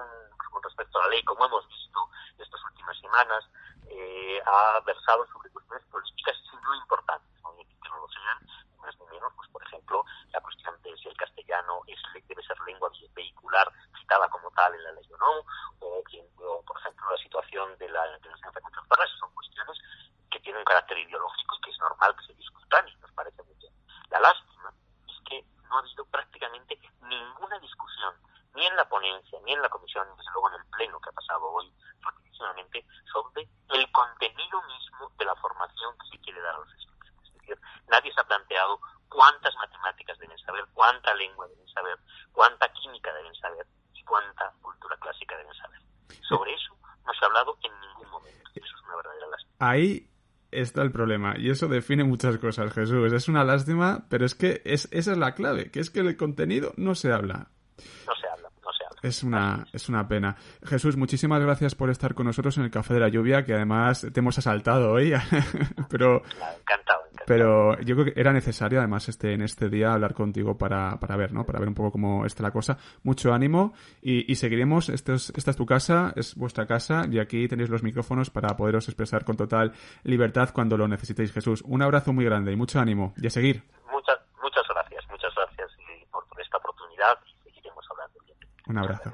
respecto 0.95 0.99
a 0.99 1.03
la 1.03 1.09
ley, 1.09 1.23
como 1.23 1.45
hemos 1.45 1.67
visto 1.67 2.09
estas 2.37 2.63
últimas 2.63 2.97
semanas, 2.99 3.43
eh, 3.89 4.41
ha 4.45 4.79
versado 4.85 5.25
sobre 5.27 5.49
cuestiones 5.49 5.85
políticas 5.87 6.35
sin 6.49 6.61
duda 6.61 6.77
importantes, 6.77 7.41
¿no? 7.43 7.55
que 7.55 7.89
no 7.89 7.97
lo 7.97 8.07
sean, 8.09 8.39
más 8.79 8.95
ni 8.99 9.05
menos, 9.07 9.33
pues 9.35 9.49
por 9.49 9.63
ejemplo, 9.63 10.05
la 10.31 10.41
cuestión 10.41 10.81
de 10.81 10.97
si 10.97 11.07
el 11.07 11.17
castellano 11.17 11.81
es, 11.87 11.99
debe 12.27 12.43
ser 12.43 12.57
lengua 12.65 12.89
vehicular 13.13 13.71
citada 13.99 14.27
como 14.29 14.49
tal 14.51 14.73
en 14.73 14.83
la 14.83 14.91
ley 14.93 15.07
o 15.11 15.17
no, 15.17 15.45
o, 15.79 16.03
por 16.65 16.77
ejemplo 16.79 17.11
la 17.11 17.17
situación 17.17 17.77
de 17.77 17.89
la, 17.89 18.05
de 18.19 18.29
las 18.29 18.41
enfermedades 18.43 19.11
son 19.19 19.33
cuestiones 19.33 19.77
que 20.31 20.39
tienen 20.39 20.59
un 20.59 20.65
carácter 20.65 20.97
ideológico 20.97 21.55
y 21.55 21.61
que 21.61 21.71
es 21.71 21.79
normal 21.79 22.15
que 22.17 22.25
se 22.27 22.33
discutan 22.33 22.87
y 22.87 22.95
nos 22.97 23.11
parece 23.11 23.41
muy 23.43 23.55
bien. 23.55 23.73
La 24.09 24.19
lástima 24.19 24.73
es 25.07 25.15
que 25.27 25.45
no 25.69 25.77
ha 25.77 25.79
habido 25.79 26.05
prácticamente 26.05 26.79
ninguna 27.01 27.59
discusión, 27.59 28.15
ni 28.55 28.65
en 28.65 28.75
la 28.75 28.87
ponencia, 28.87 29.39
ni 29.45 29.53
en 29.53 29.61
la 29.61 29.69
comisión, 29.69 30.07
desde 30.17 30.31
luego 30.33 30.49
en 30.49 30.61
el 30.61 30.65
pleno 30.71 30.99
que 30.99 31.09
ha 31.09 31.13
pasado 31.13 31.45
hoy 31.51 31.71
rapidísimamente, 32.01 32.85
sobre 33.11 33.47
el 33.69 33.91
contenido 33.91 34.61
mismo 34.63 35.11
de 35.17 35.25
la 35.25 35.35
formación 35.35 35.95
que 35.99 36.17
se 36.17 36.23
quiere 36.23 36.41
dar 36.41 36.55
a 36.55 36.59
los 36.59 36.73
estudiantes. 36.73 37.27
Es 37.27 37.33
decir, 37.33 37.59
nadie 37.89 38.13
se 38.13 38.21
ha 38.21 38.23
planteado 38.23 38.79
cuántas 39.09 39.55
matemáticas 39.55 40.17
deben 40.19 40.37
saber, 40.39 40.65
cuánta 40.73 41.13
lengua 41.15 41.47
deben 41.47 41.67
saber, 41.69 41.97
cuánta 42.31 42.71
química 42.73 43.13
deben 43.13 43.35
saber 43.35 43.65
y 43.93 44.03
cuánta 44.03 44.53
cultura 44.61 44.97
clásica 44.97 45.37
deben 45.37 45.53
saber. 45.55 45.81
Sobre 46.27 46.53
eso 46.53 46.75
no 47.05 47.13
se 47.13 47.25
ha 47.25 47.27
hablado 47.27 47.57
en 47.63 47.79
ningún 47.81 48.09
momento. 48.09 48.49
Eso 48.55 48.75
es 48.75 48.83
una 48.83 48.95
verdadera 48.95 49.27
lástima. 49.27 49.55
Ahí 49.59 50.09
está 50.51 50.81
el 50.81 50.91
problema. 50.91 51.35
Y 51.37 51.49
eso 51.49 51.67
define 51.67 52.03
muchas 52.03 52.37
cosas, 52.37 52.73
Jesús. 52.73 53.11
Es 53.13 53.27
una 53.27 53.43
lástima, 53.43 54.05
pero 54.09 54.25
es 54.25 54.35
que 54.35 54.61
es, 54.65 54.87
esa 54.91 55.11
es 55.11 55.17
la 55.17 55.35
clave, 55.35 55.71
que 55.71 55.79
es 55.79 55.89
que 55.89 55.99
el 55.99 56.17
contenido 56.17 56.73
no 56.77 56.95
se 56.95 57.11
habla. 57.11 57.49
No 58.05 58.15
se 58.15 58.27
habla, 58.27 58.49
no 58.63 58.73
se 58.73 58.85
habla. 58.85 58.94
Es 59.05 59.23
una, 59.23 59.65
es 59.71 59.87
una 59.87 60.07
pena. 60.07 60.35
Jesús, 60.63 60.97
muchísimas 60.97 61.39
gracias 61.39 61.75
por 61.75 61.91
estar 61.91 62.15
con 62.15 62.25
nosotros 62.25 62.57
en 62.57 62.63
el 62.63 62.71
Café 62.71 62.95
de 62.95 62.99
la 62.99 63.09
Lluvia, 63.09 63.45
que 63.45 63.53
además 63.53 64.07
te 64.11 64.19
hemos 64.19 64.37
asaltado 64.37 64.93
hoy. 64.93 65.13
pero 65.89 66.23
encantado 66.59 67.05
pero 67.25 67.79
yo 67.81 67.95
creo 67.95 68.13
que 68.13 68.19
era 68.19 68.31
necesario, 68.31 68.79
además, 68.79 69.09
este, 69.09 69.33
en 69.33 69.41
este 69.41 69.69
día 69.69 69.93
hablar 69.93 70.13
contigo 70.13 70.57
para, 70.57 70.99
para 70.99 71.15
ver, 71.15 71.33
¿no? 71.33 71.43
Para 71.43 71.59
ver 71.59 71.67
un 71.67 71.73
poco 71.73 71.91
cómo 71.91 72.25
está 72.25 72.43
la 72.43 72.51
cosa. 72.51 72.77
Mucho 73.03 73.33
ánimo 73.33 73.73
y, 74.01 74.31
y 74.31 74.35
seguiremos. 74.35 74.89
Es, 74.89 75.03
esta 75.07 75.51
es 75.51 75.57
tu 75.57 75.65
casa, 75.65 76.13
es 76.15 76.35
vuestra 76.35 76.67
casa 76.67 77.05
y 77.09 77.19
aquí 77.19 77.47
tenéis 77.47 77.69
los 77.69 77.83
micrófonos 77.83 78.29
para 78.29 78.55
poderos 78.55 78.87
expresar 78.87 79.25
con 79.25 79.37
total 79.37 79.73
libertad 80.03 80.49
cuando 80.53 80.77
lo 80.77 80.87
necesitéis, 80.87 81.31
Jesús. 81.31 81.63
Un 81.65 81.81
abrazo 81.81 82.13
muy 82.13 82.25
grande 82.25 82.51
y 82.51 82.55
mucho 82.55 82.79
ánimo 82.79 83.13
y 83.17 83.25
a 83.25 83.29
seguir. 83.31 83.63
Muchas, 83.91 84.19
muchas 84.41 84.63
gracias, 84.67 85.03
muchas 85.09 85.33
gracias 85.35 85.71
por, 86.11 86.27
por 86.27 86.41
esta 86.41 86.57
oportunidad 86.57 87.17
y 87.25 87.43
seguiremos 87.43 87.85
hablando. 87.89 88.19
Un 88.75 88.79
abrazo. 88.79 89.13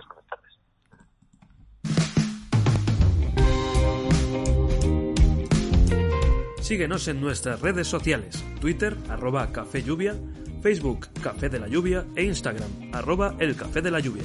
Síguenos 6.62 7.08
en 7.08 7.22
nuestras 7.22 7.62
redes 7.62 7.88
sociales, 7.88 8.44
Twitter, 8.60 8.98
arroba 9.08 9.52
Café 9.52 9.84
Lluvia, 9.84 10.16
Facebook, 10.64 11.10
Café 11.22 11.50
de 11.50 11.60
la 11.60 11.68
Lluvia 11.68 12.08
e 12.16 12.24
Instagram, 12.24 12.72
arroba 12.92 13.36
El 13.38 13.56
Café 13.56 13.84
de 13.84 13.92
la 13.92 14.00
Lluvia. 14.00 14.24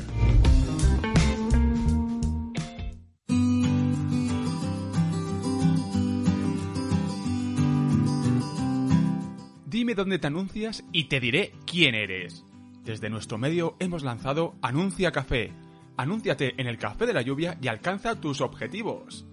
Dime 9.67 9.95
dónde 9.95 10.19
te 10.19 10.29
anuncias 10.29 10.83
y 10.93 11.11
te 11.11 11.21
diré 11.21 11.53
quién 11.67 11.95
eres. 11.95 12.43
Desde 12.87 13.11
nuestro 13.11 13.37
medio 13.37 13.77
hemos 13.81 14.03
lanzado 14.03 14.55
Anuncia 14.63 15.13
Café. 15.13 15.53
Anúnciate 15.99 16.59
en 16.59 16.67
el 16.67 16.79
Café 16.79 17.05
de 17.05 17.13
la 17.13 17.21
Lluvia 17.21 17.59
y 17.61 17.69
alcanza 17.69 18.19
tus 18.19 18.41
objetivos. 18.41 19.27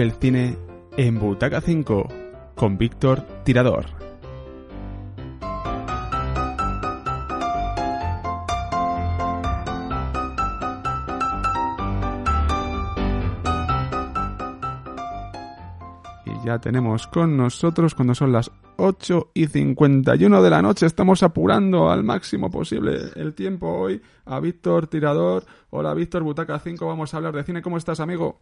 El 0.00 0.12
cine 0.12 0.56
en 0.96 1.18
Butaca 1.18 1.60
5 1.60 2.08
con 2.54 2.78
Víctor 2.78 3.22
Tirador. 3.44 3.86
ya 16.44 16.58
tenemos 16.58 17.06
con 17.06 17.36
nosotros 17.36 17.94
cuando 17.94 18.16
son 18.16 18.32
las 18.32 18.50
8 18.76 19.30
y 19.34 19.46
51 19.46 20.42
de 20.42 20.50
la 20.50 20.60
noche. 20.60 20.86
Estamos 20.86 21.22
apurando 21.22 21.88
al 21.90 22.02
máximo 22.02 22.50
posible 22.50 23.10
el 23.14 23.34
tiempo 23.34 23.68
hoy 23.68 24.02
a 24.24 24.40
Víctor 24.40 24.88
Tirador. 24.88 25.44
Hola 25.70 25.94
Víctor, 25.94 26.22
Butaca 26.24 26.58
5, 26.58 26.84
vamos 26.84 27.14
a 27.14 27.18
hablar 27.18 27.34
de 27.34 27.44
cine. 27.44 27.62
¿Cómo 27.62 27.76
estás, 27.76 28.00
amigo? 28.00 28.40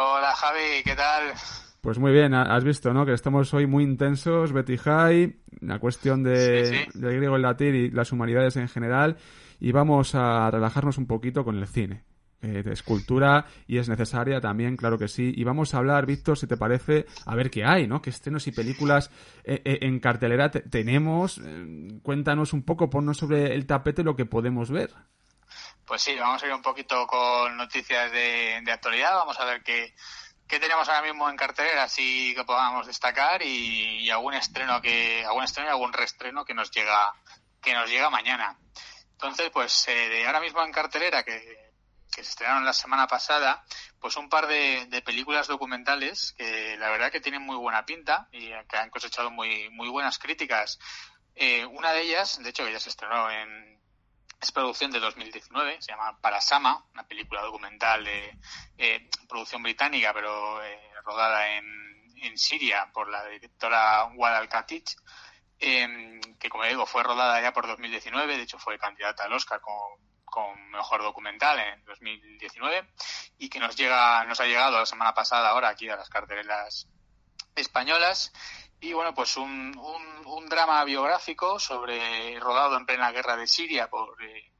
Hola 0.00 0.32
Javi, 0.36 0.84
¿qué 0.84 0.94
tal? 0.94 1.32
Pues 1.80 1.98
muy 1.98 2.12
bien, 2.12 2.32
has 2.32 2.62
visto, 2.62 2.94
¿no? 2.94 3.04
Que 3.04 3.14
estamos 3.14 3.52
hoy 3.52 3.66
muy 3.66 3.82
intensos, 3.82 4.52
Betty 4.52 4.76
High, 4.76 5.40
la 5.58 5.80
cuestión 5.80 6.22
de, 6.22 6.86
del 6.94 7.16
griego, 7.16 7.34
el 7.34 7.42
latín 7.42 7.74
y 7.74 7.90
las 7.90 8.12
humanidades 8.12 8.56
en 8.58 8.68
general. 8.68 9.16
Y 9.58 9.72
vamos 9.72 10.14
a 10.14 10.52
relajarnos 10.52 10.98
un 10.98 11.08
poquito 11.08 11.44
con 11.44 11.58
el 11.58 11.66
cine 11.66 12.04
eh, 12.42 12.62
de 12.62 12.72
escultura 12.72 13.46
y 13.66 13.78
es 13.78 13.88
necesaria 13.88 14.40
también, 14.40 14.76
claro 14.76 14.98
que 14.98 15.08
sí. 15.08 15.32
Y 15.34 15.42
vamos 15.42 15.74
a 15.74 15.78
hablar, 15.78 16.06
Víctor, 16.06 16.38
si 16.38 16.46
te 16.46 16.56
parece, 16.56 17.06
a 17.26 17.34
ver 17.34 17.50
qué 17.50 17.64
hay, 17.64 17.88
¿no? 17.88 18.00
¿Qué 18.00 18.10
estrenos 18.10 18.46
y 18.46 18.52
películas 18.52 19.10
eh, 19.42 19.60
eh, 19.64 19.78
en 19.80 19.98
cartelera 19.98 20.48
tenemos? 20.48 21.40
Eh, 21.44 21.98
cuéntanos 22.04 22.52
un 22.52 22.62
poco, 22.62 22.88
ponnos 22.88 23.16
sobre 23.16 23.52
el 23.52 23.66
tapete 23.66 24.04
lo 24.04 24.14
que 24.14 24.26
podemos 24.26 24.70
ver. 24.70 24.90
Pues 25.88 26.02
sí, 26.02 26.14
vamos 26.16 26.42
a 26.42 26.46
ir 26.46 26.52
un 26.52 26.62
poquito 26.62 27.06
con 27.06 27.56
noticias 27.56 28.12
de, 28.12 28.62
actualidad, 28.70 29.16
vamos 29.16 29.40
a 29.40 29.46
ver 29.46 29.62
qué, 29.62 29.94
qué 30.46 30.60
tenemos 30.60 30.86
ahora 30.88 31.02
mismo 31.02 31.28
en 31.30 31.36
cartelera, 31.36 31.84
así 31.84 32.34
que 32.34 32.44
podamos 32.44 32.86
destacar 32.86 33.42
y, 33.42 34.10
algún 34.10 34.34
estreno 34.34 34.82
que 34.82 35.24
algún 35.24 35.44
estreno 35.44 35.70
y 35.70 35.72
algún 35.72 35.92
reestreno 35.94 36.44
que 36.44 36.52
nos 36.52 36.70
llega 36.70 37.14
que 37.62 37.72
nos 37.72 37.88
llega 37.88 38.10
mañana. 38.10 38.58
Entonces, 39.12 39.50
pues 39.50 39.86
de 39.86 40.26
ahora 40.26 40.40
mismo 40.40 40.62
en 40.62 40.72
cartelera 40.72 41.22
que 41.22 41.68
que 42.14 42.24
se 42.24 42.30
estrenaron 42.30 42.64
la 42.64 42.72
semana 42.72 43.06
pasada, 43.06 43.64
pues 44.00 44.16
un 44.16 44.28
par 44.28 44.46
de, 44.46 45.02
películas 45.04 45.46
documentales 45.46 46.34
que 46.36 46.76
la 46.76 46.90
verdad 46.90 47.12
que 47.12 47.20
tienen 47.20 47.42
muy 47.42 47.56
buena 47.56 47.86
pinta 47.86 48.28
y 48.32 48.48
que 48.68 48.76
han 48.76 48.90
cosechado 48.90 49.30
muy, 49.30 49.70
muy 49.70 49.88
buenas 49.88 50.18
críticas. 50.18 50.78
Eh, 51.34 51.64
una 51.64 51.92
de 51.92 52.02
ellas, 52.02 52.42
de 52.42 52.50
hecho, 52.50 52.64
que 52.64 52.72
ya 52.72 52.80
se 52.80 52.90
estrenó 52.90 53.30
en, 53.30 53.77
es 54.40 54.52
producción 54.52 54.90
de 54.90 55.00
2019, 55.00 55.82
se 55.82 55.92
llama 55.92 56.18
Parasama, 56.20 56.84
una 56.92 57.06
película 57.06 57.42
documental 57.42 58.04
de 58.04 58.38
eh, 58.76 59.10
producción 59.28 59.62
británica, 59.62 60.12
pero 60.12 60.62
eh, 60.62 60.78
rodada 61.04 61.56
en, 61.56 61.64
en, 62.22 62.38
Siria 62.38 62.90
por 62.92 63.08
la 63.08 63.24
directora 63.26 64.04
Wad 64.14 64.48
eh, 65.60 66.20
que 66.38 66.48
como 66.48 66.64
digo 66.64 66.86
fue 66.86 67.02
rodada 67.02 67.40
ya 67.40 67.52
por 67.52 67.66
2019, 67.66 68.36
de 68.36 68.42
hecho 68.42 68.58
fue 68.58 68.78
candidata 68.78 69.24
al 69.24 69.32
Oscar 69.32 69.60
con 69.60 69.74
con 70.30 70.70
mejor 70.70 71.02
documental 71.02 71.58
en 71.58 71.84
2019 71.84 72.86
y 73.38 73.48
que 73.48 73.58
nos 73.58 73.76
llega 73.76 74.24
nos 74.24 74.38
ha 74.40 74.44
llegado 74.44 74.78
la 74.78 74.86
semana 74.86 75.14
pasada 75.14 75.48
ahora 75.48 75.70
aquí 75.70 75.88
a 75.88 75.96
las 75.96 76.08
carteleras 76.08 76.86
españolas 77.56 78.32
y 78.80 78.92
bueno 78.92 79.14
pues 79.14 79.36
un, 79.36 79.76
un, 80.24 80.48
drama 80.48 80.82
biográfico 80.84 81.58
sobre 81.58 82.38
rodado 82.40 82.76
en 82.76 82.86
plena 82.86 83.12
guerra 83.12 83.36
de 83.36 83.46
Siria 83.46 83.90
por 83.90 84.22
eh, 84.22 84.52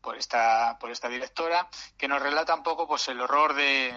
por 0.00 0.16
esta 0.16 0.78
por 0.78 0.90
esta 0.90 1.08
directora 1.08 1.68
que 1.96 2.08
nos 2.08 2.22
relata 2.22 2.54
un 2.54 2.62
poco 2.62 2.86
pues 2.86 3.08
el 3.08 3.20
horror 3.20 3.54
de, 3.54 3.92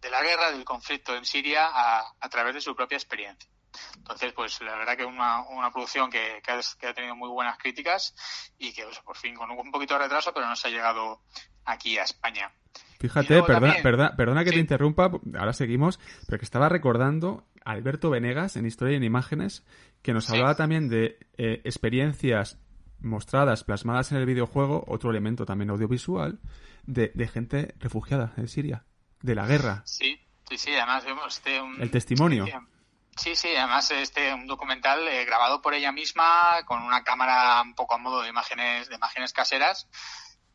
de, 0.00 0.10
la 0.10 0.22
guerra 0.22 0.50
del 0.50 0.64
conflicto 0.64 1.14
en 1.14 1.24
Siria 1.24 1.68
a, 1.72 2.14
a 2.18 2.28
través 2.28 2.54
de 2.54 2.60
su 2.60 2.74
propia 2.74 2.96
experiencia 2.96 3.48
Entonces, 3.96 4.32
pues 4.32 4.60
la 4.62 4.76
verdad 4.76 4.96
que 4.96 5.04
una, 5.04 5.42
una 5.48 5.70
producción 5.70 6.10
que, 6.10 6.42
que, 6.42 6.86
ha, 6.86 6.94
tenido 6.94 7.14
muy 7.16 7.28
buenas 7.28 7.58
críticas 7.58 8.14
y 8.58 8.72
que 8.72 8.84
pues, 8.84 8.98
por 9.00 9.16
fin 9.16 9.34
con 9.34 9.50
un 9.50 9.70
poquito 9.70 9.94
de 9.94 10.00
retraso, 10.00 10.32
pero 10.32 10.46
nos 10.46 10.64
ha 10.64 10.68
llegado 10.68 11.22
aquí 11.64 11.98
a 11.98 12.04
España. 12.04 12.52
Fíjate, 12.98 13.42
perdona, 13.42 14.16
perdona, 14.16 14.44
que 14.44 14.52
te 14.52 14.58
interrumpa, 14.58 15.10
ahora 15.38 15.52
seguimos, 15.52 16.00
pero 16.26 16.38
que 16.38 16.44
estaba 16.44 16.68
recordando 16.68 17.46
a 17.64 17.72
Alberto 17.72 18.10
Venegas 18.10 18.56
en 18.56 18.66
Historia 18.66 18.94
y 18.94 18.96
en 18.96 19.04
Imágenes, 19.04 19.64
que 20.02 20.12
nos 20.12 20.30
hablaba 20.30 20.54
también 20.54 20.88
de 20.88 21.18
eh, 21.36 21.60
experiencias 21.64 22.58
mostradas, 23.00 23.64
plasmadas 23.64 24.12
en 24.12 24.18
el 24.18 24.26
videojuego, 24.26 24.84
otro 24.86 25.10
elemento 25.10 25.44
también 25.44 25.70
audiovisual, 25.70 26.40
de, 26.84 27.12
de 27.14 27.28
gente 27.28 27.74
refugiada 27.78 28.32
de 28.36 28.48
Siria, 28.48 28.84
de 29.20 29.34
la 29.34 29.46
guerra. 29.46 29.82
Sí, 29.84 30.18
sí, 30.48 30.56
sí, 30.56 30.74
además 30.74 31.04
vemos 31.04 31.36
este, 31.36 31.58
el 31.58 31.90
testimonio. 31.90 32.46
Sí, 33.16 33.34
sí, 33.34 33.48
además 33.56 33.90
este 33.90 34.34
un 34.34 34.46
documental 34.46 35.08
eh, 35.08 35.24
grabado 35.24 35.62
por 35.62 35.72
ella 35.72 35.90
misma 35.90 36.62
con 36.66 36.82
una 36.82 37.02
cámara 37.02 37.62
un 37.62 37.74
poco 37.74 37.94
a 37.94 37.98
modo 37.98 38.20
de 38.22 38.28
imágenes 38.28 38.88
de 38.90 38.94
imágenes 38.94 39.32
caseras 39.32 39.88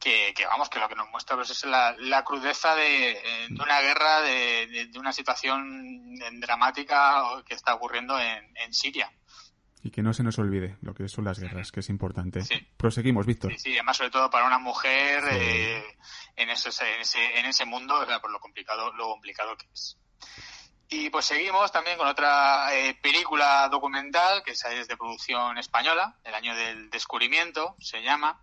que, 0.01 0.33
vamos 0.49 0.69
que 0.69 0.79
lo 0.79 0.89
que 0.89 0.95
nos 0.95 1.09
muestra 1.09 1.35
pues, 1.35 1.51
es 1.51 1.63
la, 1.63 2.23
crudeza 2.25 2.75
de, 2.75 3.11
eh, 3.11 3.47
una 3.51 3.79
guerra 3.79 4.21
de, 4.21 4.87
de, 4.91 4.99
una 4.99 5.13
situación 5.13 6.15
dramática 6.39 7.23
que 7.45 7.53
está 7.53 7.75
ocurriendo 7.75 8.19
en, 8.19 8.51
en 8.57 8.73
Siria. 8.73 9.09
Y 9.83 9.89
que 9.89 10.03
no 10.03 10.13
se 10.13 10.23
nos 10.23 10.37
olvide 10.37 10.77
lo 10.81 10.93
que 10.93 11.07
son 11.07 11.25
las 11.25 11.39
guerras, 11.39 11.71
que 11.71 11.79
es 11.79 11.89
importante. 11.89 12.41
Proseguimos, 12.77 13.25
Víctor. 13.25 13.51
Sí, 13.53 13.59
sí, 13.59 13.73
además 13.73 13.97
sobre 13.97 14.11
todo 14.11 14.29
para 14.29 14.45
una 14.45 14.59
mujer 14.59 15.23
eh, 15.31 15.83
en, 16.35 16.49
ese, 16.49 16.69
en, 16.69 17.01
ese, 17.01 17.39
en 17.39 17.45
ese 17.45 17.65
mundo, 17.65 17.95
por 18.21 18.31
lo 18.31 18.39
complicado, 18.39 18.93
lo 18.93 19.05
complicado 19.05 19.55
que 19.57 19.67
es. 19.73 19.97
Y 20.93 21.09
pues 21.09 21.23
seguimos 21.23 21.71
también 21.71 21.97
con 21.97 22.05
otra 22.05 22.75
eh, 22.75 22.93
película 22.95 23.69
documental 23.69 24.43
que 24.43 24.51
es 24.51 24.87
de 24.89 24.97
producción 24.97 25.57
española, 25.57 26.17
el 26.25 26.35
año 26.35 26.53
del 26.53 26.89
descubrimiento 26.89 27.77
se 27.79 28.03
llama, 28.03 28.41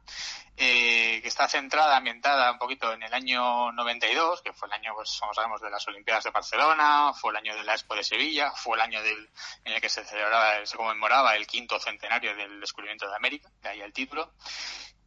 eh, 0.57 1.21
que 1.21 1.29
está 1.29 1.47
centrada, 1.47 1.99
ambientada 1.99 2.51
un 2.51 2.59
poquito 2.59 2.91
en 2.95 3.03
el 3.03 3.13
año 3.13 3.71
92, 3.73 4.41
que 4.41 4.55
fue 4.55 4.67
el 4.69 4.73
año, 4.73 4.95
pues 4.95 5.19
como 5.21 5.35
sabemos, 5.35 5.61
de 5.61 5.69
las 5.69 5.87
Olimpiadas 5.89 6.25
de 6.25 6.31
Barcelona, 6.31 7.13
fue 7.13 7.33
el 7.33 7.37
año 7.37 7.55
de 7.55 7.65
la 7.65 7.75
Expo 7.75 7.95
de 7.95 8.03
Sevilla, 8.03 8.51
fue 8.53 8.77
el 8.77 8.81
año 8.81 9.03
del, 9.03 9.29
en 9.65 9.75
el 9.75 9.81
que 9.83 9.91
se 9.91 10.07
celebraba, 10.07 10.65
se 10.65 10.79
conmemoraba 10.79 11.37
el 11.37 11.47
quinto 11.47 11.79
centenario 11.79 12.35
del 12.35 12.61
descubrimiento 12.61 13.07
de 13.11 13.15
América, 13.15 13.51
de 13.61 13.69
ahí 13.69 13.83
el 13.83 13.93
título. 13.93 14.33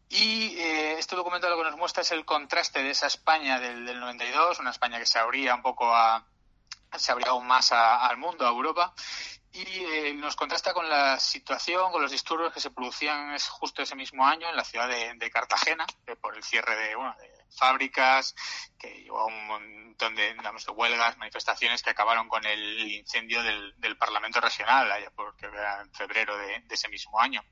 Y 0.09 0.59
eh, 0.59 0.99
este 0.99 1.15
documental 1.15 1.49
lo 1.49 1.57
que 1.57 1.63
nos 1.63 1.77
muestra 1.77 2.03
es 2.03 2.11
el 2.11 2.23
contraste 2.23 2.83
de 2.83 2.91
esa 2.91 3.07
España 3.07 3.59
del, 3.59 3.83
del 3.83 3.99
92, 3.99 4.59
una 4.59 4.69
España 4.69 4.99
que 4.99 5.07
se 5.07 5.17
abría 5.17 5.55
un 5.55 5.63
poco 5.63 5.95
a, 5.95 6.23
se 6.97 7.11
abría 7.11 7.29
aún 7.29 7.47
más 7.47 7.71
al 7.71 8.17
mundo, 8.17 8.45
a 8.45 8.49
Europa, 8.49 8.93
y 9.53 9.83
eh, 9.83 10.13
nos 10.13 10.35
contrasta 10.35 10.73
con 10.73 10.87
la 10.87 11.19
situación, 11.19 11.91
con 11.91 12.01
los 12.01 12.11
disturbios 12.11 12.53
que 12.53 12.61
se 12.61 12.71
producían 12.71 13.37
justo 13.39 13.81
ese 13.81 13.95
mismo 13.95 14.25
año 14.25 14.49
en 14.49 14.55
la 14.55 14.63
ciudad 14.63 14.87
de, 14.87 15.31
Cartagena, 15.31 15.85
por 16.21 16.35
el 16.35 16.43
cierre 16.43 16.75
de, 16.75 16.95
fábricas, 17.49 18.33
que 18.79 19.03
llevó 19.03 19.19
a 19.19 19.25
un 19.25 19.47
montón 19.47 20.15
de, 20.15 20.33
huelgas, 20.73 21.17
manifestaciones 21.17 21.83
que 21.83 21.89
acabaron 21.89 22.29
con 22.29 22.45
el 22.45 22.91
incendio 22.91 23.43
del, 23.43 23.97
Parlamento 23.97 24.39
Regional, 24.39 24.89
allá 24.89 25.11
porque 25.15 25.45
era 25.45 25.81
en 25.81 25.93
febrero 25.93 26.37
de, 26.37 26.63
ese 26.69 26.87
mismo 26.87 27.19
año. 27.19 27.43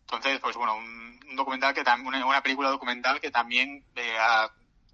Entonces, 0.00 0.38
pues 0.40 0.56
bueno, 0.56 0.76
un, 0.76 1.18
documental 1.34 1.74
que 1.74 1.84
también, 1.84 2.22
una, 2.22 2.42
película 2.42 2.70
documental 2.70 3.20
que 3.20 3.30
también 3.30 3.84
eh, 3.96 4.16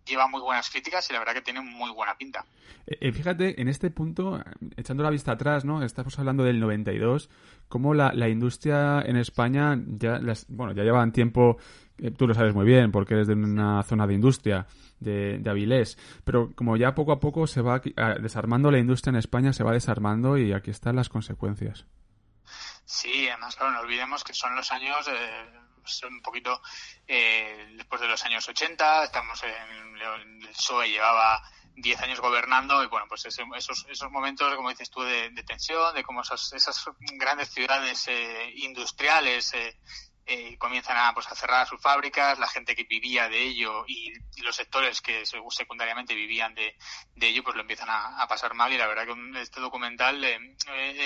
lleva 0.07 0.29
muy 0.29 0.41
buenas 0.41 0.71
críticas 0.71 1.09
y 1.11 1.13
la 1.13 1.19
verdad 1.19 1.35
que 1.35 1.43
tiene 1.43 1.61
muy 1.61 1.91
buena 1.91 2.17
pinta. 2.17 2.45
Eh, 2.87 2.99
eh, 3.01 3.13
fíjate, 3.13 3.61
en 3.61 3.69
este 3.69 3.91
punto, 3.91 4.43
echando 4.77 5.03
la 5.03 5.11
vista 5.11 5.33
atrás, 5.33 5.65
¿no? 5.65 5.83
Estamos 5.83 6.19
hablando 6.19 6.45
del 6.45 6.61
92, 6.61 7.29
cómo 7.69 7.95
la, 7.95 8.13
la 8.13 8.29
industria 8.29 9.03
en 9.05 9.17
España 9.17 9.79
ya, 9.87 10.19
las, 10.19 10.47
bueno, 10.49 10.73
ya 10.73 10.85
llevan 10.85 11.13
tiempo, 11.13 11.59
eh, 11.99 12.11
tú 12.11 12.27
lo 12.27 12.35
sabes 12.35 12.55
muy 12.55 12.65
bien, 12.65 12.93
porque 12.93 13.15
eres 13.15 13.27
de 13.27 13.35
una 13.35 13.83
zona 13.83 14.07
de 14.07 14.15
industria, 14.15 14.67
de, 15.01 15.39
de 15.39 15.51
Avilés, 15.51 15.99
pero 16.25 16.53
como 16.55 16.77
ya 16.77 16.95
poco 16.95 17.13
a 17.13 17.21
poco 17.21 17.47
se 17.47 17.61
va 17.61 17.83
desarmando 18.21 18.71
la 18.71 18.79
industria 18.79 19.11
en 19.11 19.17
España, 19.17 19.53
se 19.53 19.63
va 19.63 19.73
desarmando 19.73 20.39
y 20.39 20.53
aquí 20.53 20.71
están 20.71 20.97
las 20.97 21.11
consecuencias. 21.11 21.87
Sí, 22.85 23.29
además, 23.29 23.57
claro, 23.57 23.73
no 23.73 23.81
olvidemos 23.81 24.23
que 24.25 24.33
son 24.33 24.55
los 24.55 24.71
años... 24.71 24.97
Pues, 25.05 25.66
un 26.09 26.21
poquito 26.23 26.61
eh, 27.07 27.75
después 27.77 28.01
de 28.01 28.09
los 28.09 28.25
años 28.25 28.49
80, 28.49 29.05
estamos 29.05 29.43
en 29.43 29.97
el 29.97 30.49
PSOE 30.49 30.91
llevaba 30.91 31.43
10 31.77 32.01
años 32.01 32.21
gobernando 32.21 32.83
y 32.83 32.87
bueno, 32.87 33.07
pues 33.09 33.27
esos, 33.27 33.87
esos 33.89 34.11
momentos, 34.11 34.55
como 34.57 34.71
dices 34.71 34.91
tú, 34.91 35.03
de, 35.03 35.31
tensión, 35.47 35.95
de 35.95 36.03
cómo 36.03 36.23
esas, 36.23 36.53
esas 36.55 36.85
grandes 37.19 37.51
ciudades 37.51 38.09
eh, 38.09 38.53
industriales 38.57 39.53
eh, 39.55 39.79
eh, 40.29 40.59
comienzan 40.59 40.97
a, 40.97 41.15
pues, 41.15 41.29
a 41.29 41.37
cerrar 41.37 41.69
sus 41.69 41.81
fábricas, 41.81 42.39
la 42.41 42.49
gente 42.49 42.75
que 42.75 42.83
vivía 42.83 43.29
de 43.29 43.43
ello 43.43 43.85
y, 43.87 44.13
los 44.43 44.57
sectores 44.57 45.01
que 45.01 45.25
secundariamente 45.25 46.15
vivían 46.15 46.55
de, 46.55 46.77
ello, 47.21 47.43
pues 47.43 47.57
lo 47.57 47.63
empiezan 47.63 47.89
a, 47.91 48.27
pasar 48.29 48.55
mal 48.55 48.73
y 48.73 48.77
la 48.77 48.87
verdad 48.87 49.07
que 49.07 49.41
este 49.41 49.61
documental 49.61 50.23
eh, 50.25 50.39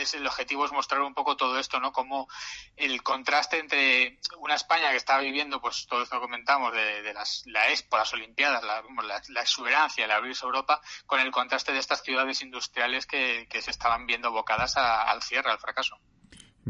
es 0.00 0.14
el 0.14 0.26
objetivo 0.26 0.64
es 0.66 0.72
mostrar 0.72 1.00
un 1.02 1.14
poco 1.14 1.36
todo 1.36 1.58
esto, 1.58 1.80
¿no? 1.80 1.92
Como 1.92 2.28
el 2.76 3.02
contraste 3.02 3.58
entre 3.58 4.18
una 4.38 4.54
España 4.54 4.90
que 4.90 4.96
está 4.96 5.18
viviendo, 5.18 5.60
pues 5.60 5.86
todo 5.86 6.02
esto 6.02 6.16
que 6.16 6.22
comentamos 6.22 6.72
de, 6.72 7.12
las, 7.14 7.42
la 7.46 7.70
Expo, 7.70 7.96
las 7.96 8.12
Olimpiadas, 8.12 8.62
la, 8.64 8.82
la, 9.28 9.40
exuberancia, 9.40 10.04
el 10.04 10.10
abrirse 10.10 10.44
Europa, 10.44 10.80
con 11.06 11.20
el 11.20 11.30
contraste 11.30 11.72
de 11.72 11.78
estas 11.78 12.02
ciudades 12.02 12.42
industriales 12.42 13.06
que, 13.06 13.46
que 13.48 13.62
se 13.62 13.70
estaban 13.70 14.06
viendo 14.06 14.28
abocadas 14.28 14.76
al 14.76 15.22
cierre, 15.22 15.50
al 15.50 15.58
fracaso. 15.58 15.98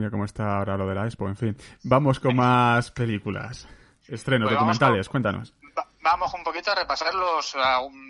Mira 0.01 0.11
cómo 0.11 0.25
está 0.25 0.57
ahora 0.57 0.79
lo 0.79 0.89
de 0.89 0.95
la 0.95 1.05
Expo, 1.05 1.29
en 1.29 1.37
fin. 1.37 1.55
Vamos 1.83 2.21
con 2.21 2.35
más 2.35 2.91
películas. 2.91 3.69
Estrenos 4.09 4.49
pues 4.49 4.59
documentales, 4.59 5.11
cuéntanos. 5.11 5.53
Vamos 6.01 6.33
un 6.33 6.43
poquito 6.43 6.73
a 6.73 6.75
repasar 6.75 7.13
los, 7.13 7.55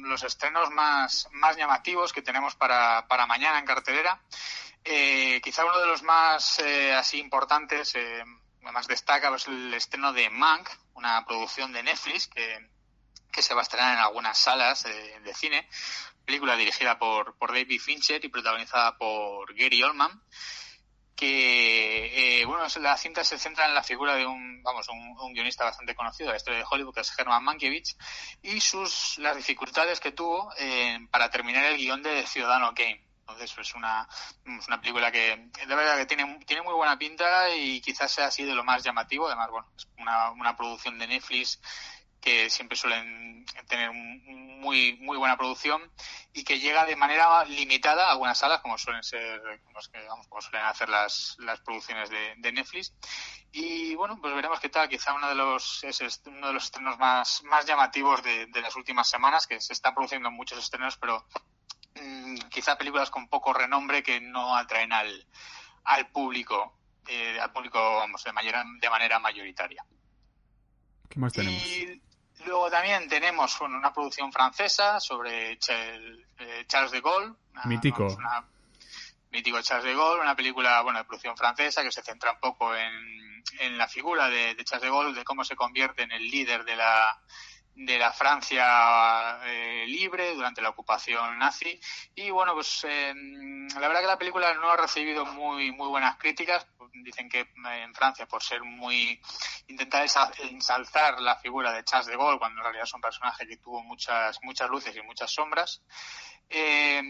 los 0.04 0.22
estrenos 0.22 0.70
más, 0.70 1.28
más 1.32 1.56
llamativos 1.56 2.12
que 2.12 2.22
tenemos 2.22 2.54
para, 2.54 3.08
para 3.08 3.26
mañana 3.26 3.58
en 3.58 3.64
cartelera. 3.64 4.20
Eh, 4.84 5.40
quizá 5.42 5.64
uno 5.64 5.80
de 5.80 5.86
los 5.88 6.04
más 6.04 6.60
eh, 6.60 6.94
así 6.94 7.18
importantes, 7.18 7.96
eh, 7.96 8.22
más 8.60 8.86
destaca, 8.86 9.26
es 9.34 9.46
pues, 9.46 9.48
el 9.48 9.74
estreno 9.74 10.12
de 10.12 10.30
Mank, 10.30 10.68
una 10.94 11.26
producción 11.26 11.72
de 11.72 11.82
Netflix 11.82 12.28
que, 12.28 12.68
que 13.32 13.42
se 13.42 13.52
va 13.52 13.62
a 13.62 13.64
estrenar 13.64 13.94
en 13.94 14.00
algunas 14.04 14.38
salas 14.38 14.84
de 14.84 15.34
cine. 15.34 15.68
Película 16.24 16.54
dirigida 16.54 17.00
por, 17.00 17.36
por 17.36 17.50
David 17.50 17.80
Fincher 17.80 18.24
y 18.24 18.28
protagonizada 18.28 18.96
por 18.96 19.52
Gary 19.56 19.82
Oldman 19.82 20.22
que 21.20 22.40
eh, 22.40 22.46
bueno 22.46 22.64
la 22.80 22.96
cinta 22.96 23.22
se 23.22 23.38
centra 23.38 23.66
en 23.66 23.74
la 23.74 23.82
figura 23.82 24.14
de 24.14 24.24
un 24.24 24.62
vamos 24.62 24.88
un, 24.88 25.34
guionista 25.34 25.64
bastante 25.64 25.94
conocido 25.94 26.28
de 26.28 26.32
la 26.32 26.36
historia 26.38 26.60
de 26.60 26.64
Hollywood 26.68 26.94
que 26.94 27.02
es 27.02 27.12
Herman 27.18 27.44
Mankiewicz 27.44 27.94
y 28.40 28.58
sus 28.62 29.18
las 29.18 29.36
dificultades 29.36 30.00
que 30.00 30.12
tuvo 30.12 30.50
eh, 30.58 30.98
para 31.10 31.30
terminar 31.30 31.66
el 31.66 31.76
guion 31.76 32.02
de 32.02 32.26
Ciudadano 32.26 32.72
Kane. 32.74 33.06
Entonces 33.20 33.54
es 33.58 33.74
una, 33.74 34.08
una 34.66 34.80
película 34.80 35.12
que 35.12 35.50
de 35.66 35.74
verdad 35.74 35.98
que 35.98 36.06
tiene, 36.06 36.38
tiene 36.46 36.62
muy 36.62 36.72
buena 36.72 36.98
pinta 36.98 37.54
y 37.54 37.82
quizás 37.82 38.10
sea 38.10 38.26
así 38.26 38.44
de 38.44 38.54
lo 38.54 38.64
más 38.64 38.82
llamativo. 38.82 39.26
Además 39.26 39.50
bueno 39.50 39.68
es 39.76 39.86
una, 39.98 40.30
una 40.30 40.56
producción 40.56 40.98
de 40.98 41.06
Netflix 41.06 41.60
que 42.20 42.50
siempre 42.50 42.76
suelen 42.76 43.44
tener 43.68 43.90
muy 43.92 44.96
muy 44.98 45.16
buena 45.16 45.36
producción 45.36 45.90
y 46.32 46.44
que 46.44 46.60
llega 46.60 46.84
de 46.84 46.96
manera 46.96 47.44
limitada 47.44 48.06
a 48.06 48.12
algunas 48.12 48.38
salas 48.38 48.60
como 48.60 48.78
suelen 48.78 49.02
ser 49.02 49.40
como, 49.64 49.80
suelen 50.40 50.66
hacer 50.66 50.88
las, 50.88 51.36
las 51.40 51.60
producciones 51.60 52.10
de, 52.10 52.52
Netflix. 52.52 52.92
Y 53.52 53.94
bueno 53.94 54.18
pues 54.20 54.34
veremos 54.34 54.60
qué 54.60 54.68
tal. 54.68 54.88
Quizá 54.88 55.14
uno 55.14 55.28
de 55.28 55.34
los 55.34 55.82
es 55.84 56.00
uno 56.26 56.48
de 56.48 56.52
los 56.52 56.64
estrenos 56.64 56.98
más 56.98 57.42
más 57.44 57.66
llamativos 57.66 58.22
de, 58.22 58.48
las 58.60 58.76
últimas 58.76 59.08
semanas 59.08 59.46
que 59.46 59.60
se 59.60 59.72
están 59.72 59.94
produciendo 59.94 60.30
muchos 60.30 60.58
estrenos 60.58 60.96
pero 60.98 61.26
mm, 62.00 62.36
quizá 62.50 62.76
películas 62.76 63.10
con 63.10 63.28
poco 63.28 63.52
renombre 63.52 64.02
que 64.02 64.20
no 64.20 64.56
atraen 64.56 64.92
al 64.92 65.26
al 65.84 66.08
público 66.10 66.76
eh, 67.08 67.40
al 67.40 67.52
público 67.52 67.78
vamos 67.78 68.22
de 68.22 68.32
manera 68.32 68.64
de 68.80 68.90
manera 68.90 69.18
mayoritaria. 69.18 69.84
¿Qué 71.08 71.18
más 71.18 71.32
tenemos? 71.32 71.60
Luego 72.46 72.70
también 72.70 73.08
tenemos 73.08 73.60
una 73.60 73.92
producción 73.92 74.32
francesa 74.32 75.00
sobre 75.00 75.52
eh, 75.52 76.64
Charles 76.66 76.92
de 76.92 77.00
Gaulle. 77.00 77.34
mítico. 77.64 78.16
mítico 79.30 79.60
Charles 79.62 79.84
de 79.84 79.94
Gaulle, 79.94 80.20
una 80.20 80.34
película 80.34 80.80
bueno 80.82 80.98
de 80.98 81.04
producción 81.04 81.36
francesa 81.36 81.82
que 81.82 81.92
se 81.92 82.02
centra 82.02 82.32
un 82.32 82.40
poco 82.40 82.74
en, 82.74 83.42
en 83.58 83.78
la 83.78 83.88
figura 83.88 84.28
de, 84.28 84.54
de 84.54 84.64
Charles 84.64 84.82
de 84.82 84.90
Gaulle, 84.90 85.18
de 85.18 85.24
cómo 85.24 85.44
se 85.44 85.56
convierte 85.56 86.02
en 86.02 86.12
el 86.12 86.30
líder 86.30 86.64
de 86.64 86.76
la 86.76 87.20
de 87.74 87.98
la 87.98 88.12
Francia 88.12 89.40
eh, 89.44 89.86
libre 89.86 90.34
durante 90.34 90.60
la 90.60 90.70
ocupación 90.70 91.38
nazi 91.38 91.80
y 92.14 92.30
bueno 92.30 92.52
pues 92.54 92.84
eh, 92.86 93.14
la 93.14 93.88
verdad 93.88 94.00
que 94.00 94.06
la 94.06 94.18
película 94.18 94.52
no 94.54 94.70
ha 94.70 94.76
recibido 94.76 95.24
muy 95.24 95.72
muy 95.72 95.88
buenas 95.88 96.16
críticas 96.16 96.66
dicen 96.92 97.28
que 97.28 97.40
en 97.40 97.94
Francia 97.94 98.26
por 98.26 98.42
ser 98.42 98.62
muy 98.62 99.20
intentar 99.68 100.06
ensalzar 100.50 101.20
la 101.20 101.36
figura 101.36 101.72
de 101.72 101.84
Charles 101.84 102.06
de 102.06 102.16
Gaulle 102.16 102.38
cuando 102.38 102.58
en 102.58 102.64
realidad 102.64 102.84
es 102.84 102.94
un 102.94 103.00
personaje 103.00 103.46
que 103.46 103.56
tuvo 103.56 103.82
muchas 103.82 104.38
muchas 104.42 104.68
luces 104.70 104.94
y 104.96 105.02
muchas 105.02 105.30
sombras 105.30 105.82
eh, 106.48 107.00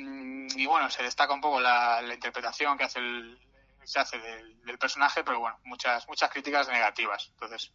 y 0.55 0.67
bueno 0.67 0.91
se 0.91 1.03
destaca 1.03 1.33
un 1.33 1.41
poco 1.41 1.61
la, 1.61 2.03
interpretación 2.13 2.77
que 2.77 2.85
hace 2.85 2.99
el, 2.99 3.39
se 3.85 3.99
hace 3.99 4.19
del, 4.19 4.63
del 4.65 4.79
personaje, 4.79 5.25
pero 5.25 5.41
bueno, 5.41 5.59
muchas, 5.65 6.07
muchas 6.09 6.31
críticas 6.31 6.69
negativas. 6.69 7.29
Entonces, 7.33 7.73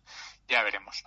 ya 0.47 0.63
veremos. 0.63 1.03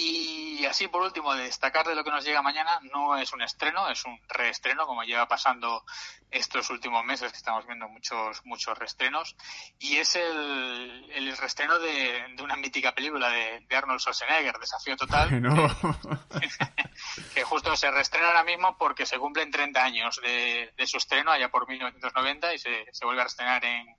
Y 0.00 0.64
así 0.64 0.86
por 0.86 1.02
último, 1.02 1.34
destacar 1.34 1.84
de 1.84 1.96
lo 1.96 2.04
que 2.04 2.12
nos 2.12 2.24
llega 2.24 2.40
mañana, 2.40 2.78
no 2.92 3.16
es 3.16 3.32
un 3.32 3.42
estreno, 3.42 3.90
es 3.90 4.04
un 4.04 4.16
reestreno, 4.28 4.86
como 4.86 5.02
lleva 5.02 5.26
pasando 5.26 5.84
estos 6.30 6.70
últimos 6.70 7.04
meses, 7.04 7.32
que 7.32 7.36
estamos 7.36 7.66
viendo 7.66 7.88
muchos, 7.88 8.40
muchos 8.44 8.78
reestrenos, 8.78 9.34
y 9.80 9.96
es 9.96 10.14
el, 10.14 11.10
el 11.12 11.36
reestreno 11.36 11.80
de, 11.80 12.32
una 12.40 12.54
mítica 12.54 12.94
película 12.94 13.28
de, 13.28 13.66
Arnold 13.76 13.98
Schwarzenegger, 13.98 14.56
Desafío 14.60 14.96
Total, 14.96 15.30
que, 17.34 17.42
justo 17.42 17.74
se 17.74 17.90
reestrena 17.90 18.28
ahora 18.28 18.44
mismo 18.44 18.78
porque 18.78 19.04
se 19.04 19.18
cumplen 19.18 19.50
30 19.50 19.82
años 19.82 20.20
de, 20.22 20.72
su 20.86 20.98
estreno, 20.98 21.32
allá 21.32 21.48
por 21.48 21.68
1990, 21.68 22.54
y 22.54 22.58
se, 22.60 22.86
se 22.92 23.04
vuelve 23.04 23.22
a 23.22 23.26
estrenar 23.26 23.64
en, 23.64 23.96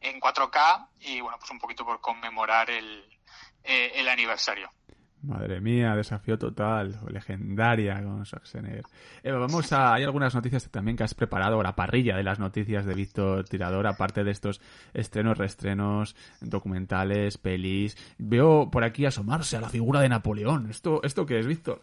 en 0.00 0.18
4K, 0.18 0.88
y 1.00 1.20
bueno, 1.20 1.38
pues 1.38 1.50
un 1.50 1.58
poquito 1.58 1.84
por 1.84 2.00
conmemorar 2.00 2.70
el, 2.70 3.04
eh, 3.64 3.92
el 3.96 4.08
aniversario. 4.08 4.72
Madre 5.22 5.60
mía, 5.60 5.94
desafío 5.94 6.36
total, 6.36 6.98
legendaria 7.08 8.02
con 8.02 8.26
Schwarzenegger. 8.26 8.84
vamos 9.24 9.72
a, 9.72 9.94
hay 9.94 10.02
algunas 10.02 10.34
noticias 10.34 10.68
también 10.68 10.96
que 10.96 11.04
has 11.04 11.14
preparado, 11.14 11.62
la 11.62 11.76
parrilla 11.76 12.16
de 12.16 12.24
las 12.24 12.40
noticias 12.40 12.84
de 12.84 12.94
Víctor 12.94 13.48
Tirador, 13.48 13.86
aparte 13.86 14.24
de 14.24 14.32
estos 14.32 14.60
estrenos, 14.92 15.38
reestrenos, 15.38 16.16
documentales, 16.40 17.38
pelis. 17.38 17.96
Veo 18.18 18.68
por 18.68 18.82
aquí 18.82 19.06
asomarse 19.06 19.56
a 19.56 19.60
la 19.60 19.68
figura 19.68 20.00
de 20.00 20.08
Napoleón. 20.08 20.68
¿Esto, 20.68 21.00
esto 21.04 21.24
qué 21.24 21.38
es, 21.38 21.46
Víctor? 21.46 21.80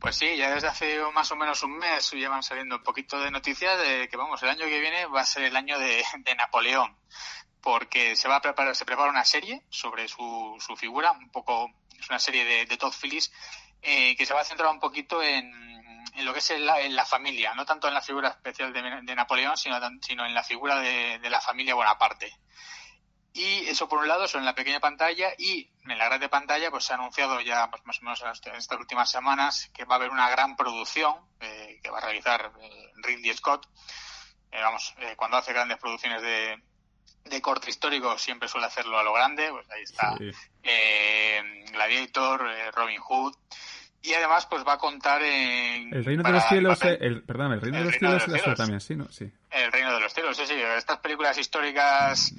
Pues 0.00 0.16
sí, 0.16 0.36
ya 0.38 0.54
desde 0.54 0.68
hace 0.68 0.98
más 1.12 1.30
o 1.30 1.36
menos 1.36 1.62
un 1.64 1.76
mes 1.76 2.12
llevan 2.12 2.42
saliendo 2.42 2.76
un 2.76 2.82
poquito 2.82 3.20
de 3.20 3.30
noticias 3.30 3.78
de 3.78 4.08
que, 4.08 4.16
vamos, 4.16 4.42
el 4.42 4.48
año 4.48 4.64
que 4.64 4.80
viene 4.80 5.04
va 5.06 5.20
a 5.20 5.26
ser 5.26 5.42
el 5.42 5.56
año 5.56 5.78
de, 5.78 6.02
de 6.24 6.34
Napoleón 6.34 6.96
porque 7.60 8.16
se 8.16 8.28
va 8.28 8.36
a 8.36 8.40
preparar, 8.40 8.74
se 8.74 8.84
prepara 8.84 9.10
una 9.10 9.24
serie 9.24 9.62
sobre 9.68 10.08
su, 10.08 10.56
su 10.58 10.76
figura, 10.76 11.12
un 11.12 11.30
poco 11.30 11.70
es 11.98 12.08
una 12.08 12.18
serie 12.18 12.44
de, 12.44 12.66
de 12.66 12.76
Todd 12.76 12.94
Phillips 13.00 13.30
eh, 13.82 14.16
que 14.16 14.26
se 14.26 14.34
va 14.34 14.40
a 14.40 14.44
centrar 14.44 14.70
un 14.70 14.80
poquito 14.80 15.22
en, 15.22 15.68
lo 16.24 16.32
que 16.32 16.40
es 16.40 16.50
la, 16.58 17.06
familia, 17.06 17.54
no 17.54 17.64
tanto 17.64 17.86
en 17.86 17.94
la 17.94 18.02
figura 18.02 18.28
especial 18.28 18.72
de, 18.72 19.14
Napoleón, 19.14 19.56
sino, 19.56 19.78
sino, 20.02 20.26
en 20.26 20.34
la 20.34 20.42
figura 20.42 20.80
de, 20.80 21.30
la 21.30 21.40
familia 21.40 21.76
Bonaparte. 21.76 22.32
Y 23.32 23.68
eso 23.68 23.88
por 23.88 24.00
un 24.00 24.08
lado, 24.08 24.24
eso 24.24 24.36
en 24.38 24.44
la 24.44 24.54
pequeña 24.54 24.80
pantalla 24.80 25.28
y 25.38 25.70
en 25.88 25.96
la 25.96 26.06
grande 26.06 26.28
pantalla 26.28 26.72
pues 26.72 26.84
se 26.84 26.92
ha 26.92 26.96
anunciado 26.96 27.40
ya 27.40 27.70
pues, 27.70 27.84
más 27.84 28.00
o 28.00 28.04
menos 28.04 28.20
en 28.46 28.54
estas 28.56 28.78
últimas 28.78 29.08
semanas 29.08 29.70
que 29.72 29.84
va 29.84 29.94
a 29.94 29.98
haber 29.98 30.10
una 30.10 30.28
gran 30.28 30.56
producción 30.56 31.14
eh, 31.38 31.78
que 31.80 31.90
va 31.90 31.98
a 31.98 32.00
realizar 32.00 32.50
eh, 32.60 32.92
Ridley 32.96 33.32
Scott. 33.34 33.68
Eh, 34.50 34.60
vamos, 34.60 34.92
cuando 35.16 35.36
hace 35.36 35.52
grandes 35.52 35.78
producciones 35.78 36.20
de, 36.20 36.60
de 37.28 37.40
corte 37.40 37.70
histórico 37.70 38.16
siempre 38.18 38.48
suele 38.48 38.66
hacerlo 38.66 38.98
a 38.98 39.02
lo 39.02 39.12
grande, 39.12 39.48
pues 39.50 39.70
ahí 39.70 39.82
está 39.82 40.16
eh, 40.62 41.64
Gladiator, 41.72 42.48
eh, 42.48 42.70
Robin 42.72 43.00
Hood. 43.00 43.34
Y 44.00 44.14
además, 44.14 44.46
pues 44.46 44.64
va 44.66 44.74
a 44.74 44.78
contar 44.78 45.20
en. 45.22 45.92
El 45.92 46.04
Reino 46.04 46.22
de 46.22 46.30
los 46.30 46.44
Cielos, 46.44 46.78
el, 46.82 47.24
perdón, 47.24 47.52
el 47.52 47.60
Reino 47.60 47.78
de 47.78 47.84
los 47.84 47.94
Cielos, 47.96 48.26
de 48.26 48.54
también, 48.54 48.80
sí, 48.80 48.94
¿no? 48.94 49.10
Sí. 49.10 49.30
El 49.50 49.72
Reino 49.72 49.92
de 49.92 50.00
los 50.00 50.14
Cielos, 50.14 50.36
sí, 50.36 50.46
sí. 50.46 50.54
Estas 50.54 50.98
películas 50.98 51.36
históricas 51.36 52.32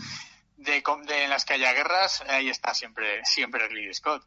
de, 0.56 0.82
de 1.06 1.24
en 1.24 1.30
las 1.30 1.44
que 1.44 1.54
haya 1.54 1.74
guerras, 1.74 2.24
ahí 2.30 2.50
está 2.50 2.74
siempre, 2.74 3.24
siempre 3.26 3.68
Ridley 3.68 3.94
Scott. 3.94 4.24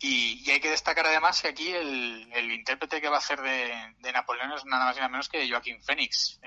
Y, 0.00 0.42
y, 0.44 0.50
hay 0.50 0.60
que 0.60 0.70
destacar 0.70 1.06
además 1.06 1.40
que 1.40 1.48
aquí 1.48 1.70
el, 1.70 2.28
el 2.34 2.52
intérprete 2.52 3.00
que 3.00 3.08
va 3.08 3.16
a 3.16 3.20
hacer 3.20 3.40
de, 3.40 3.72
de, 4.00 4.12
Napoleón 4.12 4.52
es 4.52 4.64
nada 4.66 4.84
más 4.84 4.96
y 4.96 4.98
nada 4.98 5.08
menos 5.08 5.28
que 5.28 5.48
Joaquín 5.48 5.80
Phoenix, 5.82 6.38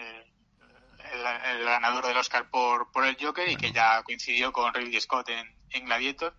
el, 1.12 1.64
ganador 1.64 2.07
del 2.07 2.18
Oscar 2.18 2.49
por, 2.49 2.91
por 2.91 3.05
el 3.05 3.18
Joker 3.20 3.47
y 3.49 3.55
que 3.55 3.72
ya 3.72 4.01
coincidió 4.03 4.51
con 4.51 4.74
Ridley 4.74 4.99
Scott 5.01 5.30
en, 5.30 5.55
en 5.72 5.86
Gladiator. 5.86 6.36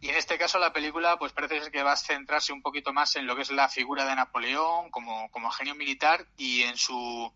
Y 0.00 0.08
en 0.08 0.16
este 0.16 0.36
caso 0.36 0.58
la 0.58 0.72
película 0.72 1.16
pues 1.16 1.32
parece 1.32 1.60
ser 1.60 1.70
que 1.70 1.82
va 1.82 1.92
a 1.92 1.96
centrarse 1.96 2.52
un 2.52 2.62
poquito 2.62 2.92
más 2.92 3.14
en 3.16 3.26
lo 3.26 3.36
que 3.36 3.42
es 3.42 3.50
la 3.50 3.68
figura 3.68 4.04
de 4.04 4.16
Napoleón 4.16 4.90
como, 4.90 5.30
como 5.30 5.50
genio 5.50 5.76
militar 5.76 6.26
y 6.36 6.62
en 6.62 6.76
su 6.76 7.32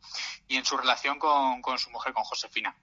y 0.49 0.57
en 0.57 0.65
su 0.65 0.77
relación 0.77 1.19
con, 1.21 1.63
con 1.63 1.79
su 1.79 1.91
mujer, 1.91 2.13
con 2.13 2.25
Josefina 2.25 2.75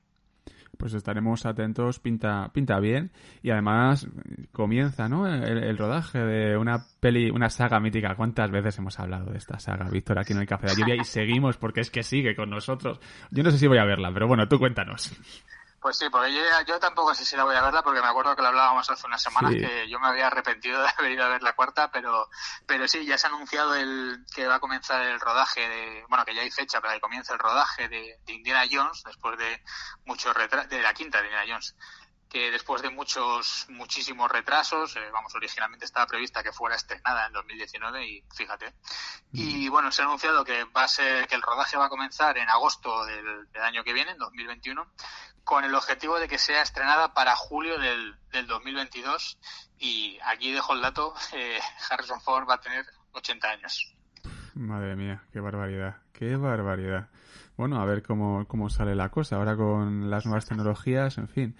pues 0.83 0.95
estaremos 0.95 1.45
atentos, 1.45 1.99
pinta, 1.99 2.51
pinta 2.51 2.77
bien 2.81 3.09
y 3.41 3.51
además 3.51 4.05
comienza, 4.51 5.07
¿no? 5.07 5.25
El, 5.25 5.77
rodaje 5.77 6.19
de 6.19 6.57
una 6.57 6.83
peli, 6.99 7.29
una 7.29 7.49
saga 7.49 7.79
mítica. 7.79 8.15
¿Cuántas 8.15 8.51
veces 8.51 8.79
hemos 8.79 8.99
hablado 8.99 9.31
de 9.31 9.37
esta 9.37 9.59
saga, 9.59 9.89
Víctor, 9.89 10.19
aquí 10.19 10.33
en 10.33 10.39
el 10.39 10.45
Café 10.45 10.67
de 10.67 10.73
la 10.73 10.79
Lluvia 10.79 10.95
y 10.95 11.05
seguimos 11.05 11.55
porque 11.55 11.79
es 11.79 11.89
que 11.89 12.03
sigue 12.03 12.35
con 12.35 12.49
nosotros? 12.49 12.99
Yo 13.31 13.43
no 13.43 13.51
sé 13.51 13.59
si 13.59 13.67
voy 13.67 13.77
a 13.77 13.85
verla, 13.85 14.11
pero 14.13 14.27
bueno, 14.27 14.45
tú 14.49 14.59
cuéntanos. 14.59 15.17
Pues 15.83 15.97
sí, 15.97 16.07
porque 16.09 16.33
yo, 16.65 16.79
tampoco 16.79 17.13
sé 17.13 17.25
si 17.25 17.35
la 17.35 17.43
voy 17.43 17.57
a 17.57 17.61
verla 17.61 17.83
porque 17.83 17.99
me 17.99 18.07
acuerdo 18.07 18.37
que 18.37 18.41
la 18.41 18.47
hablábamos 18.47 18.89
hace 18.89 19.05
unas 19.05 19.21
semanas 19.21 19.51
que 19.51 19.89
yo 19.89 19.99
me 19.99 20.07
había 20.07 20.27
arrepentido 20.27 20.81
de 20.81 20.87
haber 20.97 21.11
ido 21.11 21.25
a 21.25 21.27
ver 21.27 21.43
la 21.43 21.57
cuarta, 21.57 21.91
pero 21.91 22.29
pero 22.65 22.87
sí, 22.87 23.05
ya 23.05 23.17
se 23.17 23.27
ha 23.27 23.29
anunciado 23.29 23.75
el 23.75 24.25
que 24.33 24.47
va 24.47 24.55
a 24.55 24.59
comenzar 24.61 25.01
el 25.01 25.19
rodaje 25.19 25.67
de, 25.67 26.05
bueno, 26.07 26.23
que 26.23 26.33
ya 26.33 26.41
hay 26.41 26.51
fecha 26.51 26.79
para 26.79 26.93
que 26.93 27.01
comience 27.01 27.33
el 27.33 27.39
rodaje 27.39 27.89
de, 27.89 28.17
Indiana 28.27 28.63
Jones 28.71 29.03
después 29.03 29.37
de 29.37 29.61
muchos 30.05 30.33
retrasos, 30.33 30.69
de 30.69 30.81
la 30.81 30.93
quinta 30.93 31.19
de 31.19 31.25
Indiana 31.25 31.45
Jones 31.49 31.75
que 32.33 32.49
después 32.49 32.81
de 32.81 32.89
muchos, 32.89 33.67
muchísimos 33.69 34.29
retrasos, 34.31 34.95
eh, 34.95 35.01
vamos, 35.13 35.35
originalmente 35.35 35.85
estaba 35.85 36.07
prevista 36.07 36.41
que 36.41 36.51
fuera 36.51 36.75
estrenada 36.75 37.27
en 37.27 37.33
2019 37.33 38.07
y 38.07 38.23
fíjate. 38.35 38.73
Y 39.31 39.69
bueno, 39.69 39.91
se 39.91 40.01
ha 40.01 40.05
anunciado 40.05 40.43
que 40.43 40.63
va 40.63 40.85
a 40.85 40.87
ser, 40.87 41.27
que 41.27 41.35
el 41.35 41.43
rodaje 41.43 41.77
va 41.77 41.85
a 41.85 41.89
comenzar 41.89 42.35
en 42.39 42.49
agosto 42.49 43.05
del, 43.05 43.51
del 43.51 43.61
año 43.61 43.83
que 43.83 43.93
viene, 43.93 44.13
en 44.13 44.17
2021, 44.17 44.83
con 45.43 45.63
el 45.63 45.75
objetivo 45.75 46.19
de 46.19 46.27
que 46.27 46.39
sea 46.39 46.63
estrenada 46.63 47.13
para 47.13 47.35
julio 47.35 47.77
del, 47.77 48.15
del 48.31 48.47
2022 48.47 49.37
y 49.77 50.17
aquí 50.25 50.51
dejo 50.51 50.73
el 50.73 50.81
dato, 50.81 51.13
eh, 51.33 51.59
Harrison 51.87 52.19
Ford 52.19 52.49
va 52.49 52.55
a 52.55 52.61
tener 52.61 52.83
80 53.11 53.47
años. 53.47 53.95
Madre 54.55 54.95
mía, 54.95 55.23
qué 55.31 55.39
barbaridad, 55.39 55.97
qué 56.13 56.35
barbaridad. 56.35 57.09
Bueno, 57.57 57.79
a 57.79 57.85
ver 57.85 58.01
cómo, 58.01 58.47
cómo 58.47 58.71
sale 58.71 58.95
la 58.95 59.09
cosa 59.09 59.35
ahora 59.35 59.55
con 59.55 60.09
las 60.09 60.25
nuevas 60.25 60.47
tecnologías, 60.47 61.19
en 61.19 61.27
fin 61.27 61.55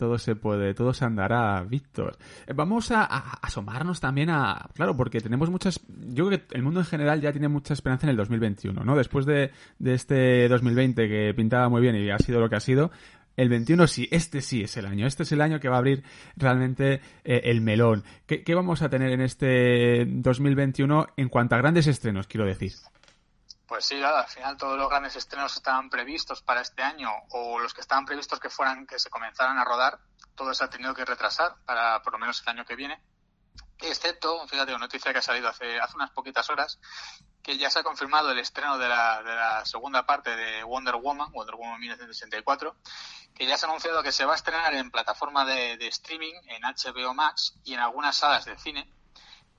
todo 0.00 0.16
se 0.16 0.34
puede, 0.34 0.72
todo 0.72 0.94
se 0.94 1.04
andará, 1.04 1.62
Víctor. 1.62 2.16
Eh, 2.46 2.54
vamos 2.54 2.90
a, 2.90 3.04
asomarnos 3.04 4.00
también 4.00 4.30
a, 4.30 4.66
claro, 4.74 4.96
porque 4.96 5.20
tenemos 5.20 5.50
muchas, 5.50 5.78
yo 6.08 6.26
creo 6.26 6.38
que 6.38 6.56
el 6.56 6.62
mundo 6.62 6.80
en 6.80 6.86
general 6.86 7.20
ya 7.20 7.32
tiene 7.32 7.48
mucha 7.48 7.74
esperanza 7.74 8.06
en 8.06 8.12
el 8.12 8.16
2021, 8.16 8.82
¿no? 8.82 8.96
Después 8.96 9.26
de, 9.26 9.50
de 9.78 9.92
este 9.92 10.48
2020 10.48 11.06
que 11.06 11.34
pintaba 11.34 11.68
muy 11.68 11.82
bien 11.82 11.96
y 11.96 12.08
ha 12.08 12.18
sido 12.18 12.40
lo 12.40 12.48
que 12.48 12.56
ha 12.56 12.60
sido, 12.60 12.90
el 13.36 13.50
21 13.50 13.86
sí, 13.88 14.08
este 14.10 14.40
sí 14.40 14.62
es 14.62 14.74
el 14.78 14.86
año, 14.86 15.06
este 15.06 15.24
es 15.24 15.32
el 15.32 15.42
año 15.42 15.60
que 15.60 15.68
va 15.68 15.76
a 15.76 15.80
abrir 15.80 16.02
realmente 16.34 17.02
eh, 17.22 17.42
el 17.44 17.60
melón. 17.60 18.02
¿Qué, 18.26 18.42
¿Qué, 18.42 18.54
vamos 18.54 18.80
a 18.80 18.88
tener 18.88 19.12
en 19.12 19.20
este 19.20 20.06
2021 20.06 21.08
en 21.18 21.28
cuanto 21.28 21.56
a 21.56 21.58
grandes 21.58 21.86
estrenos, 21.88 22.26
quiero 22.26 22.46
decir? 22.46 22.72
Pues 23.70 23.84
sí, 23.84 24.02
al 24.02 24.26
final 24.26 24.56
todos 24.56 24.76
los 24.76 24.90
grandes 24.90 25.14
estrenos 25.14 25.54
estaban 25.54 25.90
previstos 25.90 26.42
para 26.42 26.60
este 26.60 26.82
año 26.82 27.08
o 27.28 27.60
los 27.60 27.72
que 27.72 27.80
estaban 27.80 28.04
previstos 28.04 28.40
que 28.40 28.50
fueran 28.50 28.84
que 28.84 28.98
se 28.98 29.10
comenzaran 29.10 29.58
a 29.58 29.64
rodar, 29.64 30.00
todo 30.34 30.52
se 30.54 30.64
ha 30.64 30.68
tenido 30.68 30.92
que 30.92 31.04
retrasar 31.04 31.54
para 31.64 32.02
por 32.02 32.14
lo 32.14 32.18
menos 32.18 32.42
el 32.42 32.48
año 32.48 32.64
que 32.64 32.74
viene. 32.74 33.00
Excepto, 33.78 34.44
fíjate, 34.48 34.72
una 34.72 34.86
noticia 34.86 35.12
que 35.12 35.20
ha 35.20 35.22
salido 35.22 35.48
hace, 35.48 35.78
hace 35.78 35.94
unas 35.94 36.10
poquitas 36.10 36.50
horas, 36.50 36.80
que 37.44 37.58
ya 37.58 37.70
se 37.70 37.78
ha 37.78 37.84
confirmado 37.84 38.32
el 38.32 38.40
estreno 38.40 38.76
de 38.76 38.88
la, 38.88 39.22
de 39.22 39.36
la 39.36 39.64
segunda 39.64 40.04
parte 40.04 40.34
de 40.34 40.64
Wonder 40.64 40.96
Woman, 40.96 41.30
Wonder 41.30 41.54
Woman 41.54 41.78
1964, 41.78 42.74
que 43.36 43.46
ya 43.46 43.56
se 43.56 43.66
ha 43.66 43.68
anunciado 43.68 44.02
que 44.02 44.10
se 44.10 44.24
va 44.24 44.32
a 44.32 44.36
estrenar 44.36 44.74
en 44.74 44.90
plataforma 44.90 45.44
de, 45.44 45.76
de 45.76 45.86
streaming, 45.86 46.34
en 46.48 46.62
HBO 46.62 47.14
Max 47.14 47.54
y 47.62 47.74
en 47.74 47.78
algunas 47.78 48.16
salas 48.16 48.46
de 48.46 48.58
cine 48.58 48.92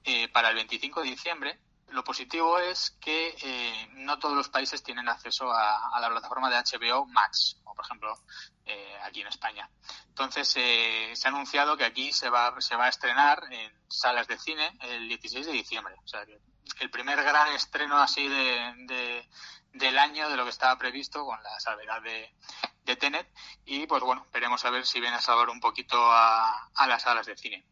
eh, 0.03 0.27
para 0.33 0.49
el 0.49 0.55
25 0.55 1.01
de 1.01 1.07
diciembre 1.07 1.61
lo 1.91 2.03
positivo 2.03 2.57
es 2.59 2.91
que 3.01 3.35
eh, 3.41 3.89
no 3.93 4.17
todos 4.17 4.35
los 4.35 4.49
países 4.49 4.83
tienen 4.83 5.07
acceso 5.09 5.51
a, 5.51 5.99
la 5.99 6.09
plataforma 6.09 6.49
de 6.49 6.57
HBO 6.57 7.05
Max, 7.05 7.57
como 7.63 7.75
por 7.75 7.85
ejemplo 7.85 8.17
eh, 8.65 8.97
aquí 9.03 9.21
en 9.21 9.27
España. 9.27 9.69
Entonces 10.07 10.53
eh, 10.57 11.11
se 11.13 11.27
ha 11.27 11.31
anunciado 11.31 11.77
que 11.77 11.85
aquí 11.85 12.11
se 12.13 12.29
va, 12.29 12.59
se 12.59 12.75
va 12.75 12.85
a 12.85 12.89
estrenar 12.89 13.43
en 13.51 13.71
salas 13.89 14.27
de 14.27 14.39
cine 14.39 14.77
el 14.81 15.07
16 15.07 15.45
de 15.45 15.51
diciembre. 15.51 15.95
O 16.03 16.07
sea 16.07 16.25
que 16.25 16.39
el 16.79 16.89
primer 16.89 17.21
gran 17.23 17.49
estreno 17.53 17.97
así 17.97 18.27
de, 18.27 19.27
del 19.73 19.97
año 19.97 20.29
de 20.29 20.37
lo 20.37 20.43
que 20.43 20.49
estaba 20.49 20.77
previsto 20.77 21.25
con 21.25 21.41
la 21.43 21.59
salvedad 21.59 22.01
de, 22.01 22.33
de 22.83 22.95
Tenet 22.95 23.27
y 23.65 23.85
pues 23.85 24.01
bueno, 24.01 24.25
veremos 24.31 24.63
a 24.63 24.69
ver 24.69 24.85
si 24.85 24.99
viene 25.01 25.17
a 25.17 25.21
salvar 25.21 25.49
un 25.49 25.59
poquito 25.59 25.97
a, 26.11 26.69
a 26.73 26.87
las 26.87 27.03
salas 27.03 27.25
de 27.25 27.37
cine 27.37 27.65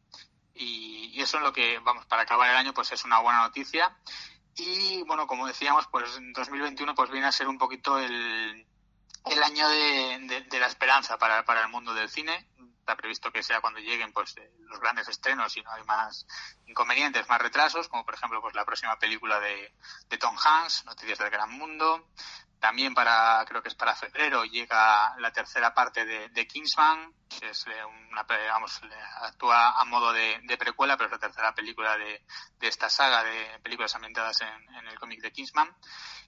y, 0.55 1.21
eso 1.21 1.37
es 1.37 1.43
lo 1.43 1.51
que, 1.51 1.79
vamos, 1.79 2.05
para 2.05 2.21
acabar 2.21 2.49
el 2.49 2.55
año, 2.55 2.73
pues 2.73 2.91
es 2.91 3.03
una 3.03 3.19
buena 3.19 3.39
noticia. 3.39 3.97
Y 4.55 5.03
bueno, 5.03 5.27
como 5.27 5.47
decíamos, 5.47 5.87
pues 5.87 6.17
en 6.17 6.33
2021 6.33 6.95
pues 6.95 7.09
viene 7.11 7.27
a 7.27 7.31
ser 7.31 7.47
un 7.47 7.57
poquito 7.57 7.97
el, 7.97 8.65
el 9.25 9.43
año 9.43 9.67
de, 9.67 10.45
de, 10.49 10.59
la 10.59 10.67
esperanza 10.67 11.17
para, 11.17 11.43
para 11.45 11.61
el 11.61 11.69
mundo 11.69 11.93
del 11.93 12.09
cine. 12.09 12.49
Está 12.79 12.95
previsto 12.95 13.31
que 13.31 13.43
sea 13.43 13.61
cuando 13.61 13.79
lleguen 13.79 14.11
pues 14.11 14.35
eh, 14.37 14.51
los 14.61 14.79
grandes 14.79 15.07
estrenos 15.07 15.55
y 15.55 15.61
no 15.61 15.71
hay 15.71 15.83
más 15.83 16.25
inconvenientes, 16.65 17.29
más 17.29 17.41
retrasos, 17.41 17.87
como 17.87 18.03
por 18.03 18.15
ejemplo 18.15 18.41
pues 18.41 18.55
la 18.55 18.65
próxima 18.65 18.97
película 18.97 19.39
de, 19.39 19.73
de 20.09 20.17
Tom 20.17 20.35
Hanks, 20.37 20.85
Noticias 20.85 21.19
del 21.19 21.29
Gran 21.29 21.51
Mundo, 21.51 22.09
También 22.59 22.93
para, 22.93 23.43
creo 23.47 23.61
que 23.61 23.69
es 23.69 23.75
para 23.75 23.95
febrero, 23.95 24.43
llega 24.43 25.15
la 25.17 25.31
tercera 25.31 25.73
parte 25.73 26.05
de, 26.05 26.47
Kingsman, 26.47 27.13
que 27.29 27.49
es 27.51 27.65
eh, 27.67 27.85
una, 28.11 28.23
vamos, 28.23 28.81
actúa 29.21 29.79
a 29.79 29.85
modo 29.85 30.11
de, 30.11 30.41
precuela, 30.57 30.97
pero 30.97 31.07
es 31.07 31.13
la 31.13 31.19
tercera 31.19 31.55
película 31.55 31.97
de, 31.97 32.21
esta 32.59 32.89
saga 32.89 33.23
de 33.23 33.59
películas 33.63 33.95
ambientadas 33.95 34.41
en, 34.41 34.75
en 34.75 34.87
el 34.87 34.99
cómic 34.99 35.21
de 35.21 35.31
Kingsman. 35.31 35.73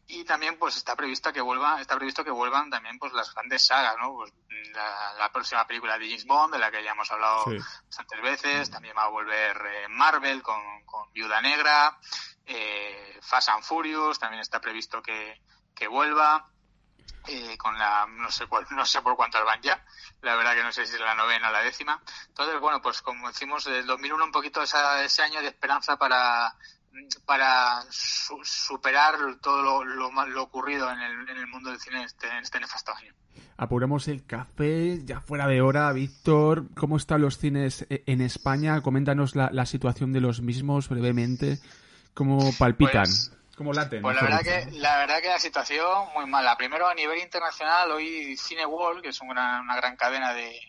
Y 0.08 0.24
también 0.24 0.58
pues 0.58 0.78
está 0.78 0.96
previsto 0.96 1.32
que 1.32 1.42
vuelva 1.42 1.80
está 1.80 1.96
previsto 1.96 2.24
que 2.24 2.32
vuelvan 2.32 2.70
también 2.70 2.98
pues 2.98 3.14
las 3.14 3.34
grandes 3.34 3.66
sagas 3.68 3.96
no 3.98 4.14
pues, 4.14 4.34
la, 4.74 5.32
próxima 5.32 5.66
película 5.66 5.98
de 5.98 6.08
James 6.08 6.26
Bond 6.26 6.54
de 6.54 6.60
la 6.60 6.72
que 6.72 6.84
ya 6.84 6.92
hemos 6.92 7.10
hablado 7.12 7.46
bastantes 7.86 8.22
veces. 8.22 8.72
También 8.72 8.96
va 8.98 9.04
a 9.04 9.10
volver 9.10 9.56
eh, 9.58 9.88
Marvel 9.90 10.42
con, 10.42 10.62
con 10.86 11.12
Viuda 11.14 11.40
Negra 11.42 11.98
eh, 12.46 13.20
Fast 13.22 13.50
and 13.50 13.64
Furious 13.64 14.20
también 14.20 14.42
está 14.42 14.60
previsto 14.60 15.02
que, 15.02 15.42
que 15.74 15.88
vuelva 15.88 16.48
eh, 17.28 17.58
con 17.58 17.78
la 17.78 18.08
no 18.08 18.32
sé 18.32 18.48
cuál, 18.48 18.66
no 18.72 18.86
sé 18.86 19.02
por 19.02 19.16
cuántas 19.16 19.46
van 19.46 19.62
ya 19.62 19.84
la 20.22 20.36
verdad 20.36 20.56
que 20.56 20.64
no 20.64 20.72
sé 20.72 20.86
si 20.86 20.96
es 20.96 21.02
la 21.02 21.16
novena 21.16 21.50
o 21.50 21.52
la 21.52 21.62
décima 21.62 22.02
entonces 22.28 22.60
bueno 22.60 22.82
pues 22.82 23.02
como 23.02 23.28
decimos 23.28 23.66
del 23.66 23.86
2001 23.86 24.26
un 24.26 24.32
poquito 24.32 24.62
ese 24.64 25.22
año 25.22 25.42
de 25.42 25.48
esperanza 25.48 25.98
para 25.98 26.56
para 27.26 27.82
superar 27.92 29.16
todo 29.42 29.84
lo, 29.84 29.84
lo, 29.84 30.44
ocurrido 30.44 30.92
en 30.92 31.00
el, 31.00 31.30
en 31.30 31.38
el, 31.38 31.48
mundo 31.48 31.70
del 31.70 31.80
cine 31.80 32.00
en 32.00 32.06
este, 32.06 32.28
en 32.28 32.38
este 32.38 32.60
nefasto 32.60 32.92
año. 32.94 33.14
Apuremos 33.58 34.08
el 34.08 34.26
café, 34.26 35.04
ya 35.06 35.22
fuera 35.22 35.48
de 35.48 35.62
hora, 35.62 35.92
Víctor. 35.94 36.66
¿Cómo 36.76 36.98
están 36.98 37.22
los 37.22 37.38
cines 37.38 37.86
e, 37.90 38.04
en 38.08 38.22
España? 38.22 38.82
Coméntanos 38.82 39.36
la, 39.36 39.50
la 39.52 39.66
situación 39.66 40.12
de 40.14 40.22
los 40.22 40.42
mismos 40.42 40.90
brevemente. 40.90 41.60
¿Cómo 42.14 42.52
palpitan? 42.58 43.04
Pues, 43.04 43.32
Pues 44.02 44.16
la 44.16 44.22
verdad, 44.22 44.42
que, 44.42 44.72
la 44.72 44.98
verdad 44.98 45.22
que 45.22 45.28
la 45.28 45.40
situación 45.40 46.08
muy 46.16 46.26
mala. 46.26 46.58
Primero, 46.58 46.88
a 46.88 46.94
nivel 46.94 47.20
internacional, 47.20 47.92
hoy 47.92 48.36
Cine 48.38 48.66
World, 48.66 49.02
que 49.02 49.10
es 49.10 49.22
una, 49.22 49.62
una 49.62 49.76
gran 49.76 49.96
cadena 49.96 50.34
de, 50.34 50.60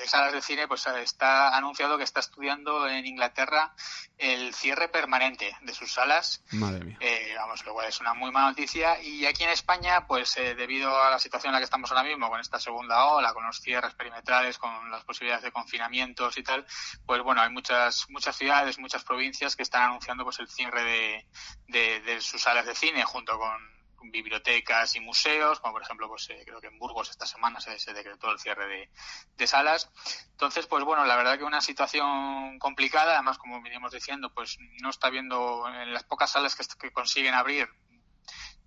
de 0.00 0.08
salas 0.08 0.32
de 0.32 0.40
cine, 0.40 0.66
pues 0.66 0.86
eh, 0.86 1.02
está 1.02 1.56
anunciado 1.56 1.98
que 1.98 2.04
está 2.04 2.20
estudiando 2.20 2.88
en 2.88 3.06
Inglaterra 3.06 3.74
el 4.16 4.54
cierre 4.54 4.88
permanente 4.88 5.54
de 5.60 5.74
sus 5.74 5.92
salas. 5.92 6.42
Madre 6.52 6.84
mía. 6.84 6.96
Eh, 7.00 7.34
vamos, 7.36 7.64
lo 7.64 7.74
cual 7.74 7.88
es 7.88 8.00
una 8.00 8.14
muy 8.14 8.30
mala 8.30 8.48
noticia. 8.48 9.00
Y 9.02 9.26
aquí 9.26 9.44
en 9.44 9.50
España, 9.50 10.06
pues 10.06 10.36
eh, 10.38 10.54
debido 10.54 11.00
a 11.02 11.10
la 11.10 11.18
situación 11.18 11.50
en 11.50 11.54
la 11.54 11.58
que 11.60 11.64
estamos 11.64 11.90
ahora 11.90 12.04
mismo, 12.04 12.28
con 12.28 12.40
esta 12.40 12.58
segunda 12.58 13.06
ola, 13.06 13.34
con 13.34 13.44
los 13.44 13.60
cierres 13.60 13.94
perimetrales, 13.94 14.58
con 14.58 14.90
las 14.90 15.04
posibilidades 15.04 15.44
de 15.44 15.52
confinamientos 15.52 16.36
y 16.38 16.42
tal, 16.42 16.66
pues 17.04 17.22
bueno, 17.22 17.42
hay 17.42 17.50
muchas 17.50 18.08
muchas 18.08 18.36
ciudades, 18.36 18.78
muchas 18.78 19.04
provincias 19.04 19.54
que 19.54 19.62
están 19.62 19.82
anunciando 19.82 20.24
pues 20.24 20.38
el 20.38 20.48
cierre 20.48 20.82
de, 20.82 21.26
de, 21.68 22.00
de 22.00 22.20
sus 22.20 22.40
salas 22.40 22.66
de 22.66 22.74
cine 22.74 23.04
junto 23.04 23.38
con 23.38 23.79
bibliotecas 24.02 24.94
y 24.96 25.00
museos, 25.00 25.60
como 25.60 25.74
por 25.74 25.82
ejemplo, 25.82 26.08
pues 26.08 26.28
eh, 26.30 26.42
creo 26.44 26.60
que 26.60 26.68
en 26.68 26.78
Burgos 26.78 27.10
esta 27.10 27.26
semana 27.26 27.60
se, 27.60 27.92
decretó 27.92 28.30
el 28.30 28.38
cierre 28.38 28.90
de, 29.36 29.46
salas. 29.46 29.90
Entonces, 30.30 30.66
pues 30.66 30.84
bueno, 30.84 31.04
la 31.04 31.16
verdad 31.16 31.38
que 31.38 31.44
una 31.44 31.60
situación 31.60 32.58
complicada, 32.58 33.14
además, 33.14 33.38
como 33.38 33.60
veníamos 33.62 33.92
diciendo, 33.92 34.32
pues 34.32 34.58
no 34.80 34.90
está 34.90 35.10
viendo 35.10 35.66
en 35.68 35.92
las 35.92 36.04
pocas 36.04 36.30
salas 36.30 36.54
que, 36.54 36.64
que 36.78 36.92
consiguen 36.92 37.34
abrir, 37.34 37.68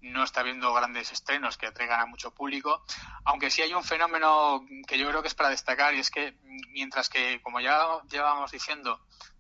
no 0.02 0.24
está 0.24 0.44
viendo 0.44 0.74
grandes 0.74 1.12
estrenos 1.12 1.58
que 1.58 1.68
atraigan 1.68 2.02
a 2.02 2.06
mucho 2.06 2.34
público, 2.34 2.84
aunque 3.24 3.50
sí 3.50 3.62
hay 3.62 3.74
un 3.74 3.84
fenómeno 3.84 4.66
que 4.88 4.98
yo 4.98 5.08
creo 5.08 5.22
que 5.22 5.30
es 5.30 5.36
para 5.36 5.50
destacar 5.50 5.94
y 5.94 6.00
es 6.00 6.12
que 6.12 6.38
mientras 6.72 7.10
que, 7.10 7.42
como 7.42 7.62
ya 7.62 8.02
llevábamos 8.10 8.52
diciendo, 8.52 9.00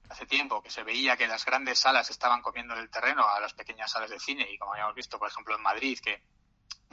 hace 0.09 0.25
tiempo 0.25 0.61
que 0.61 0.69
se 0.69 0.83
veía 0.83 1.17
que 1.17 1.27
las 1.27 1.45
grandes 1.45 1.79
salas 1.79 2.09
estaban 2.09 2.41
comiendo 2.41 2.73
el 2.75 2.89
terreno 2.89 3.27
a 3.27 3.39
las 3.39 3.53
pequeñas 3.53 3.91
salas 3.91 4.09
de 4.09 4.19
cine 4.19 4.47
y 4.49 4.57
como 4.57 4.73
habíamos 4.73 4.95
visto, 4.95 5.17
por 5.17 5.27
ejemplo, 5.29 5.55
en 5.55 5.61
Madrid, 5.61 5.99
que 6.03 6.21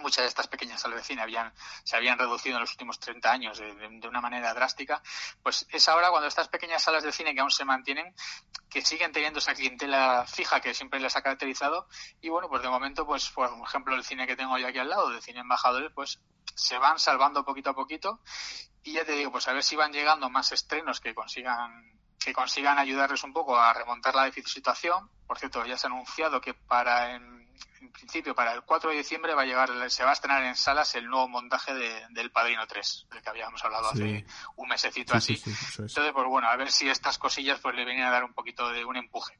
muchas 0.00 0.24
de 0.24 0.28
estas 0.28 0.48
pequeñas 0.48 0.80
salas 0.80 0.98
de 0.98 1.04
cine 1.04 1.22
habían, 1.22 1.52
se 1.84 1.96
habían 1.96 2.18
reducido 2.18 2.56
en 2.56 2.62
los 2.62 2.72
últimos 2.72 2.98
30 2.98 3.30
años 3.30 3.58
de, 3.58 4.08
una 4.08 4.20
manera 4.20 4.52
drástica, 4.54 5.02
pues 5.42 5.66
es 5.70 5.88
ahora 5.88 6.10
cuando 6.10 6.26
estas 6.26 6.48
pequeñas 6.48 6.82
salas 6.82 7.04
de 7.04 7.12
cine 7.12 7.34
que 7.34 7.40
aún 7.40 7.50
se 7.50 7.64
mantienen, 7.64 8.14
que 8.68 8.82
siguen 8.82 9.12
teniendo 9.12 9.38
esa 9.38 9.54
clientela 9.54 10.24
fija 10.26 10.60
que 10.60 10.74
siempre 10.74 11.00
les 11.00 11.16
ha 11.16 11.22
caracterizado 11.22 11.86
y 12.20 12.28
bueno, 12.28 12.48
pues 12.48 12.62
de 12.62 12.68
momento, 12.68 13.06
pues 13.06 13.30
por 13.30 13.50
ejemplo 13.62 13.94
el 13.94 14.04
cine 14.04 14.26
que 14.26 14.36
tengo 14.36 14.58
yo 14.58 14.66
aquí 14.66 14.78
al 14.78 14.88
lado, 14.88 15.10
de 15.10 15.20
cine 15.20 15.40
embajadores, 15.40 15.90
pues 15.94 16.20
se 16.54 16.78
van 16.78 16.98
salvando 16.98 17.44
poquito 17.44 17.70
a 17.70 17.74
poquito 17.74 18.20
y 18.82 18.94
ya 18.94 19.04
te 19.04 19.12
digo, 19.12 19.30
pues 19.30 19.46
a 19.48 19.52
ver 19.52 19.62
si 19.62 19.76
van 19.76 19.92
llegando 19.92 20.30
más 20.30 20.52
estrenos 20.52 21.00
que 21.00 21.14
consigan 21.14 21.99
que 22.22 22.32
consigan 22.34 22.78
ayudarles 22.78 23.24
un 23.24 23.32
poco 23.32 23.58
a 23.58 23.72
remontar 23.72 24.14
la 24.14 24.26
difícil 24.26 24.50
situación. 24.50 25.08
Por 25.26 25.38
cierto, 25.38 25.64
ya 25.64 25.76
se 25.76 25.86
ha 25.86 25.90
anunciado 25.90 26.40
que 26.40 26.52
para 26.54 27.16
en, 27.16 27.48
principio 27.92 28.34
para 28.34 28.52
el 28.52 28.62
4 28.62 28.90
de 28.90 28.98
diciembre 28.98 29.34
va 29.34 29.42
a 29.42 29.46
llegar 29.46 29.70
se 29.90 30.04
va 30.04 30.10
a 30.10 30.12
estrenar 30.12 30.44
en 30.44 30.54
salas 30.54 30.94
el 30.94 31.06
nuevo 31.06 31.28
montaje 31.28 31.74
de, 31.74 31.90
del 32.10 32.30
Padrino 32.30 32.66
3, 32.66 33.06
del 33.10 33.22
que 33.22 33.30
habíamos 33.30 33.64
hablado 33.64 33.90
hace 33.90 34.24
un 34.56 34.68
mesecito 34.68 35.14
así. 35.14 35.40
Entonces, 35.44 36.12
pues 36.12 36.26
bueno, 36.28 36.48
a 36.48 36.56
ver 36.56 36.70
si 36.70 36.88
estas 36.88 37.18
cosillas 37.18 37.58
pues 37.60 37.74
le 37.74 37.84
vienen 37.84 38.04
a 38.04 38.10
dar 38.10 38.24
un 38.24 38.34
poquito 38.34 38.68
de 38.70 38.84
un 38.84 38.96
empuje. 38.96 39.38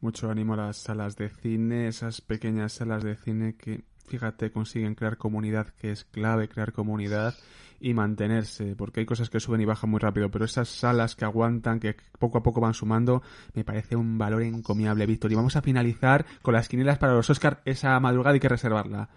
Mucho 0.00 0.30
ánimo 0.30 0.54
a 0.54 0.56
las 0.56 0.78
salas 0.78 1.16
de 1.16 1.28
cine, 1.28 1.88
esas 1.88 2.20
pequeñas 2.20 2.72
salas 2.72 3.02
de 3.02 3.16
cine 3.16 3.56
que, 3.56 3.84
fíjate, 4.08 4.50
consiguen 4.50 4.94
crear 4.94 5.18
comunidad, 5.18 5.74
que 5.74 5.90
es 5.92 6.04
clave 6.04 6.48
crear 6.48 6.72
comunidad 6.72 7.34
y 7.80 7.94
mantenerse, 7.94 8.74
porque 8.76 9.00
hay 9.00 9.06
cosas 9.06 9.30
que 9.30 9.40
suben 9.40 9.60
y 9.60 9.64
bajan 9.64 9.90
muy 9.90 10.00
rápido, 10.00 10.30
pero 10.30 10.44
esas 10.44 10.68
salas 10.68 11.14
que 11.14 11.24
aguantan, 11.24 11.80
que 11.80 11.96
poco 12.18 12.38
a 12.38 12.42
poco 12.42 12.60
van 12.60 12.74
sumando, 12.74 13.22
me 13.54 13.64
parece 13.64 13.96
un 13.96 14.18
valor 14.18 14.42
encomiable, 14.42 15.06
Víctor. 15.06 15.32
Y 15.32 15.36
vamos 15.36 15.56
a 15.56 15.62
finalizar 15.62 16.26
con 16.42 16.54
las 16.54 16.68
quinielas 16.68 16.98
para 16.98 17.14
los 17.14 17.30
Oscars, 17.30 17.58
esa 17.64 17.98
madrugada 18.00 18.34
hay 18.34 18.40
que 18.40 18.48
reservarla. 18.48 19.08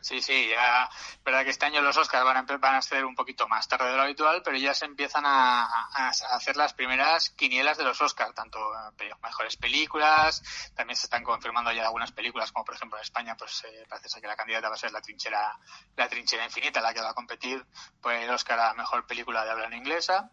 Sí, 0.00 0.20
sí, 0.20 0.48
ya, 0.50 0.88
verdad 1.24 1.44
que 1.44 1.50
este 1.50 1.64
año 1.64 1.80
los 1.80 1.96
Oscars 1.96 2.24
van 2.24 2.36
a, 2.36 2.42
van 2.58 2.74
a 2.74 2.82
ser 2.82 3.06
un 3.06 3.14
poquito 3.14 3.48
más 3.48 3.66
tarde 3.66 3.90
de 3.90 3.96
lo 3.96 4.02
habitual, 4.02 4.42
pero 4.44 4.56
ya 4.58 4.74
se 4.74 4.84
empiezan 4.84 5.24
a, 5.26 5.64
hacer 6.30 6.56
las 6.56 6.74
primeras 6.74 7.30
quinielas 7.30 7.78
de 7.78 7.84
los 7.84 8.00
Oscars, 8.02 8.34
tanto 8.34 8.58
mejores 9.22 9.56
películas, 9.56 10.42
también 10.74 10.96
se 10.96 11.06
están 11.06 11.24
confirmando 11.24 11.72
ya 11.72 11.84
algunas 11.84 12.12
películas, 12.12 12.52
como 12.52 12.66
por 12.66 12.74
ejemplo 12.74 12.98
en 12.98 13.02
España, 13.02 13.34
pues 13.36 13.64
eh, 13.64 13.86
parece 13.88 14.10
ser 14.10 14.20
que 14.20 14.28
la 14.28 14.36
candidata 14.36 14.68
va 14.68 14.74
a 14.74 14.78
ser 14.78 14.92
la 14.92 15.00
trinchera, 15.00 15.58
la 15.96 16.08
trinchera 16.08 16.44
infinita, 16.44 16.82
la 16.82 16.92
que 16.92 17.00
va 17.00 17.10
a 17.10 17.14
competir 17.14 17.64
pues 18.02 18.22
el 18.22 18.30
Oscar 18.30 18.60
a 18.60 18.74
mejor 18.74 19.06
película 19.06 19.44
de 19.44 19.52
habla 19.52 19.66
en 19.66 19.74
inglesa. 19.74 20.30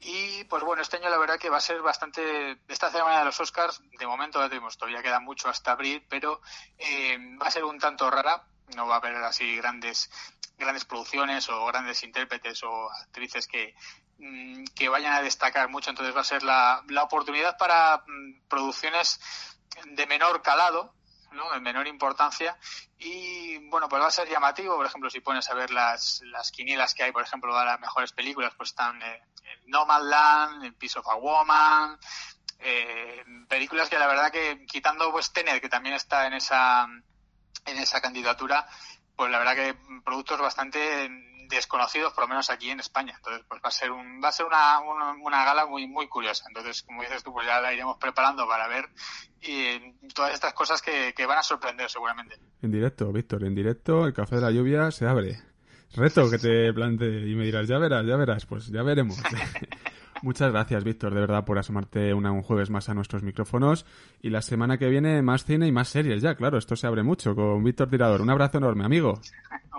Y 0.00 0.44
pues 0.44 0.62
bueno, 0.62 0.82
este 0.82 0.98
año 0.98 1.08
la 1.08 1.18
verdad 1.18 1.38
que 1.40 1.50
va 1.50 1.56
a 1.56 1.60
ser 1.60 1.82
bastante. 1.82 2.60
Esta 2.68 2.88
ceremonia 2.90 3.18
de 3.18 3.24
los 3.24 3.40
Oscars, 3.40 3.80
de 3.98 4.06
momento 4.06 4.40
ya 4.40 4.48
tenemos, 4.48 4.78
todavía 4.78 5.02
queda 5.02 5.18
mucho 5.18 5.48
hasta 5.48 5.72
abril, 5.72 6.06
pero 6.08 6.40
eh, 6.78 7.18
va 7.42 7.48
a 7.48 7.50
ser 7.50 7.64
un 7.64 7.80
tanto 7.80 8.08
rara 8.08 8.44
no 8.74 8.86
va 8.86 8.96
a 8.96 8.98
haber 8.98 9.16
así 9.16 9.56
grandes 9.56 10.10
grandes 10.58 10.84
producciones 10.84 11.48
o 11.48 11.66
grandes 11.66 12.02
intérpretes 12.02 12.62
o 12.64 12.90
actrices 12.90 13.46
que, 13.46 13.74
mm, 14.18 14.64
que 14.74 14.88
vayan 14.88 15.14
a 15.14 15.22
destacar 15.22 15.68
mucho. 15.68 15.90
Entonces 15.90 16.14
va 16.14 16.20
a 16.20 16.24
ser 16.24 16.42
la, 16.42 16.82
la 16.88 17.04
oportunidad 17.04 17.56
para 17.56 18.02
mm, 18.06 18.48
producciones 18.48 19.20
de 19.86 20.06
menor 20.06 20.42
calado, 20.42 20.94
¿no? 21.30 21.50
de 21.52 21.60
menor 21.60 21.86
importancia 21.86 22.58
y 22.96 23.58
bueno 23.68 23.88
pues 23.88 24.02
va 24.02 24.06
a 24.06 24.10
ser 24.10 24.28
llamativo 24.28 24.76
por 24.76 24.86
ejemplo 24.86 25.10
si 25.10 25.20
pones 25.20 25.48
a 25.50 25.54
ver 25.54 25.70
las, 25.70 26.22
las 26.24 26.50
quinielas 26.50 26.94
que 26.94 27.04
hay 27.04 27.12
por 27.12 27.22
ejemplo 27.22 27.56
de 27.56 27.66
las 27.66 27.78
mejores 27.78 28.12
películas 28.12 28.54
pues 28.56 28.70
están 28.70 29.00
eh, 29.02 29.22
No 29.66 29.86
Land 29.86 30.64
en 30.64 30.74
Piece 30.74 30.98
of 30.98 31.06
a 31.06 31.16
Woman 31.16 31.98
eh, 32.58 33.22
películas 33.46 33.90
que 33.90 33.98
la 33.98 34.06
verdad 34.06 34.32
que 34.32 34.64
quitando 34.66 35.12
pues 35.12 35.28
que 35.30 35.68
también 35.68 35.94
está 35.94 36.26
en 36.26 36.32
esa 36.32 36.88
en 37.66 37.78
esa 37.78 38.00
candidatura, 38.00 38.66
pues 39.16 39.30
la 39.30 39.38
verdad 39.38 39.54
que 39.54 39.76
productos 40.04 40.40
bastante 40.40 41.08
desconocidos, 41.48 42.12
por 42.12 42.24
lo 42.24 42.28
menos 42.28 42.50
aquí 42.50 42.70
en 42.70 42.80
España. 42.80 43.14
Entonces, 43.16 43.44
pues 43.48 43.60
va 43.64 43.68
a 43.68 43.72
ser 43.72 43.90
un, 43.90 44.22
va 44.22 44.28
a 44.28 44.32
ser 44.32 44.46
una, 44.46 44.80
una, 44.80 45.44
gala 45.44 45.66
muy, 45.66 45.86
muy 45.86 46.08
curiosa. 46.08 46.44
Entonces, 46.48 46.82
como 46.82 47.02
dices 47.02 47.22
tú, 47.22 47.32
pues 47.32 47.46
ya 47.46 47.60
la 47.60 47.72
iremos 47.72 47.96
preparando 47.98 48.46
para 48.46 48.68
ver 48.68 48.88
y 49.40 49.92
todas 50.14 50.34
estas 50.34 50.52
cosas 50.52 50.82
que, 50.82 51.14
que 51.16 51.26
van 51.26 51.38
a 51.38 51.42
sorprender 51.42 51.90
seguramente. 51.90 52.36
En 52.62 52.70
directo, 52.70 53.10
Víctor, 53.12 53.44
en 53.44 53.54
directo, 53.54 54.06
el 54.06 54.12
café 54.12 54.36
de 54.36 54.42
la 54.42 54.50
lluvia 54.50 54.90
se 54.90 55.06
abre. 55.06 55.40
Reto 55.94 56.28
que 56.30 56.38
te 56.38 56.72
plante 56.74 57.06
y 57.06 57.34
me 57.34 57.44
dirás, 57.44 57.66
ya 57.66 57.78
verás, 57.78 58.04
ya 58.06 58.16
verás, 58.16 58.44
pues 58.44 58.66
ya 58.68 58.82
veremos. 58.82 59.16
Muchas 60.22 60.50
gracias, 60.52 60.84
Víctor, 60.84 61.14
de 61.14 61.20
verdad, 61.20 61.44
por 61.44 61.58
asomarte 61.58 62.12
una, 62.14 62.32
un 62.32 62.42
jueves 62.42 62.70
más 62.70 62.88
a 62.88 62.94
nuestros 62.94 63.22
micrófonos. 63.22 63.86
Y 64.20 64.30
la 64.30 64.42
semana 64.42 64.78
que 64.78 64.88
viene, 64.88 65.22
más 65.22 65.44
cine 65.44 65.66
y 65.66 65.72
más 65.72 65.88
series 65.88 66.22
ya, 66.22 66.34
claro, 66.34 66.58
esto 66.58 66.76
se 66.76 66.86
abre 66.86 67.02
mucho 67.02 67.34
con 67.34 67.62
Víctor 67.62 67.88
Tirador. 67.88 68.20
Un 68.20 68.30
abrazo 68.30 68.58
enorme, 68.58 68.84
amigo. 68.84 69.20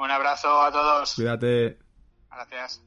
Un 0.02 0.12
abrazo 0.12 0.62
a 0.62 0.72
todos. 0.72 1.16
Cuídate. 1.16 1.78
Gracias. 2.32 2.84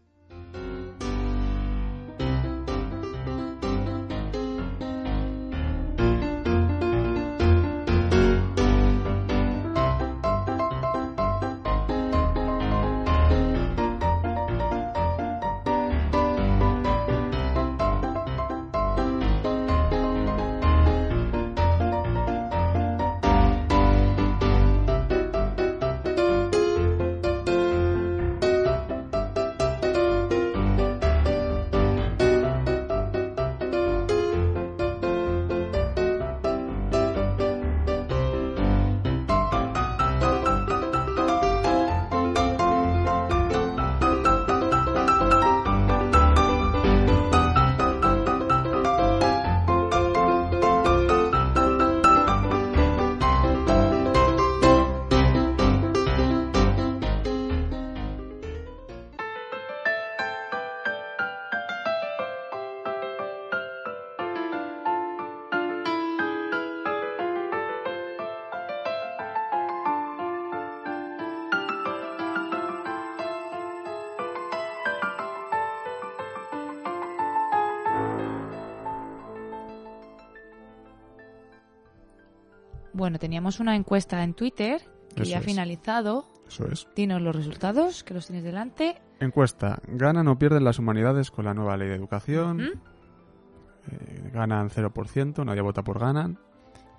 Bueno, 83.03 83.19
teníamos 83.19 83.59
una 83.59 83.75
encuesta 83.75 84.23
en 84.23 84.33
Twitter 84.33 84.81
que 85.17 85.23
Eso 85.25 85.33
ya 85.33 85.39
ha 85.39 85.41
es. 85.41 85.45
finalizado. 85.45 86.25
Eso 86.47 86.69
es. 86.71 86.87
Dinos 86.95 87.21
los 87.21 87.35
resultados, 87.35 88.05
que 88.05 88.15
los 88.15 88.29
tienes 88.29 88.45
delante. 88.45 88.95
Encuesta. 89.19 89.81
¿Ganan 89.89 90.29
o 90.29 90.39
pierden 90.39 90.63
las 90.63 90.79
humanidades 90.79 91.33
con 91.33 91.47
la 91.47 91.53
nueva 91.53 91.77
ley 91.77 91.89
de 91.89 91.97
educación? 91.97 92.59
¿Mm? 92.59 92.71
Eh, 93.91 94.31
ganan 94.33 94.71
0%, 94.71 95.45
nadie 95.45 95.61
vota 95.63 95.83
por 95.83 95.99
ganan. 95.99 96.39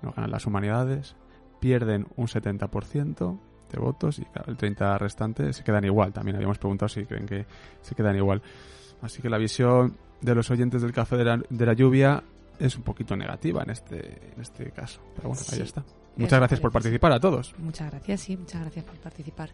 No 0.02 0.12
ganan 0.12 0.30
las 0.30 0.44
humanidades. 0.44 1.16
Pierden 1.58 2.06
un 2.16 2.26
70% 2.26 3.38
de 3.72 3.78
votos 3.78 4.18
y 4.18 4.26
el 4.46 4.58
30% 4.58 4.98
restante 4.98 5.54
se 5.54 5.64
quedan 5.64 5.86
igual. 5.86 6.12
También 6.12 6.36
habíamos 6.36 6.58
preguntado 6.58 6.90
si 6.90 7.06
creen 7.06 7.24
que 7.24 7.46
se 7.80 7.94
quedan 7.94 8.16
igual. 8.16 8.42
Así 9.00 9.22
que 9.22 9.30
la 9.30 9.38
visión 9.38 9.96
de 10.20 10.34
los 10.34 10.50
oyentes 10.50 10.82
del 10.82 10.92
Café 10.92 11.16
de 11.16 11.24
la, 11.24 11.40
de 11.48 11.64
la 11.64 11.72
Lluvia 11.72 12.22
es 12.58 12.76
un 12.76 12.82
poquito 12.82 13.16
negativa 13.16 13.62
en 13.62 13.70
este, 13.70 14.32
en 14.34 14.40
este 14.40 14.70
caso. 14.70 15.00
Pero 15.16 15.28
bueno, 15.30 15.42
ahí 15.52 15.60
está. 15.60 15.82
Muchas 16.16 16.38
gracias 16.38 16.60
por 16.60 16.70
participar 16.70 17.12
a 17.12 17.20
todos. 17.20 17.54
Muchas 17.58 17.90
gracias, 17.90 18.20
sí, 18.20 18.36
muchas 18.36 18.60
gracias 18.60 18.84
por 18.84 18.94
participar. 18.96 19.50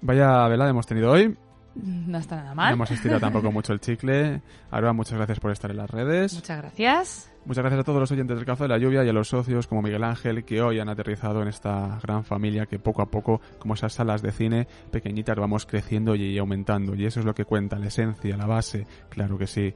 Vaya 0.00 0.46
velada 0.48 0.70
hemos 0.70 0.86
tenido 0.86 1.10
hoy. 1.10 1.36
No 1.74 2.18
está 2.18 2.34
nada 2.36 2.48
No 2.50 2.54
mal. 2.56 2.72
hemos 2.72 2.90
estirado 2.90 3.20
tampoco 3.20 3.52
mucho 3.52 3.72
el 3.72 3.80
chicle. 3.80 4.42
Aroa, 4.70 4.92
muchas 4.92 5.14
gracias 5.16 5.38
por 5.38 5.52
estar 5.52 5.70
en 5.70 5.76
las 5.76 5.88
redes. 5.90 6.34
Muchas 6.34 6.58
gracias. 6.58 7.30
Muchas 7.44 7.62
gracias 7.62 7.80
a 7.80 7.84
todos 7.84 8.00
los 8.00 8.10
oyentes 8.10 8.36
del 8.36 8.44
Café 8.44 8.64
de 8.64 8.68
la 8.70 8.78
Lluvia 8.78 9.04
y 9.04 9.08
a 9.08 9.12
los 9.12 9.28
socios 9.28 9.66
como 9.68 9.82
Miguel 9.82 10.02
Ángel 10.04 10.44
que 10.44 10.60
hoy 10.60 10.80
han 10.80 10.88
aterrizado 10.88 11.40
en 11.42 11.48
esta 11.48 11.98
gran 12.02 12.24
familia 12.24 12.66
que 12.66 12.78
poco 12.78 13.00
a 13.00 13.06
poco, 13.06 13.40
como 13.58 13.74
esas 13.74 13.92
salas 13.92 14.20
de 14.22 14.32
cine 14.32 14.66
pequeñitas, 14.90 15.36
vamos 15.36 15.64
creciendo 15.64 16.14
y 16.14 16.36
aumentando. 16.38 16.94
Y 16.94 17.06
eso 17.06 17.20
es 17.20 17.26
lo 17.26 17.34
que 17.34 17.44
cuenta, 17.44 17.78
la 17.78 17.86
esencia, 17.86 18.36
la 18.36 18.46
base, 18.46 18.86
claro 19.08 19.38
que 19.38 19.46
sí. 19.46 19.72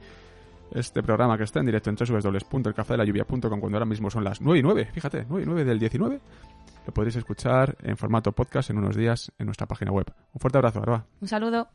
Este 0.73 1.03
programa 1.03 1.37
que 1.37 1.43
está 1.43 1.59
en 1.59 1.67
directo 1.67 1.89
en 1.89 1.95
www.elcafedelayuvia.com 1.95 3.59
cuando 3.59 3.77
ahora 3.77 3.85
mismo 3.85 4.09
son 4.09 4.23
las 4.23 4.41
9 4.41 4.59
y 4.59 4.63
9, 4.63 4.89
fíjate, 4.93 5.25
9 5.29 5.43
y 5.43 5.45
9 5.45 5.65
del 5.65 5.79
19, 5.79 6.19
lo 6.87 6.93
podréis 6.93 7.15
escuchar 7.15 7.77
en 7.83 7.95
formato 7.95 8.31
podcast 8.31 8.71
en 8.71 8.79
unos 8.79 8.95
días 8.95 9.31
en 9.37 9.45
nuestra 9.45 9.67
página 9.67 9.91
web. 9.91 10.11
Un 10.33 10.39
fuerte 10.39 10.57
abrazo, 10.57 10.81
Aroa. 10.81 11.05
Un 11.21 11.27
saludo. 11.27 11.67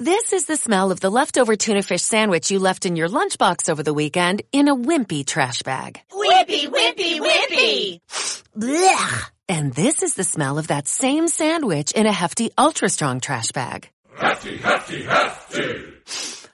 This 0.00 0.32
is 0.32 0.46
the 0.46 0.56
smell 0.56 0.90
of 0.90 0.98
the 1.00 1.10
leftover 1.10 1.54
tuna 1.56 1.82
fish 1.82 2.02
sandwich 2.02 2.50
you 2.50 2.58
left 2.58 2.84
in 2.84 2.96
your 2.96 3.08
lunchbox 3.08 3.68
over 3.68 3.84
the 3.84 3.94
weekend 3.94 4.42
in 4.50 4.66
a 4.66 4.74
wimpy 4.74 5.24
trash 5.24 5.62
bag. 5.62 6.00
Wimpy, 6.12 6.68
wimpy, 6.68 7.20
wimpy! 7.20 8.00
Blech! 8.58 9.30
And 9.48 9.72
this 9.72 10.02
is 10.02 10.14
the 10.14 10.24
smell 10.24 10.58
of 10.58 10.66
that 10.66 10.88
same 10.88 11.28
sandwich 11.28 11.92
in 11.92 12.06
a 12.06 12.12
hefty, 12.12 12.50
ultra 12.58 12.88
strong 12.88 13.20
trash 13.20 13.52
bag. 13.52 13.88
Hefty, 14.16 14.56
hefty, 14.56 15.04
hefty! 15.04 16.43